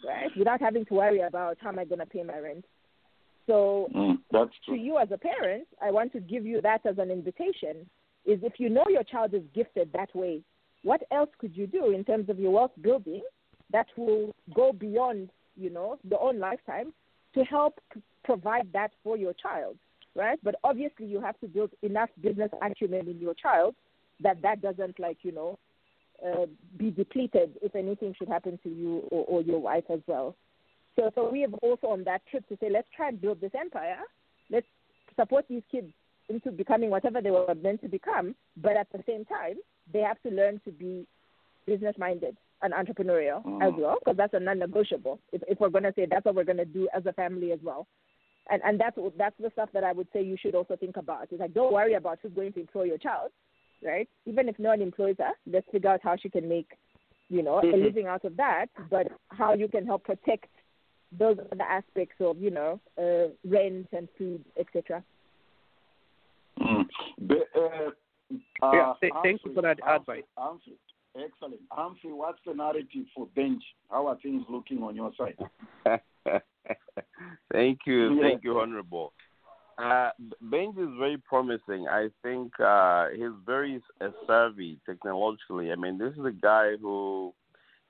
right? 0.06 0.30
Without 0.36 0.60
having 0.60 0.84
to 0.86 0.94
worry 0.94 1.20
about 1.20 1.58
how 1.60 1.68
am 1.68 1.78
I 1.78 1.84
going 1.84 2.00
to 2.00 2.06
pay 2.06 2.22
my 2.22 2.38
rent. 2.38 2.64
So 3.46 3.88
Mm, 3.94 4.18
that's 4.30 4.52
to 4.66 4.74
you 4.74 4.98
as 4.98 5.08
a 5.12 5.18
parent, 5.18 5.66
I 5.82 5.90
want 5.90 6.12
to 6.12 6.20
give 6.20 6.46
you 6.46 6.60
that 6.62 6.86
as 6.86 6.98
an 6.98 7.10
invitation. 7.10 7.88
Is 8.26 8.38
if 8.42 8.54
you 8.58 8.68
know 8.68 8.84
your 8.88 9.02
child 9.02 9.34
is 9.34 9.42
gifted 9.54 9.90
that 9.92 10.14
way, 10.14 10.42
what 10.82 11.02
else 11.10 11.30
could 11.38 11.56
you 11.56 11.66
do 11.66 11.90
in 11.90 12.04
terms 12.04 12.28
of 12.28 12.38
your 12.38 12.50
wealth 12.50 12.72
building 12.80 13.22
that 13.72 13.86
will 13.96 14.34
go 14.54 14.72
beyond, 14.72 15.30
you 15.56 15.70
know, 15.70 15.98
your 16.08 16.22
own 16.22 16.38
lifetime 16.38 16.92
to 17.34 17.44
help 17.44 17.80
provide 18.24 18.68
that 18.72 18.90
for 19.02 19.16
your 19.16 19.32
child, 19.34 19.76
right? 20.14 20.38
But 20.42 20.56
obviously, 20.64 21.06
you 21.06 21.20
have 21.20 21.38
to 21.40 21.48
build 21.48 21.70
enough 21.82 22.10
business 22.20 22.50
acumen 22.62 23.08
in 23.08 23.20
your 23.20 23.34
child 23.34 23.74
that 24.22 24.42
that 24.42 24.60
doesn't 24.60 24.98
like, 24.98 25.18
you 25.22 25.32
know, 25.32 25.58
uh, 26.24 26.46
be 26.76 26.90
depleted 26.90 27.52
if 27.62 27.74
anything 27.74 28.14
should 28.18 28.28
happen 28.28 28.58
to 28.62 28.68
you 28.68 28.98
or, 29.10 29.24
or 29.26 29.42
your 29.42 29.58
wife 29.58 29.84
as 29.90 30.00
well. 30.06 30.34
So, 30.96 31.10
so 31.14 31.30
we 31.30 31.40
have 31.42 31.54
also 31.54 31.86
on 31.88 32.04
that 32.04 32.22
trip 32.30 32.46
to 32.48 32.58
say, 32.60 32.68
let's 32.70 32.88
try 32.94 33.08
and 33.08 33.20
build 33.20 33.40
this 33.40 33.52
empire. 33.58 34.00
Let's 34.50 34.66
support 35.16 35.46
these 35.48 35.62
kids 35.70 35.92
into 36.28 36.50
becoming 36.50 36.90
whatever 36.90 37.20
they 37.20 37.30
were 37.30 37.54
meant 37.54 37.80
to 37.82 37.88
become, 37.88 38.34
but 38.56 38.76
at 38.76 38.88
the 38.92 39.02
same 39.06 39.24
time, 39.24 39.56
they 39.92 40.00
have 40.00 40.20
to 40.22 40.30
learn 40.30 40.60
to 40.64 40.70
be 40.70 41.06
business 41.66 41.94
minded 41.98 42.36
and 42.62 42.72
entrepreneurial 42.72 43.42
Mm. 43.44 43.62
as 43.66 43.72
well, 43.78 43.96
because 44.00 44.16
that's 44.16 44.34
a 44.34 44.40
non-negotiable. 44.40 45.18
If, 45.32 45.42
if 45.48 45.60
we're 45.60 45.70
going 45.70 45.84
to 45.84 45.92
say 45.94 46.06
that's 46.06 46.24
what 46.24 46.34
we're 46.34 46.44
going 46.44 46.56
to 46.58 46.64
do 46.64 46.88
as 46.94 47.06
a 47.06 47.12
family 47.12 47.52
as 47.52 47.58
well, 47.62 47.86
and 48.50 48.60
and 48.64 48.80
that's 48.80 48.96
that's 49.16 49.36
the 49.38 49.50
stuff 49.50 49.70
that 49.72 49.84
I 49.84 49.92
would 49.92 50.08
say 50.12 50.22
you 50.22 50.36
should 50.40 50.54
also 50.54 50.76
think 50.76 50.96
about. 50.96 51.28
It's 51.30 51.40
like 51.40 51.54
don't 51.54 51.72
worry 51.72 51.94
about 51.94 52.18
who's 52.22 52.32
going 52.32 52.52
to 52.54 52.60
employ 52.60 52.84
your 52.84 52.98
child, 52.98 53.30
right? 53.82 54.08
Even 54.26 54.48
if 54.48 54.58
no 54.58 54.70
one 54.70 54.82
employs 54.82 55.16
her, 55.18 55.32
let's 55.46 55.68
figure 55.70 55.90
out 55.90 56.00
how 56.02 56.16
she 56.16 56.28
can 56.28 56.48
make, 56.48 56.70
you 57.28 57.42
know, 57.42 57.58
a 57.58 57.62
Mhm. 57.62 57.82
living 57.84 58.06
out 58.06 58.24
of 58.24 58.36
that, 58.36 58.66
but 58.90 59.06
how 59.28 59.54
you 59.54 59.68
can 59.68 59.86
help 59.86 60.04
protect 60.04 60.48
those 61.12 61.38
other 61.52 61.64
aspects 61.64 62.20
of 62.20 62.38
you 62.38 62.50
know 62.50 62.78
uh, 62.98 63.28
rent 63.44 63.88
and 63.92 64.08
food, 64.16 64.44
etc. 64.58 65.02
Mm. 66.60 66.88
Be- 67.26 67.44
uh, 67.54 67.90
uh, 68.62 68.70
Yeah, 68.74 68.94
th- 69.00 69.12
thank 69.22 69.44
you 69.44 69.54
for 69.54 69.62
that 69.62 69.80
Humphrey, 69.82 70.20
advice. 70.20 70.28
Humphrey, 70.36 70.78
excellent. 71.16 71.60
Humphrey, 71.70 72.12
what's 72.12 72.38
the 72.46 72.54
narrative 72.54 73.06
for 73.14 73.26
Benj? 73.34 73.62
How 73.90 74.06
are 74.06 74.18
things 74.22 74.44
looking 74.48 74.82
on 74.82 74.96
your 74.96 75.12
side? 75.18 75.36
thank 77.52 77.80
you, 77.86 78.14
Yeah. 78.14 78.22
thank 78.22 78.44
you, 78.44 78.58
Honorable. 78.58 79.12
Uh, 79.78 80.10
Benj 80.42 80.76
is 80.76 80.90
very 80.98 81.16
promising. 81.16 81.88
I 81.88 82.08
think 82.22 82.52
uh, 82.60 83.08
he's 83.14 83.32
very 83.46 83.82
uh, 84.00 84.10
savvy 84.26 84.78
technologically. 84.84 85.72
I 85.72 85.76
mean, 85.76 85.96
this 85.96 86.12
is 86.12 86.24
a 86.24 86.32
guy 86.32 86.76
who 86.80 87.32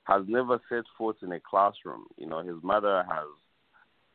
has 0.05 0.23
never 0.29 0.61
set 0.69 0.85
foot 0.97 1.17
in 1.23 1.33
a 1.33 1.41
classroom. 1.41 2.05
You 2.17 2.27
know, 2.27 2.43
his 2.43 2.63
mother 2.63 3.05
has 3.09 3.27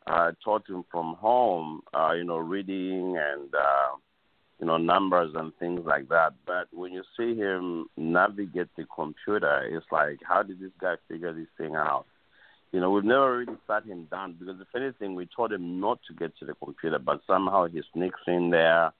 uh, 0.07 0.31
taught 0.43 0.69
him 0.69 0.85
from 0.89 1.15
home, 1.15 1.81
uh, 1.93 2.13
you 2.13 2.23
know, 2.23 2.37
reading 2.37 3.17
and, 3.17 3.53
uh, 3.53 3.97
you 4.59 4.65
know, 4.65 4.77
numbers 4.77 5.31
and 5.35 5.51
things 5.57 5.81
like 5.85 6.09
that. 6.09 6.33
But 6.45 6.67
when 6.71 6.93
you 6.93 7.03
see 7.17 7.35
him 7.35 7.87
navigate 7.97 8.69
the 8.77 8.85
computer, 8.85 9.63
it's 9.69 9.85
like, 9.91 10.19
how 10.27 10.43
did 10.43 10.59
this 10.59 10.71
guy 10.79 10.95
figure 11.07 11.33
this 11.33 11.47
thing 11.57 11.75
out? 11.75 12.05
You 12.71 12.79
know, 12.79 12.91
we've 12.91 13.03
never 13.03 13.37
really 13.37 13.57
sat 13.67 13.85
him 13.85 14.07
down 14.11 14.35
because 14.39 14.59
if 14.59 14.67
anything, 14.75 15.15
we 15.15 15.27
told 15.33 15.51
him 15.53 15.79
not 15.79 15.99
to 16.07 16.13
get 16.13 16.37
to 16.39 16.45
the 16.45 16.53
computer, 16.55 16.99
but 16.99 17.21
somehow 17.27 17.67
he 17.67 17.81
sneaks 17.93 18.19
in 18.27 18.49
there. 18.49 18.91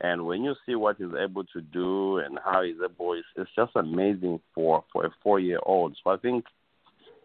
And 0.00 0.26
when 0.26 0.42
you 0.42 0.54
see 0.66 0.74
what 0.74 0.96
he's 0.96 1.14
able 1.18 1.44
to 1.44 1.60
do 1.60 2.18
and 2.18 2.38
how 2.44 2.62
he's 2.62 2.76
able, 2.82 3.12
it's, 3.12 3.26
it's 3.36 3.50
just 3.54 3.72
amazing 3.76 4.40
for 4.54 4.82
for 4.92 5.06
a 5.06 5.10
four 5.22 5.38
year 5.38 5.60
old. 5.62 5.96
So 6.02 6.10
I 6.10 6.16
think 6.16 6.44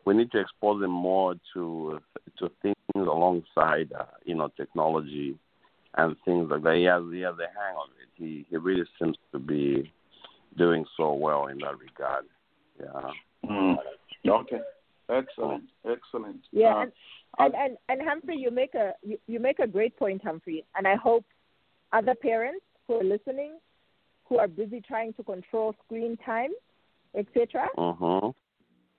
we 0.06 0.14
need 0.14 0.32
to 0.32 0.40
expose 0.40 0.84
him 0.84 0.92
more 0.92 1.36
to 1.54 2.00
to 2.38 2.52
things 2.62 2.76
alongside, 2.96 3.92
uh, 3.98 4.06
you 4.26 4.36
know, 4.36 4.50
technology 4.56 5.38
and 5.98 6.16
things 6.26 6.48
like 6.50 6.64
that. 6.64 6.76
He 6.76 6.84
has 6.84 7.04
he 7.12 7.22
has 7.22 7.36
a 7.36 7.50
hang 7.60 7.76
of 7.76 7.90
it. 8.02 8.10
He 8.16 8.46
he 8.50 8.58
really 8.58 8.86
seems 9.00 9.18
to 9.32 9.40
be 9.40 9.92
doing 10.58 10.86
so 10.96 11.14
well 11.14 11.48
in 11.48 11.58
that 11.60 11.78
regard. 11.80 12.26
Yeah. 12.80 13.12
Mm. 13.50 13.76
Okay, 14.28 14.60
excellent, 15.10 15.64
excellent. 15.90 16.42
Yeah, 16.52 16.76
Uh, 16.76 16.82
and, 16.82 16.92
and, 17.40 17.54
and 17.56 17.78
and 17.90 18.08
Humphrey, 18.08 18.38
you 18.38 18.52
make 18.52 18.76
a 18.76 18.94
you, 19.04 19.18
you 19.28 19.40
make 19.40 19.60
a 19.60 19.68
great 19.68 19.96
point, 19.98 20.24
Humphrey, 20.24 20.66
and 20.76 20.88
I 20.88 20.96
hope 20.96 21.26
other 21.94 22.16
parents 22.16 22.66
who 22.88 22.96
are 22.96 23.04
listening, 23.04 23.54
who 24.26 24.38
are 24.38 24.48
busy 24.48 24.82
trying 24.82 25.14
to 25.14 25.24
control 25.24 25.76
screen 25.86 26.18
time, 26.26 26.52
etc., 27.16 27.68
Mhm. 27.78 28.34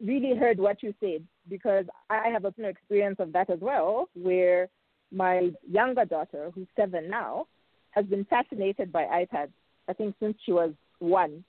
really 0.00 0.34
heard 0.36 0.58
what 0.58 0.82
you 0.82 0.94
said 1.00 1.26
because 1.48 1.84
I 2.08 2.28
have 2.28 2.44
a 2.44 2.50
personal 2.50 2.70
experience 2.70 3.18
of 3.18 3.32
that 3.32 3.50
as 3.50 3.58
well, 3.60 4.08
where 4.14 4.68
my 5.12 5.50
younger 5.70 6.04
daughter, 6.04 6.50
who's 6.54 6.66
seven 6.76 7.08
now, 7.08 7.46
has 7.90 8.04
been 8.06 8.24
fascinated 8.26 8.92
by 8.92 9.04
iPads. 9.04 9.52
I 9.88 9.92
think 9.94 10.14
since 10.20 10.36
she 10.44 10.52
was 10.52 10.72
one. 10.98 11.44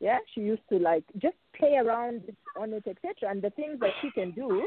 Yeah, 0.00 0.18
she 0.32 0.42
used 0.42 0.62
to 0.70 0.78
like 0.78 1.04
just 1.18 1.36
play 1.56 1.74
around 1.76 2.22
on 2.56 2.72
it, 2.72 2.84
etc. 2.86 3.30
And 3.30 3.42
the 3.42 3.50
things 3.50 3.80
that 3.80 3.90
she 4.00 4.10
can 4.12 4.30
do 4.30 4.66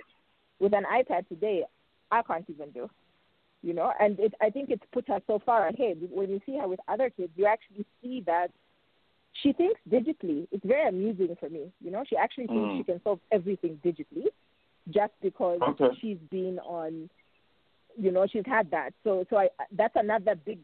with 0.60 0.74
an 0.74 0.84
iPad 0.84 1.28
today, 1.30 1.64
I 2.12 2.22
can't 2.22 2.46
even 2.50 2.70
do. 2.72 2.90
You 3.64 3.74
know, 3.74 3.94
and 4.00 4.20
it, 4.20 4.34
I 4.42 4.50
think 4.50 4.70
it's 4.70 4.84
put 4.92 5.08
her 5.08 5.20
so 5.28 5.40
far 5.46 5.68
ahead. 5.68 6.00
When 6.12 6.30
you 6.30 6.42
see 6.46 6.58
her 6.58 6.68
with 6.68 6.80
other 6.88 7.10
kids, 7.10 7.32
you 7.36 7.46
actually 7.46 7.86
see 8.02 8.24
that 8.26 8.50
she 9.42 9.54
thinks 9.54 9.80
digitally. 9.90 10.48
It's 10.52 10.66
very 10.66 10.88
amusing 10.90 11.36
for 11.40 11.50
me. 11.50 11.72
You 11.80 11.92
know, 11.92 12.04
she 12.08 12.18
actually 12.18 12.48
thinks 12.48 12.74
Mm. 12.74 12.78
she 12.78 12.84
can 12.84 13.02
solve 13.04 13.20
everything 13.32 13.80
digitally, 13.86 14.28
just 14.90 15.14
because 15.22 15.62
Okay. 15.62 15.96
she's 16.02 16.18
been 16.30 16.60
on. 16.60 17.10
You 17.98 18.12
know, 18.12 18.26
she's 18.32 18.44
had 18.46 18.72
that. 18.72 18.92
So, 19.04 19.26
so 19.30 19.38
I 19.38 19.50
that's 19.72 19.96
another 19.96 20.36
big 20.36 20.60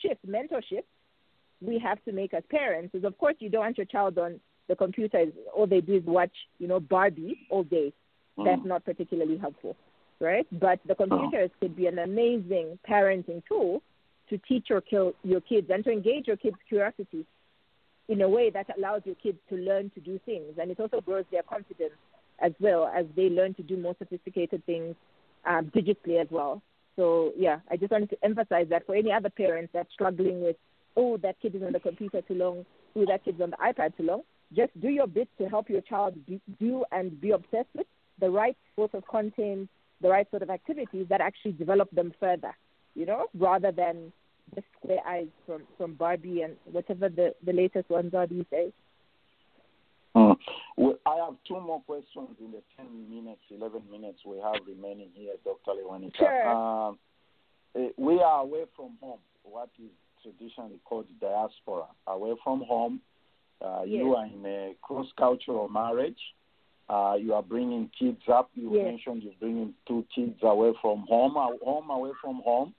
shift, 0.00 0.26
mentorship 0.26 0.84
we 1.60 1.78
have 1.78 2.02
to 2.04 2.12
make 2.12 2.34
as 2.34 2.42
parents. 2.50 2.94
Is 2.94 3.04
of 3.04 3.16
course 3.18 3.36
you 3.38 3.48
don't 3.48 3.62
want 3.62 3.78
your 3.78 3.86
child 3.86 4.18
on 4.18 4.40
the 4.68 4.76
computer. 4.76 5.24
All 5.54 5.66
they 5.66 5.80
do 5.80 5.96
is 5.96 6.04
watch, 6.04 6.32
you 6.58 6.68
know, 6.68 6.80
Barbie 6.80 7.46
all 7.50 7.62
day. 7.62 7.92
That's 8.36 8.60
mm. 8.60 8.66
not 8.66 8.84
particularly 8.84 9.38
helpful, 9.38 9.76
right? 10.20 10.46
But 10.52 10.80
the 10.86 10.94
computers 10.94 11.50
could 11.60 11.74
be 11.74 11.86
an 11.86 11.98
amazing 11.98 12.78
parenting 12.88 13.42
tool 13.48 13.82
to 14.28 14.38
teach 14.38 14.66
your 14.68 14.82
your 15.22 15.40
kids 15.40 15.68
and 15.70 15.84
to 15.84 15.90
engage 15.90 16.26
your 16.26 16.36
kids' 16.36 16.56
curiosity 16.68 17.24
in 18.08 18.20
a 18.20 18.28
way 18.28 18.50
that 18.50 18.66
allows 18.76 19.02
your 19.04 19.14
kids 19.16 19.38
to 19.48 19.56
learn 19.56 19.90
to 19.94 20.00
do 20.00 20.20
things, 20.26 20.58
and 20.60 20.70
it 20.70 20.78
also 20.78 21.00
grows 21.00 21.24
their 21.30 21.42
confidence 21.42 21.94
as 22.40 22.52
well 22.60 22.90
as 22.94 23.06
they 23.16 23.30
learn 23.30 23.54
to 23.54 23.62
do 23.62 23.78
more 23.78 23.96
sophisticated 23.98 24.64
things 24.66 24.94
um, 25.46 25.70
digitally 25.74 26.20
as 26.20 26.28
well. 26.30 26.62
So 26.96 27.32
yeah, 27.36 27.60
I 27.70 27.76
just 27.76 27.92
wanted 27.92 28.10
to 28.10 28.24
emphasize 28.24 28.66
that 28.70 28.86
for 28.86 28.94
any 28.94 29.12
other 29.12 29.30
parents 29.30 29.70
that's 29.72 29.92
struggling 29.92 30.42
with, 30.42 30.56
oh, 30.96 31.18
that 31.18 31.36
kid 31.40 31.54
is 31.54 31.62
on 31.62 31.72
the 31.72 31.80
computer 31.80 32.22
too 32.22 32.34
long, 32.34 32.64
oh, 32.96 33.04
that 33.06 33.24
kid's 33.24 33.40
on 33.40 33.50
the 33.50 33.56
iPad 33.56 33.96
too 33.96 34.04
long, 34.04 34.22
just 34.54 34.78
do 34.80 34.88
your 34.88 35.06
bit 35.06 35.28
to 35.38 35.48
help 35.48 35.68
your 35.68 35.82
child 35.82 36.14
do, 36.26 36.40
do 36.58 36.84
and 36.92 37.20
be 37.20 37.32
obsessed 37.32 37.68
with 37.74 37.86
the 38.18 38.30
right 38.30 38.56
sort 38.76 38.94
of 38.94 39.06
content, 39.06 39.68
the 40.00 40.08
right 40.08 40.28
sort 40.30 40.42
of 40.42 40.50
activities 40.50 41.06
that 41.08 41.20
actually 41.20 41.52
develop 41.52 41.90
them 41.90 42.12
further, 42.18 42.54
you 42.94 43.04
know, 43.04 43.26
rather 43.38 43.72
than 43.72 44.12
just 44.54 44.66
square 44.78 45.00
eyes 45.06 45.28
from, 45.44 45.62
from 45.76 45.94
Barbie 45.94 46.42
and 46.42 46.56
whatever 46.64 47.08
the, 47.08 47.34
the 47.44 47.52
latest 47.52 47.90
ones 47.90 48.14
are 48.14 48.26
these 48.26 48.44
days. 48.50 48.72
Mm. 50.16 50.36
Well, 50.78 50.98
I 51.04 51.16
have 51.16 51.34
two 51.46 51.60
more 51.60 51.82
questions 51.82 52.30
in 52.40 52.50
the 52.52 52.62
10 52.78 53.10
minutes, 53.10 53.42
11 53.50 53.82
minutes 53.90 54.20
we 54.24 54.38
have 54.38 54.62
remaining 54.66 55.10
here, 55.12 55.34
Dr. 55.44 55.72
Lewanika. 55.78 56.16
Sure. 56.16 56.48
Um, 56.48 56.98
eh, 57.74 57.88
we 57.98 58.20
are 58.20 58.40
away 58.40 58.64
from 58.74 58.92
home, 59.00 59.18
what 59.42 59.68
is 59.78 59.90
traditionally 60.22 60.80
called 60.86 61.06
diaspora. 61.20 61.84
Away 62.06 62.32
from 62.42 62.62
home, 62.62 63.00
uh, 63.62 63.82
you 63.86 64.14
are 64.14 64.24
in 64.26 64.44
a 64.46 64.74
cross 64.80 65.06
cultural 65.18 65.68
marriage. 65.68 66.18
Uh, 66.88 67.16
you 67.20 67.34
are 67.34 67.42
bringing 67.42 67.90
kids 67.98 68.22
up. 68.32 68.48
You 68.54 68.74
Yes. 68.74 68.84
mentioned 68.84 69.22
you're 69.22 69.34
bringing 69.38 69.74
two 69.86 70.06
kids 70.14 70.38
away 70.42 70.72
from 70.80 71.04
home, 71.08 71.34
home 71.34 71.90
away 71.90 72.12
from 72.22 72.36
home. 72.36 72.74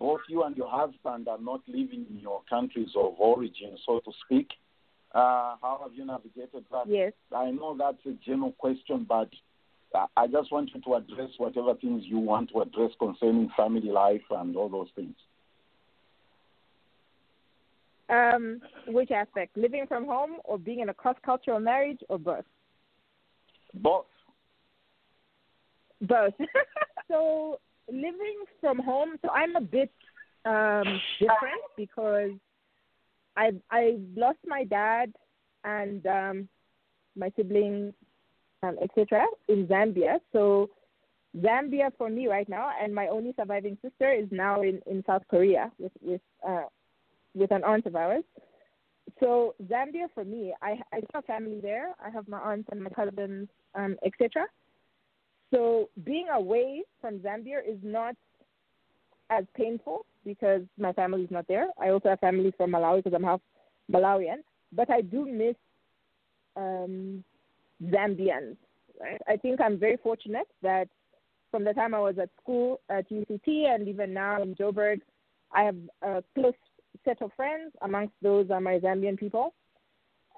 Both 0.00 0.22
you 0.28 0.42
and 0.42 0.56
your 0.56 0.68
husband 0.70 1.28
are 1.28 1.38
not 1.38 1.60
living 1.68 2.06
in 2.10 2.18
your 2.18 2.42
countries 2.48 2.90
of 2.96 3.14
origin, 3.20 3.76
so 3.86 4.00
to 4.00 4.12
speak. 4.24 4.48
Uh, 5.14 5.56
how 5.60 5.78
have 5.82 5.92
you 5.94 6.06
navigated 6.06 6.64
that? 6.70 6.84
Yes. 6.86 7.12
I 7.34 7.50
know 7.50 7.76
that's 7.78 8.04
a 8.06 8.12
general 8.24 8.52
question, 8.52 9.04
but 9.06 9.28
I- 9.94 10.06
I 10.16 10.26
just 10.26 10.50
want 10.50 10.74
you 10.74 10.80
to 10.80 10.94
address 10.94 11.38
whatever 11.38 11.74
things 11.74 12.06
you 12.06 12.18
want 12.18 12.50
to 12.50 12.62
address 12.62 12.94
concerning 12.98 13.50
family 13.50 13.90
life 13.90 14.24
and 14.30 14.56
all 14.56 14.70
those 14.70 14.90
things. 14.92 15.16
Um, 18.08 18.60
which 18.86 19.10
aspect? 19.10 19.56
Living 19.56 19.86
from 19.86 20.06
home 20.06 20.36
or 20.44 20.58
being 20.58 20.80
in 20.80 20.88
a 20.88 20.94
cross 20.94 21.16
cultural 21.24 21.60
marriage 21.60 22.00
or 22.08 22.18
both? 22.18 22.44
Both. 23.74 24.06
Both. 26.00 26.34
so 27.08 27.60
living 27.90 28.44
from 28.60 28.78
home, 28.78 29.18
so 29.22 29.30
I'm 29.30 29.56
a 29.56 29.60
bit 29.60 29.92
um, 30.44 31.00
different 31.18 31.62
because 31.76 32.32
I 33.36 33.52
I 33.70 33.98
lost 34.16 34.38
my 34.46 34.64
dad 34.64 35.12
and 35.64 36.06
um, 36.06 36.48
my 37.16 37.30
siblings, 37.36 37.94
um, 38.62 38.76
etc. 38.82 39.26
in 39.48 39.66
Zambia. 39.66 40.18
So 40.32 40.70
Zambia 41.38 41.90
for 41.96 42.10
me 42.10 42.26
right 42.28 42.48
now, 42.48 42.70
and 42.80 42.94
my 42.94 43.08
only 43.08 43.34
surviving 43.38 43.78
sister 43.82 44.12
is 44.12 44.26
now 44.30 44.62
in, 44.62 44.80
in 44.86 45.02
South 45.06 45.22
Korea 45.30 45.70
with 45.78 45.92
with 46.00 46.20
uh, 46.46 46.64
with 47.34 47.50
an 47.52 47.64
aunt 47.64 47.86
of 47.86 47.96
ours. 47.96 48.24
So 49.20 49.54
Zambia 49.64 50.06
for 50.14 50.24
me, 50.24 50.54
I 50.62 50.78
I 50.92 51.00
have 51.14 51.24
family 51.24 51.60
there. 51.60 51.94
I 52.04 52.10
have 52.10 52.28
my 52.28 52.38
aunts 52.38 52.68
and 52.70 52.82
my 52.82 52.90
cousins, 52.90 53.48
um, 53.74 53.96
etc. 54.04 54.46
So 55.52 55.90
being 56.04 56.28
away 56.32 56.82
from 57.00 57.18
Zambia 57.18 57.58
is 57.66 57.78
not 57.82 58.16
as 59.30 59.44
painful 59.56 60.06
because 60.24 60.62
my 60.78 60.92
family 60.92 61.22
is 61.22 61.30
not 61.30 61.46
there. 61.48 61.68
I 61.80 61.90
also 61.90 62.10
have 62.10 62.20
family 62.20 62.52
from 62.56 62.72
Malawi 62.72 63.02
because 63.02 63.14
I'm 63.14 63.24
half 63.24 63.40
Malawian. 63.90 64.38
But 64.72 64.90
I 64.90 65.00
do 65.00 65.26
miss 65.26 65.56
um, 66.56 67.24
Zambians. 67.84 68.56
Right? 69.00 69.20
I 69.28 69.36
think 69.36 69.60
I'm 69.60 69.78
very 69.78 69.96
fortunate 70.02 70.46
that 70.62 70.88
from 71.50 71.64
the 71.64 71.72
time 71.72 71.94
I 71.94 72.00
was 72.00 72.16
at 72.20 72.30
school 72.40 72.80
at 72.88 73.10
UCT 73.10 73.46
and 73.46 73.88
even 73.88 74.14
now 74.14 74.42
in 74.42 74.54
Joburg, 74.54 75.00
I 75.52 75.64
have 75.64 75.76
a 76.02 76.22
close 76.34 76.54
set 77.04 77.20
of 77.20 77.32
friends. 77.36 77.72
Amongst 77.82 78.14
those 78.22 78.50
are 78.50 78.60
my 78.60 78.78
Zambian 78.78 79.18
people. 79.18 79.54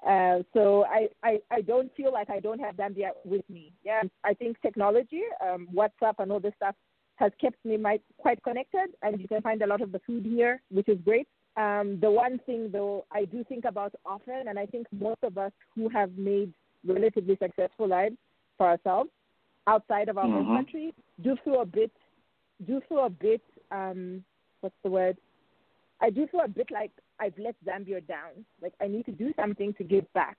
Uh, 0.05 0.39
so 0.53 0.85
I, 0.85 1.07
I, 1.23 1.39
I 1.51 1.61
don't 1.61 1.93
feel 1.95 2.11
like 2.11 2.29
I 2.29 2.39
don't 2.39 2.59
have 2.59 2.75
Zambia 2.75 3.09
with 3.23 3.47
me. 3.49 3.71
Yeah, 3.83 4.01
I 4.23 4.33
think 4.33 4.61
technology, 4.61 5.21
um, 5.41 5.67
WhatsApp, 5.73 6.15
and 6.19 6.31
all 6.31 6.39
this 6.39 6.53
stuff 6.57 6.75
has 7.17 7.31
kept 7.39 7.63
me 7.63 7.77
my, 7.77 7.99
quite 8.17 8.41
connected, 8.43 8.89
and 9.01 9.19
you 9.21 9.27
can 9.27 9.41
find 9.41 9.61
a 9.61 9.67
lot 9.67 9.81
of 9.81 9.91
the 9.91 9.99
food 10.05 10.25
here, 10.25 10.61
which 10.69 10.89
is 10.89 10.97
great. 11.05 11.27
Um, 11.57 11.97
the 12.01 12.11
one 12.11 12.39
thing, 12.45 12.69
though, 12.71 13.05
I 13.11 13.25
do 13.25 13.43
think 13.45 13.63
about 13.65 13.93
often, 14.05 14.47
and 14.49 14.59
I 14.59 14.65
think 14.65 14.87
most 14.91 15.19
of 15.23 15.37
us 15.37 15.53
who 15.75 15.87
have 15.89 16.11
made 16.17 16.53
relatively 16.85 17.37
successful 17.41 17.87
lives 17.87 18.17
for 18.57 18.67
ourselves 18.67 19.09
outside 19.67 20.09
of 20.09 20.17
our 20.17 20.27
Mhm. 20.27 20.33
home 20.33 20.55
country 20.57 20.93
do 21.21 21.35
feel 21.37 21.61
a 21.61 21.65
bit, 21.65 21.91
do 22.65 22.81
feel 22.81 23.05
a 23.05 23.09
bit, 23.09 23.41
um, 23.71 24.23
what's 24.61 24.75
the 24.83 24.89
word? 24.89 25.17
I 26.01 26.09
do 26.09 26.27
feel 26.27 26.41
a 26.41 26.47
bit 26.47 26.69
like 26.71 26.91
I've 27.19 27.37
let 27.37 27.55
Zambia 27.63 28.05
down. 28.05 28.45
Like 28.61 28.73
I 28.81 28.87
need 28.87 29.05
to 29.05 29.13
do 29.13 29.33
something 29.33 29.73
to 29.75 29.83
give 29.83 30.11
back, 30.13 30.37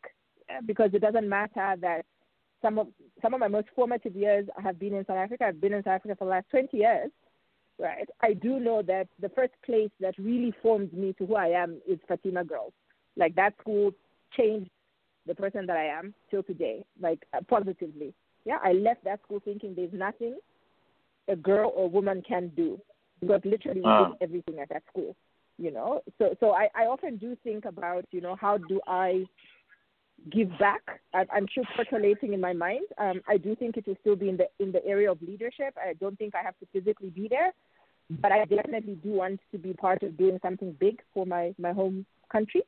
because 0.67 0.91
it 0.93 1.01
doesn't 1.01 1.29
matter 1.29 1.75
that 1.81 2.05
some 2.63 2.79
of 2.79 2.89
some 3.23 3.35
of 3.35 3.41
my 3.41 3.49
most 3.49 3.69
formative 3.75 4.15
years 4.15 4.47
have 4.63 4.79
been 4.79 4.95
in 4.95 5.05
South 5.07 5.17
Africa. 5.17 5.45
I've 5.47 5.61
been 5.61 5.73
in 5.73 5.83
South 5.83 5.95
Africa 5.95 6.17
for 6.19 6.25
the 6.25 6.31
last 6.31 6.47
20 6.51 6.77
years, 6.77 7.11
right? 7.79 8.09
I 8.21 8.33
do 8.35 8.59
know 8.61 8.83
that 8.83 9.09
the 9.21 9.29
first 9.31 9.53
place 9.65 9.91
that 10.01 10.15
really 10.19 10.53
formed 10.63 10.93
me 10.93 11.15
to 11.19 11.27
who 11.27 11.37
I 11.37 11.49
am 11.49 11.81
is 11.89 11.99
Fatima 12.09 12.45
Girls. 12.45 12.73
Like 13.17 13.35
that 13.37 13.55
school 13.61 13.93
changed 14.37 14.71
the 15.27 15.35
person 15.35 15.67
that 15.67 15.77
I 15.77 15.87
am 15.87 16.15
till 16.31 16.43
today, 16.43 16.85
like 17.01 17.25
uh, 17.35 17.41
positively. 17.49 18.15
Yeah, 18.45 18.59
I 18.63 18.73
left 18.73 19.05
that 19.05 19.21
school 19.25 19.41
thinking 19.45 19.75
there's 19.75 19.93
nothing 19.93 20.37
a 21.29 21.37
girl 21.37 21.73
or 21.75 21.89
woman 21.89 22.23
can 22.27 22.49
do 22.57 22.81
because 23.21 23.41
literally 23.45 23.83
Ah. 23.85 24.09
did 24.09 24.17
everything 24.21 24.61
at 24.61 24.69
that 24.69 24.83
school. 24.91 25.17
You 25.59 25.71
know, 25.71 26.03
so 26.19 26.37
so 26.39 26.51
I, 26.53 26.69
I 26.75 26.83
often 26.85 27.17
do 27.17 27.35
think 27.43 27.65
about 27.65 28.05
you 28.11 28.21
know 28.21 28.37
how 28.37 28.59
do 28.59 28.79
I 28.87 29.25
give 30.31 30.51
back. 30.59 30.83
I'm 31.15 31.47
still 31.51 31.65
percolating 31.77 32.33
in 32.33 32.41
my 32.41 32.53
mind. 32.53 32.87
Um, 32.99 33.21
I 33.29 33.37
do 33.37 33.55
think 33.55 33.77
it 33.77 33.87
will 33.87 33.97
still 34.01 34.17
be 34.17 34.29
in 34.29 34.37
the 34.37 34.47
in 34.59 34.73
the 34.73 34.85
area 34.85 35.11
of 35.11 35.21
leadership. 35.23 35.77
I 35.77 35.95
don't 35.95 36.19
think 36.19 36.35
I 36.35 36.43
have 36.43 36.59
to 36.59 36.67
physically 36.73 37.11
be 37.11 37.29
there, 37.29 37.53
but 38.11 38.33
I 38.33 38.45
definitely 38.45 38.95
do 39.03 39.11
want 39.11 39.41
to 39.53 39.59
be 39.59 39.73
part 39.73 40.03
of 40.03 40.17
doing 40.17 40.39
something 40.43 40.77
big 40.79 41.01
for 41.15 41.27
my 41.27 41.55
my 41.59 41.73
home 41.73 42.07
country. 42.31 42.63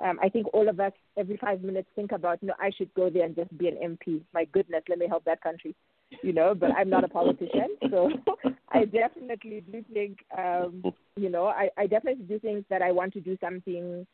Um, 0.00 0.18
I 0.22 0.28
think 0.28 0.46
all 0.54 0.68
of 0.68 0.78
us 0.78 0.92
every 1.16 1.36
five 1.38 1.62
minutes 1.62 1.88
think 1.96 2.12
about, 2.12 2.38
you 2.40 2.48
know, 2.48 2.54
I 2.60 2.70
should 2.76 2.92
go 2.94 3.10
there 3.10 3.24
and 3.24 3.34
just 3.34 3.56
be 3.58 3.68
an 3.68 3.76
MP. 3.82 4.22
My 4.32 4.44
goodness, 4.44 4.82
let 4.88 4.98
me 4.98 5.08
help 5.08 5.24
that 5.24 5.42
country, 5.42 5.74
you 6.22 6.32
know. 6.32 6.54
But 6.54 6.70
I'm 6.76 6.90
not 6.90 7.04
a 7.04 7.08
politician, 7.08 7.76
so 7.90 8.10
I 8.70 8.84
definitely 8.84 9.64
do 9.72 9.84
think, 9.92 10.18
um, 10.36 10.84
you 11.16 11.30
know, 11.30 11.46
I, 11.46 11.70
I 11.76 11.86
definitely 11.86 12.24
do 12.24 12.38
think 12.38 12.66
that 12.68 12.82
I 12.82 12.92
want 12.92 13.12
to 13.14 13.20
do 13.20 13.36
something 13.40 14.06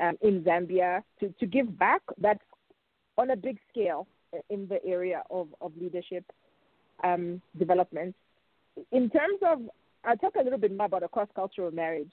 um, 0.00 0.16
in 0.22 0.42
Zambia 0.42 1.02
to 1.20 1.28
to 1.40 1.46
give 1.46 1.78
back. 1.78 2.02
That's 2.18 2.44
on 3.18 3.30
a 3.30 3.36
big 3.36 3.58
scale 3.70 4.06
in 4.50 4.66
the 4.68 4.84
area 4.84 5.22
of 5.30 5.48
of 5.60 5.72
leadership 5.80 6.24
um, 7.04 7.40
development. 7.58 8.14
In 8.90 9.10
terms 9.10 9.38
of, 9.46 9.60
I'll 10.04 10.16
talk 10.16 10.34
a 10.40 10.42
little 10.42 10.58
bit 10.58 10.74
more 10.74 10.86
about 10.86 11.02
a 11.02 11.08
cross 11.08 11.28
cultural 11.34 11.70
marriage. 11.70 12.10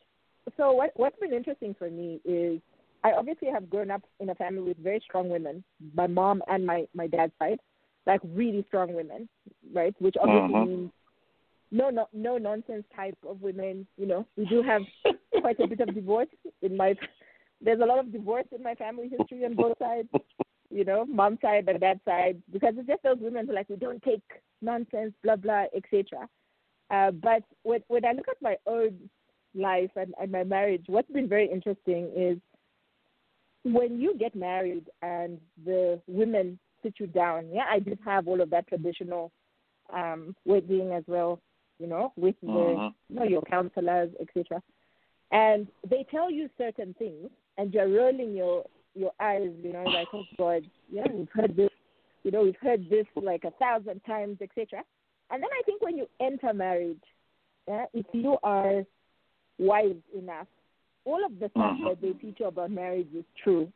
So 0.58 0.74
what 0.74 0.92
what's 0.96 1.20
been 1.20 1.34
interesting 1.34 1.76
for 1.78 1.90
me 1.90 2.20
is 2.26 2.60
I 3.04 3.14
obviously 3.14 3.48
have 3.50 3.70
grown 3.70 3.92
up 3.92 4.02
in 4.20 4.30
a 4.30 4.36
family 4.36 4.62
with 4.62 4.78
very 4.78 5.00
strong 5.00 5.30
women, 5.30 5.64
my 5.96 6.08
mom 6.08 6.42
and 6.48 6.66
my 6.66 6.86
my 6.94 7.08
dad's 7.08 7.34
side, 7.40 7.60
like 8.06 8.20
really 8.34 8.66
strong 8.68 8.94
women, 8.94 9.30
right? 9.74 9.96
Which 10.00 10.16
obviously 10.20 10.54
Mhm. 10.56 10.68
means 10.68 10.92
no 11.72 11.90
no 11.90 12.08
no 12.12 12.38
nonsense 12.38 12.84
type 12.94 13.18
of 13.26 13.42
women. 13.42 13.88
You 13.98 14.08
know, 14.08 14.26
we 14.36 14.46
do 14.46 14.62
have 14.64 14.82
quite 15.40 15.60
a 15.60 15.68
bit 15.68 15.80
of 15.80 15.94
divorce 15.94 16.28
in 16.62 16.76
my. 16.76 16.96
There's 17.62 17.82
a 17.82 17.86
lot 17.86 18.00
of 18.00 18.12
divorce 18.12 18.46
in 18.56 18.64
my 18.64 18.76
family 18.76 19.10
history 19.10 19.46
on 19.46 19.56
both 19.56 19.78
sides. 19.80 20.10
You 20.72 20.86
know, 20.86 21.04
mom's 21.04 21.42
side 21.42 21.68
and 21.68 21.80
dad's 21.80 22.00
side, 22.06 22.40
because 22.54 22.76
it's 22.78 22.88
just 22.88 23.02
those 23.02 23.18
women 23.20 23.48
who 23.48 23.56
like 23.56 23.68
we 23.70 23.76
don't 23.76 24.04
take 24.04 24.22
nonsense, 24.62 25.14
blah 25.24 25.36
blah, 25.36 25.66
etc. 25.76 26.30
Uh, 26.92 27.10
but 27.10 27.42
when 27.64 27.82
when 27.88 28.06
I 28.06 28.12
look 28.12 28.28
at 28.28 28.40
my 28.40 28.56
own 28.68 29.10
life 29.56 29.90
and, 29.96 30.14
and 30.22 30.32
my 30.32 30.44
marriage, 30.44 30.84
what's 30.86 31.10
been 31.12 31.28
very 31.28 31.50
interesting 31.52 32.12
is 32.16 32.38
when 33.64 34.00
you 34.00 34.16
get 34.18 34.36
married 34.36 34.86
and 35.02 35.40
the 35.66 36.00
women 36.08 36.60
sit 36.84 36.94
you 37.00 37.08
down, 37.08 37.50
yeah, 37.52 37.66
I 37.70 37.80
did 37.80 37.98
have 38.06 38.28
all 38.28 38.40
of 38.40 38.52
that 38.52 38.68
traditional 38.68 39.32
um, 39.92 40.36
wedding 40.46 40.92
as 40.92 41.04
well, 41.08 41.42
you 41.80 41.88
know, 41.88 42.14
with 42.16 42.36
the 42.42 42.48
Mhm. 42.48 42.94
you 43.10 43.16
know 43.16 43.24
your 43.24 43.42
counselors, 43.42 44.12
etc. 44.20 44.62
And 45.32 45.68
they 45.88 46.04
tell 46.12 46.30
you 46.32 46.50
certain 46.58 46.94
things, 46.96 47.30
and 47.60 47.74
you're 47.74 47.90
rolling 47.90 48.36
your 48.36 48.66
your 48.96 49.12
eyes, 49.20 49.52
you 49.64 49.72
know, 49.72 49.84
like 49.84 50.08
oh 50.14 50.24
God, 50.38 50.64
yeah, 50.92 51.06
we've 51.14 51.30
heard 51.32 51.56
this, 51.56 51.70
you 52.24 52.32
know, 52.32 52.42
we've 52.42 52.56
heard 52.60 52.90
this 52.90 53.06
like 53.16 53.44
a 53.44 53.52
thousand 53.52 54.02
times, 54.06 54.38
etc. 54.42 54.84
And 55.30 55.44
then 55.44 55.50
I 55.52 55.62
think 55.66 55.84
when 55.84 55.96
you 55.96 56.08
enter 56.20 56.54
marriage, 56.54 57.04
yeah, 57.68 57.86
if 57.94 58.06
you 58.14 58.38
are 58.42 58.84
wise 59.60 60.02
enough 60.18 60.48
all 61.06 61.26
of 61.26 61.40
the 61.40 61.50
stuff 61.50 61.78
Mhm. 61.78 61.86
that 61.86 62.02
they 62.02 62.14
teach 62.14 62.40
you 62.40 62.48
about 62.48 62.72
marriage 62.72 63.14
is 63.14 63.26
true. 63.36 63.72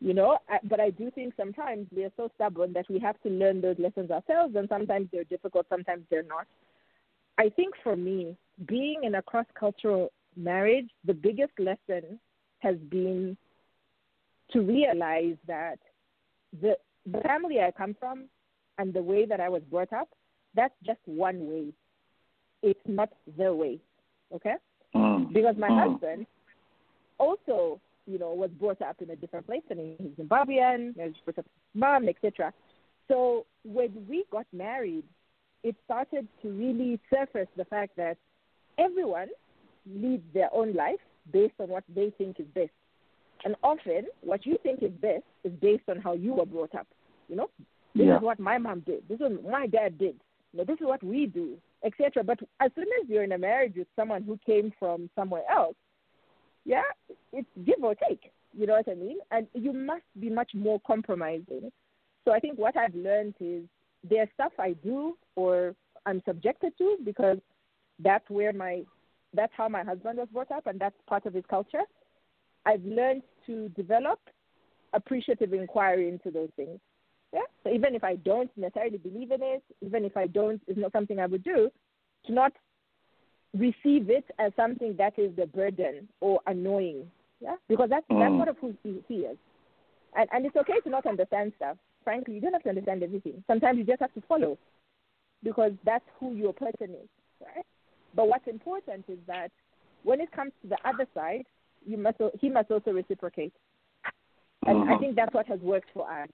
You 0.00 0.14
know, 0.14 0.38
I- 0.48 0.60
but 0.64 0.80
I 0.80 0.90
do 0.90 1.10
think 1.10 1.34
sometimes 1.34 1.86
we 1.92 2.04
are 2.04 2.12
so 2.16 2.28
stubborn 2.34 2.72
that 2.72 2.88
we 2.88 2.98
have 3.00 3.20
to 3.22 3.28
learn 3.28 3.60
those 3.60 3.78
lessons 3.78 4.10
ourselves, 4.10 4.56
and 4.56 4.68
sometimes 4.68 5.10
they're 5.10 5.24
difficult, 5.24 5.68
sometimes 5.68 6.06
they're 6.08 6.22
not. 6.24 6.46
I 7.38 7.48
think 7.50 7.76
for 7.76 7.96
me, 7.96 8.36
being 8.66 9.04
in 9.04 9.14
a 9.14 9.22
cross 9.22 9.46
cultural 9.54 10.12
marriage, 10.34 10.90
the 11.04 11.14
biggest 11.14 11.58
lesson 11.58 12.18
has 12.62 12.76
been 12.90 13.36
to 14.52 14.60
realize 14.60 15.36
that 15.46 15.78
the, 16.60 16.76
the 17.10 17.20
family 17.20 17.60
I 17.60 17.70
come 17.70 17.96
from 17.98 18.24
and 18.78 18.92
the 18.92 19.02
way 19.02 19.26
that 19.26 19.40
I 19.40 19.48
was 19.48 19.62
brought 19.70 19.92
up, 19.92 20.08
that's 20.54 20.74
just 20.84 21.00
one 21.06 21.46
way. 21.46 21.72
It's 22.62 22.80
not 22.86 23.10
the 23.36 23.52
way. 23.52 23.78
Okay? 24.34 24.54
Mm. 24.94 25.32
because 25.32 25.56
my 25.56 25.68
Mm. 25.68 25.88
husband 25.88 26.26
also, 27.18 27.80
you 28.06 28.18
know, 28.18 28.34
was 28.34 28.50
brought 28.50 28.82
up 28.82 29.00
in 29.00 29.10
a 29.10 29.16
different 29.16 29.46
place 29.46 29.62
and 29.70 29.78
he's 29.78 30.10
Zimbabwean, 30.18 30.94
he 30.94 31.00
was 31.00 31.14
brought 31.24 31.38
up 31.38 31.46
with 31.46 31.46
his 31.46 31.80
mom, 31.80 32.08
etc. 32.08 32.52
So 33.08 33.46
when 33.64 34.06
we 34.08 34.24
got 34.30 34.46
married, 34.52 35.04
it 35.62 35.76
started 35.84 36.28
to 36.42 36.48
really 36.50 37.00
surface 37.08 37.48
the 37.56 37.64
fact 37.64 37.96
that 37.96 38.16
everyone 38.78 39.28
leads 39.86 40.24
their 40.34 40.52
own 40.52 40.74
life 40.74 41.00
based 41.32 41.54
on 41.58 41.68
what 41.68 41.84
they 41.94 42.10
think 42.18 42.40
is 42.40 42.46
best. 42.54 42.70
And 43.44 43.56
often 43.62 44.06
what 44.20 44.46
you 44.46 44.56
think 44.62 44.82
is 44.82 44.92
best 44.92 45.24
is 45.44 45.52
based 45.60 45.88
on 45.88 46.00
how 46.00 46.14
you 46.14 46.34
were 46.34 46.46
brought 46.46 46.74
up. 46.74 46.86
You 47.28 47.36
know? 47.36 47.50
This 47.94 48.06
Yeah. 48.06 48.16
is 48.16 48.22
what 48.22 48.38
my 48.38 48.58
mom 48.58 48.80
did. 48.80 49.06
This 49.08 49.20
is 49.20 49.38
what 49.38 49.44
my 49.44 49.66
dad 49.66 49.98
did. 49.98 50.18
You 50.52 50.58
know, 50.58 50.64
this 50.64 50.80
is 50.80 50.86
what 50.86 51.02
we 51.02 51.26
do, 51.26 51.58
etc. 51.84 52.22
But 52.22 52.40
as 52.60 52.70
soon 52.74 52.86
as 53.02 53.08
you're 53.08 53.22
in 53.24 53.32
a 53.32 53.38
marriage 53.38 53.74
with 53.76 53.88
someone 53.96 54.22
who 54.22 54.38
came 54.44 54.70
from 54.78 55.10
somewhere 55.14 55.44
else, 55.50 55.76
yeah, 56.64 56.82
it's 57.32 57.48
give 57.64 57.82
or 57.82 57.94
take. 57.94 58.32
You 58.54 58.66
know 58.66 58.74
what 58.74 58.88
I 58.88 58.94
mean? 58.94 59.18
And 59.30 59.46
you 59.54 59.72
must 59.72 60.04
be 60.20 60.28
much 60.30 60.54
more 60.54 60.80
compromising. 60.86 61.72
So 62.24 62.32
I 62.32 62.38
think 62.38 62.58
what 62.58 62.76
I've 62.76 62.94
learned 62.94 63.34
is 63.40 63.64
there's 64.08 64.28
stuff 64.34 64.52
I 64.58 64.72
do 64.84 65.16
or 65.36 65.74
I'm 66.06 66.22
subjected 66.26 66.76
to 66.78 66.98
because 67.04 67.38
that's 67.98 68.28
where 68.28 68.52
my 68.52 68.82
that's 69.34 69.52
how 69.56 69.68
my 69.68 69.82
husband 69.82 70.18
was 70.18 70.28
brought 70.32 70.50
up 70.50 70.66
and 70.66 70.78
that's 70.80 70.96
part 71.08 71.26
of 71.26 71.34
his 71.34 71.44
culture. 71.48 71.82
I've 72.66 72.84
learned 72.84 73.22
to 73.46 73.68
develop 73.70 74.20
appreciative 74.92 75.52
inquiry 75.52 76.08
into 76.08 76.30
those 76.30 76.50
things. 76.56 76.78
Yeah. 77.32 77.40
So 77.64 77.70
even 77.70 77.94
if 77.94 78.04
I 78.04 78.16
don't 78.16 78.50
necessarily 78.56 78.98
believe 78.98 79.30
in 79.30 79.42
it, 79.42 79.62
even 79.80 80.04
if 80.04 80.16
I 80.16 80.26
don't, 80.26 80.60
it's 80.66 80.78
not 80.78 80.92
something 80.92 81.18
I 81.18 81.26
would 81.26 81.42
do, 81.42 81.70
to 82.26 82.32
not 82.32 82.52
receive 83.56 84.10
it 84.10 84.24
as 84.38 84.52
something 84.54 84.94
that 84.98 85.18
is 85.18 85.32
a 85.42 85.46
burden 85.46 86.08
or 86.20 86.40
annoying. 86.46 87.10
Yeah. 87.40 87.56
Because 87.68 87.88
that's 87.90 88.06
that's 88.08 88.32
Mm. 88.32 88.36
part 88.36 88.48
of 88.48 88.58
who 88.58 88.74
he, 88.82 89.02
he 89.08 89.14
is. 89.20 89.38
And 90.14 90.28
and 90.32 90.46
it's 90.46 90.56
okay 90.56 90.78
to 90.84 90.90
not 90.90 91.06
understand 91.06 91.52
stuff. 91.56 91.78
Frankly, 92.04 92.34
you 92.34 92.40
don't 92.40 92.52
have 92.52 92.62
to 92.64 92.68
understand 92.68 93.02
everything. 93.02 93.42
Sometimes 93.46 93.78
you 93.78 93.84
just 93.84 94.00
have 94.00 94.12
to 94.14 94.20
follow 94.22 94.58
because 95.42 95.72
that's 95.84 96.04
who 96.20 96.34
your 96.34 96.52
person 96.52 96.90
is, 96.90 97.08
right? 97.40 97.64
But 98.14 98.28
what's 98.28 98.46
important 98.46 99.04
is 99.08 99.18
that 99.26 99.50
when 100.02 100.20
it 100.20 100.30
comes 100.32 100.52
to 100.62 100.68
the 100.68 100.78
other 100.88 101.06
side, 101.14 101.44
you 101.86 101.96
must 101.96 102.18
he 102.40 102.48
must 102.48 102.70
also 102.70 102.92
reciprocate. 102.92 103.54
And 104.66 104.88
I 104.88 104.94
Mhm. 104.94 105.00
think 105.00 105.16
that's 105.16 105.34
what 105.34 105.46
has 105.46 105.60
worked 105.60 105.90
for 105.92 106.10
us, 106.10 106.28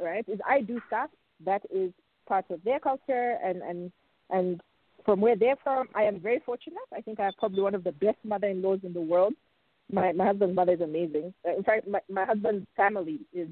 right? 0.00 0.26
Is 0.28 0.40
I 0.46 0.62
do 0.62 0.80
stuff 0.86 1.10
that 1.44 1.62
is 1.70 1.92
part 2.26 2.50
of 2.50 2.62
their 2.64 2.80
culture 2.80 3.38
and 3.42 3.62
and 3.62 3.92
and 4.30 4.60
from 5.04 5.20
where 5.20 5.36
they're 5.36 5.56
from, 5.56 5.88
I 5.94 6.02
am 6.02 6.20
very 6.20 6.40
fortunate. 6.40 6.82
I 6.94 7.00
think 7.00 7.18
I 7.20 7.24
have 7.24 7.36
probably 7.38 7.62
one 7.62 7.74
of 7.74 7.84
the 7.84 7.92
best 7.92 8.18
mother-in-laws 8.24 8.80
in 8.82 8.92
the 8.92 9.00
world. 9.00 9.34
my 9.90 10.12
my 10.12 10.26
husband's 10.26 10.54
mother 10.54 10.72
is 10.72 10.80
amazing. 10.80 11.32
Uh, 11.46 11.56
in 11.56 11.62
fact, 11.62 11.86
my 11.88 12.00
my 12.10 12.24
husband's 12.24 12.66
family 12.76 13.20
is 13.32 13.48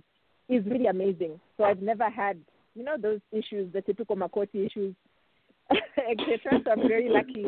is 0.48 0.64
really 0.66 0.86
amazing. 0.86 1.40
So 1.56 1.64
I've 1.64 1.82
never 1.82 2.08
had 2.10 2.38
you 2.74 2.84
know 2.84 2.96
those 2.98 3.20
issues, 3.32 3.72
the 3.72 3.82
typical 3.82 4.16
Makoti 4.16 4.66
issues, 4.66 4.94
etc. 6.10 6.60
So 6.64 6.70
I'm 6.70 6.88
very 6.88 7.08
lucky 7.08 7.46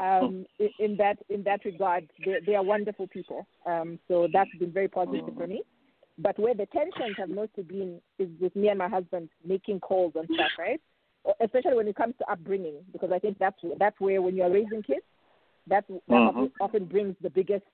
um, 0.00 0.46
in, 0.58 0.68
in 0.78 0.96
that 0.96 1.18
in 1.28 1.42
that 1.44 1.64
regard. 1.64 2.08
They, 2.24 2.38
they 2.44 2.54
are 2.54 2.62
wonderful 2.62 3.06
people. 3.06 3.46
Um, 3.66 3.98
so 4.08 4.28
that's 4.32 4.50
been 4.58 4.72
very 4.72 4.88
positive 4.88 5.34
for 5.36 5.46
me. 5.46 5.62
But 6.18 6.38
where 6.38 6.54
the 6.54 6.66
tensions 6.66 7.16
have 7.16 7.30
mostly 7.30 7.62
been 7.62 8.00
is 8.18 8.28
with 8.40 8.54
me 8.56 8.68
and 8.68 8.78
my 8.78 8.88
husband 8.88 9.28
making 9.44 9.80
calls 9.80 10.12
and 10.16 10.28
stuff, 10.34 10.50
right? 10.58 10.80
Especially 11.40 11.74
when 11.74 11.88
it 11.88 11.96
comes 11.96 12.14
to 12.18 12.30
upbringing, 12.30 12.76
because 12.92 13.10
I 13.12 13.18
think 13.18 13.38
that's 13.38 13.58
that's 13.78 14.00
where 14.00 14.20
when 14.20 14.34
you're 14.34 14.50
raising 14.50 14.82
kids, 14.82 15.04
that, 15.68 15.84
that 16.08 16.22
Mhm. 16.22 16.28
often, 16.28 16.52
often 16.60 16.84
brings 16.86 17.16
the 17.20 17.30
biggest 17.30 17.64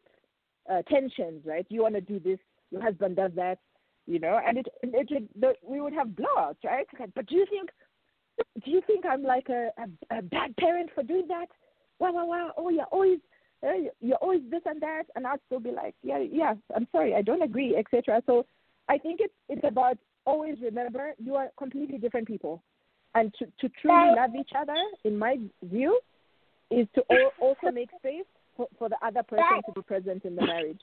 uh, 0.70 0.82
tensions, 0.82 1.44
right? 1.46 1.66
You 1.68 1.82
want 1.82 1.94
to 1.94 2.00
do 2.00 2.18
this, 2.18 2.38
your 2.70 2.82
husband 2.82 3.16
does 3.16 3.32
that, 3.34 3.58
you 4.06 4.18
know, 4.18 4.38
and 4.44 4.58
it, 4.58 4.66
it, 4.82 5.10
it 5.10 5.40
the, 5.40 5.54
we 5.62 5.80
would 5.80 5.92
have 5.92 6.08
blowouts, 6.08 6.62
right? 6.64 6.86
But 7.14 7.26
do 7.26 7.36
you 7.36 7.46
think, 7.46 7.70
do 8.64 8.70
you 8.70 8.80
think 8.86 9.04
I'm 9.06 9.22
like 9.22 9.48
a, 9.48 9.70
a, 9.78 10.18
a 10.18 10.22
bad 10.22 10.56
parent 10.56 10.90
for 10.94 11.02
doing 11.02 11.26
that? 11.28 11.46
Wow, 11.98 12.12
wow, 12.12 12.26
wow! 12.26 12.50
Oh, 12.56 12.68
you're 12.70 12.84
always, 12.86 13.18
uh, 13.64 13.90
you're 14.00 14.16
always 14.16 14.42
this 14.50 14.62
and 14.66 14.80
that, 14.82 15.04
and 15.14 15.26
I'd 15.26 15.40
still 15.46 15.60
be 15.60 15.70
like, 15.70 15.94
yeah, 16.02 16.18
yeah, 16.18 16.54
I'm 16.74 16.88
sorry, 16.90 17.14
I 17.14 17.22
don't 17.22 17.42
agree, 17.42 17.76
etc. 17.76 18.22
So, 18.26 18.46
I 18.88 18.98
think 18.98 19.20
it's 19.20 19.34
it's 19.48 19.64
about 19.64 19.98
always 20.26 20.56
remember 20.62 21.12
you 21.18 21.34
are 21.36 21.50
completely 21.58 21.98
different 21.98 22.26
people, 22.26 22.62
and 23.14 23.32
to 23.38 23.46
to 23.60 23.72
truly 23.80 24.16
love 24.16 24.30
each 24.38 24.50
other, 24.58 24.76
in 25.04 25.16
my 25.16 25.38
view, 25.62 26.00
is 26.70 26.86
to 26.94 27.04
al- 27.10 27.32
also 27.40 27.70
make 27.72 27.90
space 27.98 28.24
for, 28.56 28.66
for 28.78 28.88
the 28.88 28.96
other 29.02 29.22
person 29.22 29.44
to 29.66 29.72
be 29.72 29.82
present 29.82 30.24
in 30.24 30.34
the 30.34 30.44
marriage, 30.44 30.80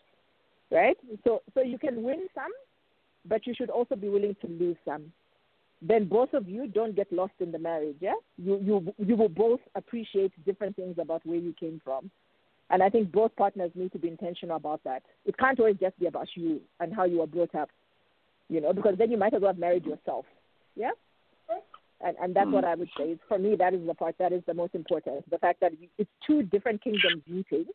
right? 0.71 0.97
So 1.25 1.41
so 1.53 1.61
you 1.61 1.77
can 1.77 2.03
win 2.03 2.27
some, 2.33 2.51
but 3.25 3.45
you 3.45 3.53
should 3.53 3.69
also 3.69 3.95
be 3.95 4.09
willing 4.09 4.35
to 4.41 4.47
lose 4.47 4.77
some. 4.85 5.11
Then 5.81 6.05
both 6.05 6.33
of 6.33 6.47
you 6.47 6.67
don't 6.67 6.95
get 6.95 7.11
lost 7.11 7.33
in 7.39 7.51
the 7.51 7.59
marriage. 7.59 7.97
Yeah, 7.99 8.13
you 8.37 8.59
you 8.63 8.93
you 8.97 9.15
will 9.15 9.29
both 9.29 9.59
appreciate 9.75 10.31
different 10.45 10.75
things 10.75 10.97
about 10.99 11.25
where 11.25 11.39
you 11.39 11.53
came 11.59 11.81
from, 11.83 12.11
and 12.69 12.83
I 12.83 12.89
think 12.89 13.11
both 13.11 13.35
partners 13.35 13.71
need 13.73 13.91
to 13.93 13.99
be 13.99 14.07
intentional 14.07 14.57
about 14.57 14.83
that. 14.83 15.03
It 15.25 15.37
can't 15.37 15.59
always 15.59 15.77
just 15.77 15.97
be 15.99 16.05
about 16.05 16.27
you 16.35 16.61
and 16.79 16.93
how 16.93 17.05
you 17.05 17.19
were 17.19 17.27
brought 17.27 17.55
up, 17.55 17.69
you 18.49 18.61
know, 18.61 18.73
because 18.73 18.95
then 18.97 19.09
you 19.09 19.17
might 19.17 19.33
as 19.33 19.41
well 19.41 19.51
have 19.53 19.57
married 19.59 19.85
yourself. 19.85 20.25
Yeah 20.75 20.91
and 22.03 22.15
and 22.21 22.35
that's 22.35 22.49
what 22.49 22.65
I 22.65 22.75
would 22.75 22.89
say. 22.97 23.17
For 23.27 23.37
me, 23.37 23.55
that 23.55 23.73
is 23.73 23.85
the 23.85 23.93
part 23.93 24.15
that 24.19 24.33
is 24.33 24.43
the 24.47 24.53
most 24.53 24.75
important. 24.75 25.29
The 25.29 25.37
fact 25.37 25.59
that 25.61 25.73
it's 25.97 26.09
two 26.25 26.43
different 26.43 26.83
kingdoms 26.83 27.23
meeting, 27.27 27.65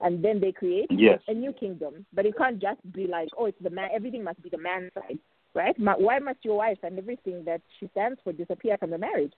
and 0.00 0.24
then 0.24 0.40
they 0.40 0.52
create 0.52 0.90
Yes. 0.90 1.20
a 1.28 1.34
new 1.34 1.52
kingdom. 1.52 2.06
But 2.12 2.26
it 2.26 2.36
can't 2.36 2.60
just 2.60 2.80
be 2.92 3.06
like, 3.06 3.28
oh, 3.38 3.46
it's 3.46 3.62
the 3.62 3.70
man. 3.70 3.90
Everything 3.92 4.24
must 4.24 4.42
be 4.42 4.48
the 4.48 4.58
man's 4.58 4.92
side, 4.94 5.18
right? 5.54 5.74
Why 5.78 6.18
must 6.18 6.38
your 6.42 6.56
wife 6.56 6.78
and 6.82 6.98
everything 6.98 7.44
that 7.44 7.60
she 7.78 7.88
stands 7.92 8.20
for 8.22 8.32
disappear 8.32 8.76
from 8.78 8.90
the 8.90 8.98
marriage? 8.98 9.32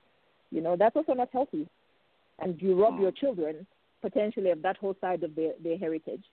You 0.50 0.60
know, 0.60 0.76
that's 0.76 0.96
also 0.96 1.14
not 1.14 1.30
healthy, 1.32 1.66
and 2.38 2.60
you 2.60 2.80
rob 2.80 3.00
your 3.00 3.12
mm. 3.12 3.16
children 3.16 3.66
potentially 4.02 4.50
of 4.50 4.60
that 4.62 4.76
whole 4.76 4.96
side 5.00 5.22
of 5.22 5.34
their 5.34 5.52
their 5.62 5.78
heritage. 5.78 6.24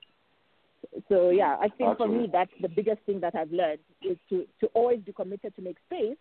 So 1.07 1.29
yeah, 1.29 1.55
I 1.59 1.67
think 1.77 1.97
for 1.97 2.07
me 2.07 2.25
Absolutely. 2.25 2.29
that's 2.31 2.51
the 2.61 2.69
biggest 2.69 3.01
thing 3.05 3.19
that 3.21 3.35
I've 3.35 3.51
learned 3.51 3.79
is 4.01 4.17
to 4.29 4.45
to 4.59 4.67
always 4.73 4.99
be 4.99 5.13
committed 5.13 5.55
to 5.55 5.61
make 5.61 5.77
space 5.85 6.17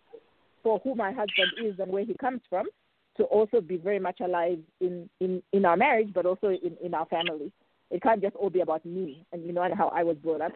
for 0.62 0.80
who 0.80 0.94
my 0.94 1.11
husband 1.11 1.52
is 1.64 1.78
and 1.78 1.90
where 1.90 2.04
he 2.04 2.14
comes 2.20 2.40
from, 2.50 2.66
to 3.16 3.24
also 3.24 3.61
be 3.61 3.76
very 3.76 3.98
much 3.98 4.20
alive 4.20 4.59
in 4.80 5.09
in 5.20 5.42
in 5.52 5.64
our 5.64 5.76
marriage, 5.76 6.12
but 6.14 6.26
also 6.26 6.48
in 6.48 6.76
in 6.82 6.94
our 6.94 7.06
family. 7.06 7.50
It 7.90 8.02
can't 8.02 8.20
just 8.20 8.36
all 8.36 8.50
be 8.50 8.61
about 8.61 8.84
me 8.84 9.24
and 9.32 9.44
you 9.44 9.52
know 9.52 9.62
and 9.62 9.74
how 9.74 9.88
I 9.88 10.02
was 10.04 10.16
brought 10.16 10.42
up. 10.42 10.52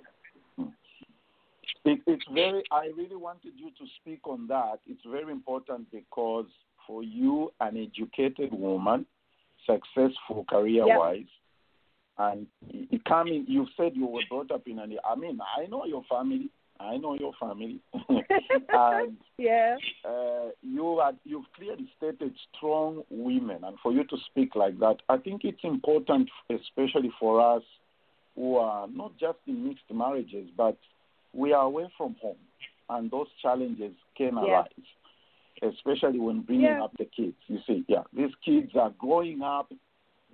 It, 1.84 2.00
it's 2.06 2.24
very. 2.32 2.62
I 2.70 2.90
really 2.96 3.16
wanted 3.16 3.52
you 3.56 3.70
to 3.70 3.84
speak 4.00 4.20
on 4.26 4.46
that. 4.48 4.80
It's 4.86 5.02
very 5.04 5.32
important 5.32 5.90
because 5.90 6.46
for 6.86 7.02
you, 7.02 7.52
an 7.60 7.76
educated 7.76 8.52
woman, 8.52 9.06
successful 9.66 10.44
career-wise, 10.48 11.24
and 12.18 12.46
it 12.68 12.88
it 12.92 13.04
coming. 13.04 13.44
You 13.48 13.66
said 13.76 13.92
you 13.94 14.06
were 14.06 14.22
brought 14.28 14.52
up 14.52 14.62
in 14.66 14.78
an. 14.78 14.96
I 15.04 15.16
mean, 15.16 15.38
I 15.56 15.66
know 15.66 15.84
your 15.84 16.04
family. 16.08 16.50
I 16.80 16.96
know 16.96 17.14
your 17.14 17.32
family, 17.38 17.78
and 18.08 19.16
yeah. 19.38 19.76
uh, 20.04 20.48
you 20.62 20.98
are 20.98 21.12
you've 21.24 21.44
clearly 21.54 21.88
stated 21.96 22.34
strong 22.56 23.02
women, 23.08 23.58
and 23.62 23.76
for 23.80 23.92
you 23.92 24.04
to 24.04 24.16
speak 24.30 24.56
like 24.56 24.78
that, 24.80 24.96
I 25.08 25.18
think 25.18 25.42
it's 25.44 25.62
important, 25.62 26.28
especially 26.50 27.12
for 27.20 27.40
us 27.56 27.62
who 28.34 28.56
are 28.56 28.88
not 28.88 29.16
just 29.18 29.38
in 29.46 29.68
mixed 29.68 29.84
marriages, 29.92 30.48
but 30.56 30.76
we 31.32 31.52
are 31.52 31.64
away 31.64 31.90
from 31.96 32.14
home, 32.20 32.36
and 32.90 33.10
those 33.10 33.28
challenges 33.40 33.94
can 34.16 34.34
Yeah. 34.36 34.42
arise, 34.42 34.68
especially 35.62 36.18
when 36.18 36.40
bringing 36.42 36.66
Yeah. 36.66 36.84
up 36.84 36.96
the 36.96 37.04
kids. 37.06 37.36
You 37.48 37.60
see, 37.66 37.84
yeah, 37.88 38.04
these 38.12 38.34
kids 38.44 38.74
are 38.76 38.90
growing 38.90 39.42
up. 39.42 39.72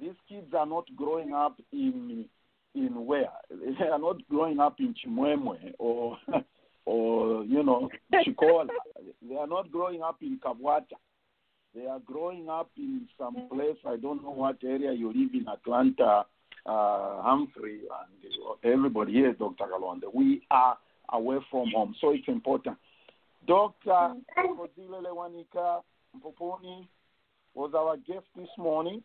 These 0.01 0.17
kids 0.29 0.55
are 0.55 0.67
not 0.67 0.87
growing 0.97 1.33
up 1.33 1.61
in 1.73 2.29
in 2.75 3.07
where 3.07 3.33
they 3.51 3.89
are 3.89 3.99
not 3.99 4.27
growing 4.29 4.61
up 4.61 4.79
in 4.79 4.95
Chimwemwe 4.95 5.75
or 5.79 6.19
or 6.85 7.45
you 7.45 7.63
know 7.63 7.91
Chikola. 8.13 8.69
They 9.23 9.37
are 9.37 9.47
not 9.47 9.71
growing 9.71 10.03
up 10.03 10.23
in 10.23 10.39
Kabwata. 10.39 10.97
They 11.75 11.87
are 11.87 11.99
growing 12.01 12.49
up 12.49 12.71
in 12.77 13.09
some 13.19 13.49
place 13.51 13.77
I 13.87 13.97
don't 13.97 14.23
know 14.23 14.31
what 14.31 14.63
area 14.65 14.93
you 14.93 15.09
live 15.09 15.35
in 15.35 15.47
Atlanta, 15.49 16.25
uh, 16.67 17.23
Humphrey, 17.23 17.81
and 17.81 18.73
everybody 18.73 19.13
here, 19.13 19.33
Dr. 19.33 19.67
Kalonde. 19.67 20.05
We 20.13 20.43
are 20.51 20.79
away 21.13 21.39
from 21.51 21.71
home, 21.75 21.95
so 22.01 22.11
it's 22.11 22.29
important. 22.29 22.77
Dr. 23.47 24.15
Kozile 24.37 25.03
Lewanika 25.03 25.83
Mpupuni 26.17 26.87
was 27.55 27.73
our 27.75 27.97
guest 27.97 28.27
this 28.37 28.49
morning, 28.59 29.03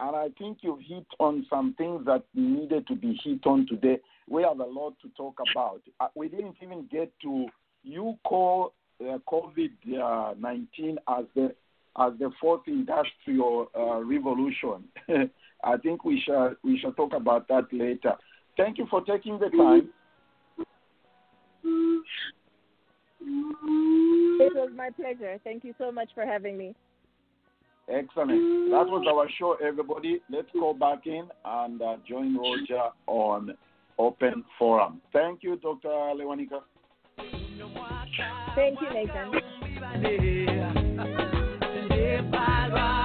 and 0.00 0.16
I 0.16 0.28
think 0.38 0.58
you've 0.62 0.80
hit 0.80 1.06
on 1.20 1.46
some 1.48 1.74
things 1.76 2.04
that 2.06 2.24
needed 2.34 2.86
to 2.88 2.94
be 2.94 3.18
hit 3.22 3.46
on 3.46 3.66
today. 3.66 3.98
We 4.28 4.42
have 4.42 4.60
a 4.60 4.64
lot 4.64 4.94
to 5.02 5.08
talk 5.16 5.38
about. 5.52 5.82
Uh, 6.00 6.08
we 6.14 6.28
didn't 6.28 6.56
even 6.62 6.88
get 6.90 7.12
to 7.22 7.46
you 7.82 8.18
call 8.24 8.72
uh, 9.00 9.18
COVID 9.28 9.70
uh, 10.00 10.34
nineteen 10.38 10.98
as 11.08 11.24
the 11.34 11.54
as 11.98 12.12
the 12.18 12.30
fourth 12.40 12.62
industrial 12.66 13.70
uh, 13.78 14.02
revolution. 14.02 14.84
I 15.64 15.76
think 15.78 16.04
we 16.04 16.22
shall 16.26 16.54
we 16.62 16.78
shall 16.78 16.92
talk 16.92 17.12
about 17.14 17.48
that 17.48 17.64
later. 17.72 18.14
Thank 18.56 18.78
you 18.78 18.86
for 18.90 19.02
taking 19.02 19.38
the 19.38 19.50
time. 19.50 19.90
It 24.38 24.54
was 24.54 24.70
my 24.76 24.90
pleasure. 24.90 25.38
Thank 25.44 25.64
you 25.64 25.74
so 25.78 25.90
much 25.90 26.10
for 26.14 26.24
having 26.24 26.56
me. 26.56 26.74
Excellent. 27.88 28.70
That 28.70 28.86
was 28.88 29.06
our 29.08 29.28
show, 29.38 29.56
everybody. 29.64 30.20
Let's 30.28 30.48
go 30.52 30.74
back 30.74 31.06
in 31.06 31.28
and 31.44 31.80
uh, 31.80 31.96
join 32.08 32.36
Roger 32.36 32.90
on 33.06 33.56
Open 33.98 34.44
Forum. 34.58 35.00
Thank 35.12 35.42
you, 35.42 35.56
Dr. 35.56 35.88
Lewanika. 35.88 36.62
Thank 38.54 38.80
you, 38.80 38.90
Nathan. 38.92 39.30
Live 41.90 42.30
by 42.30 42.95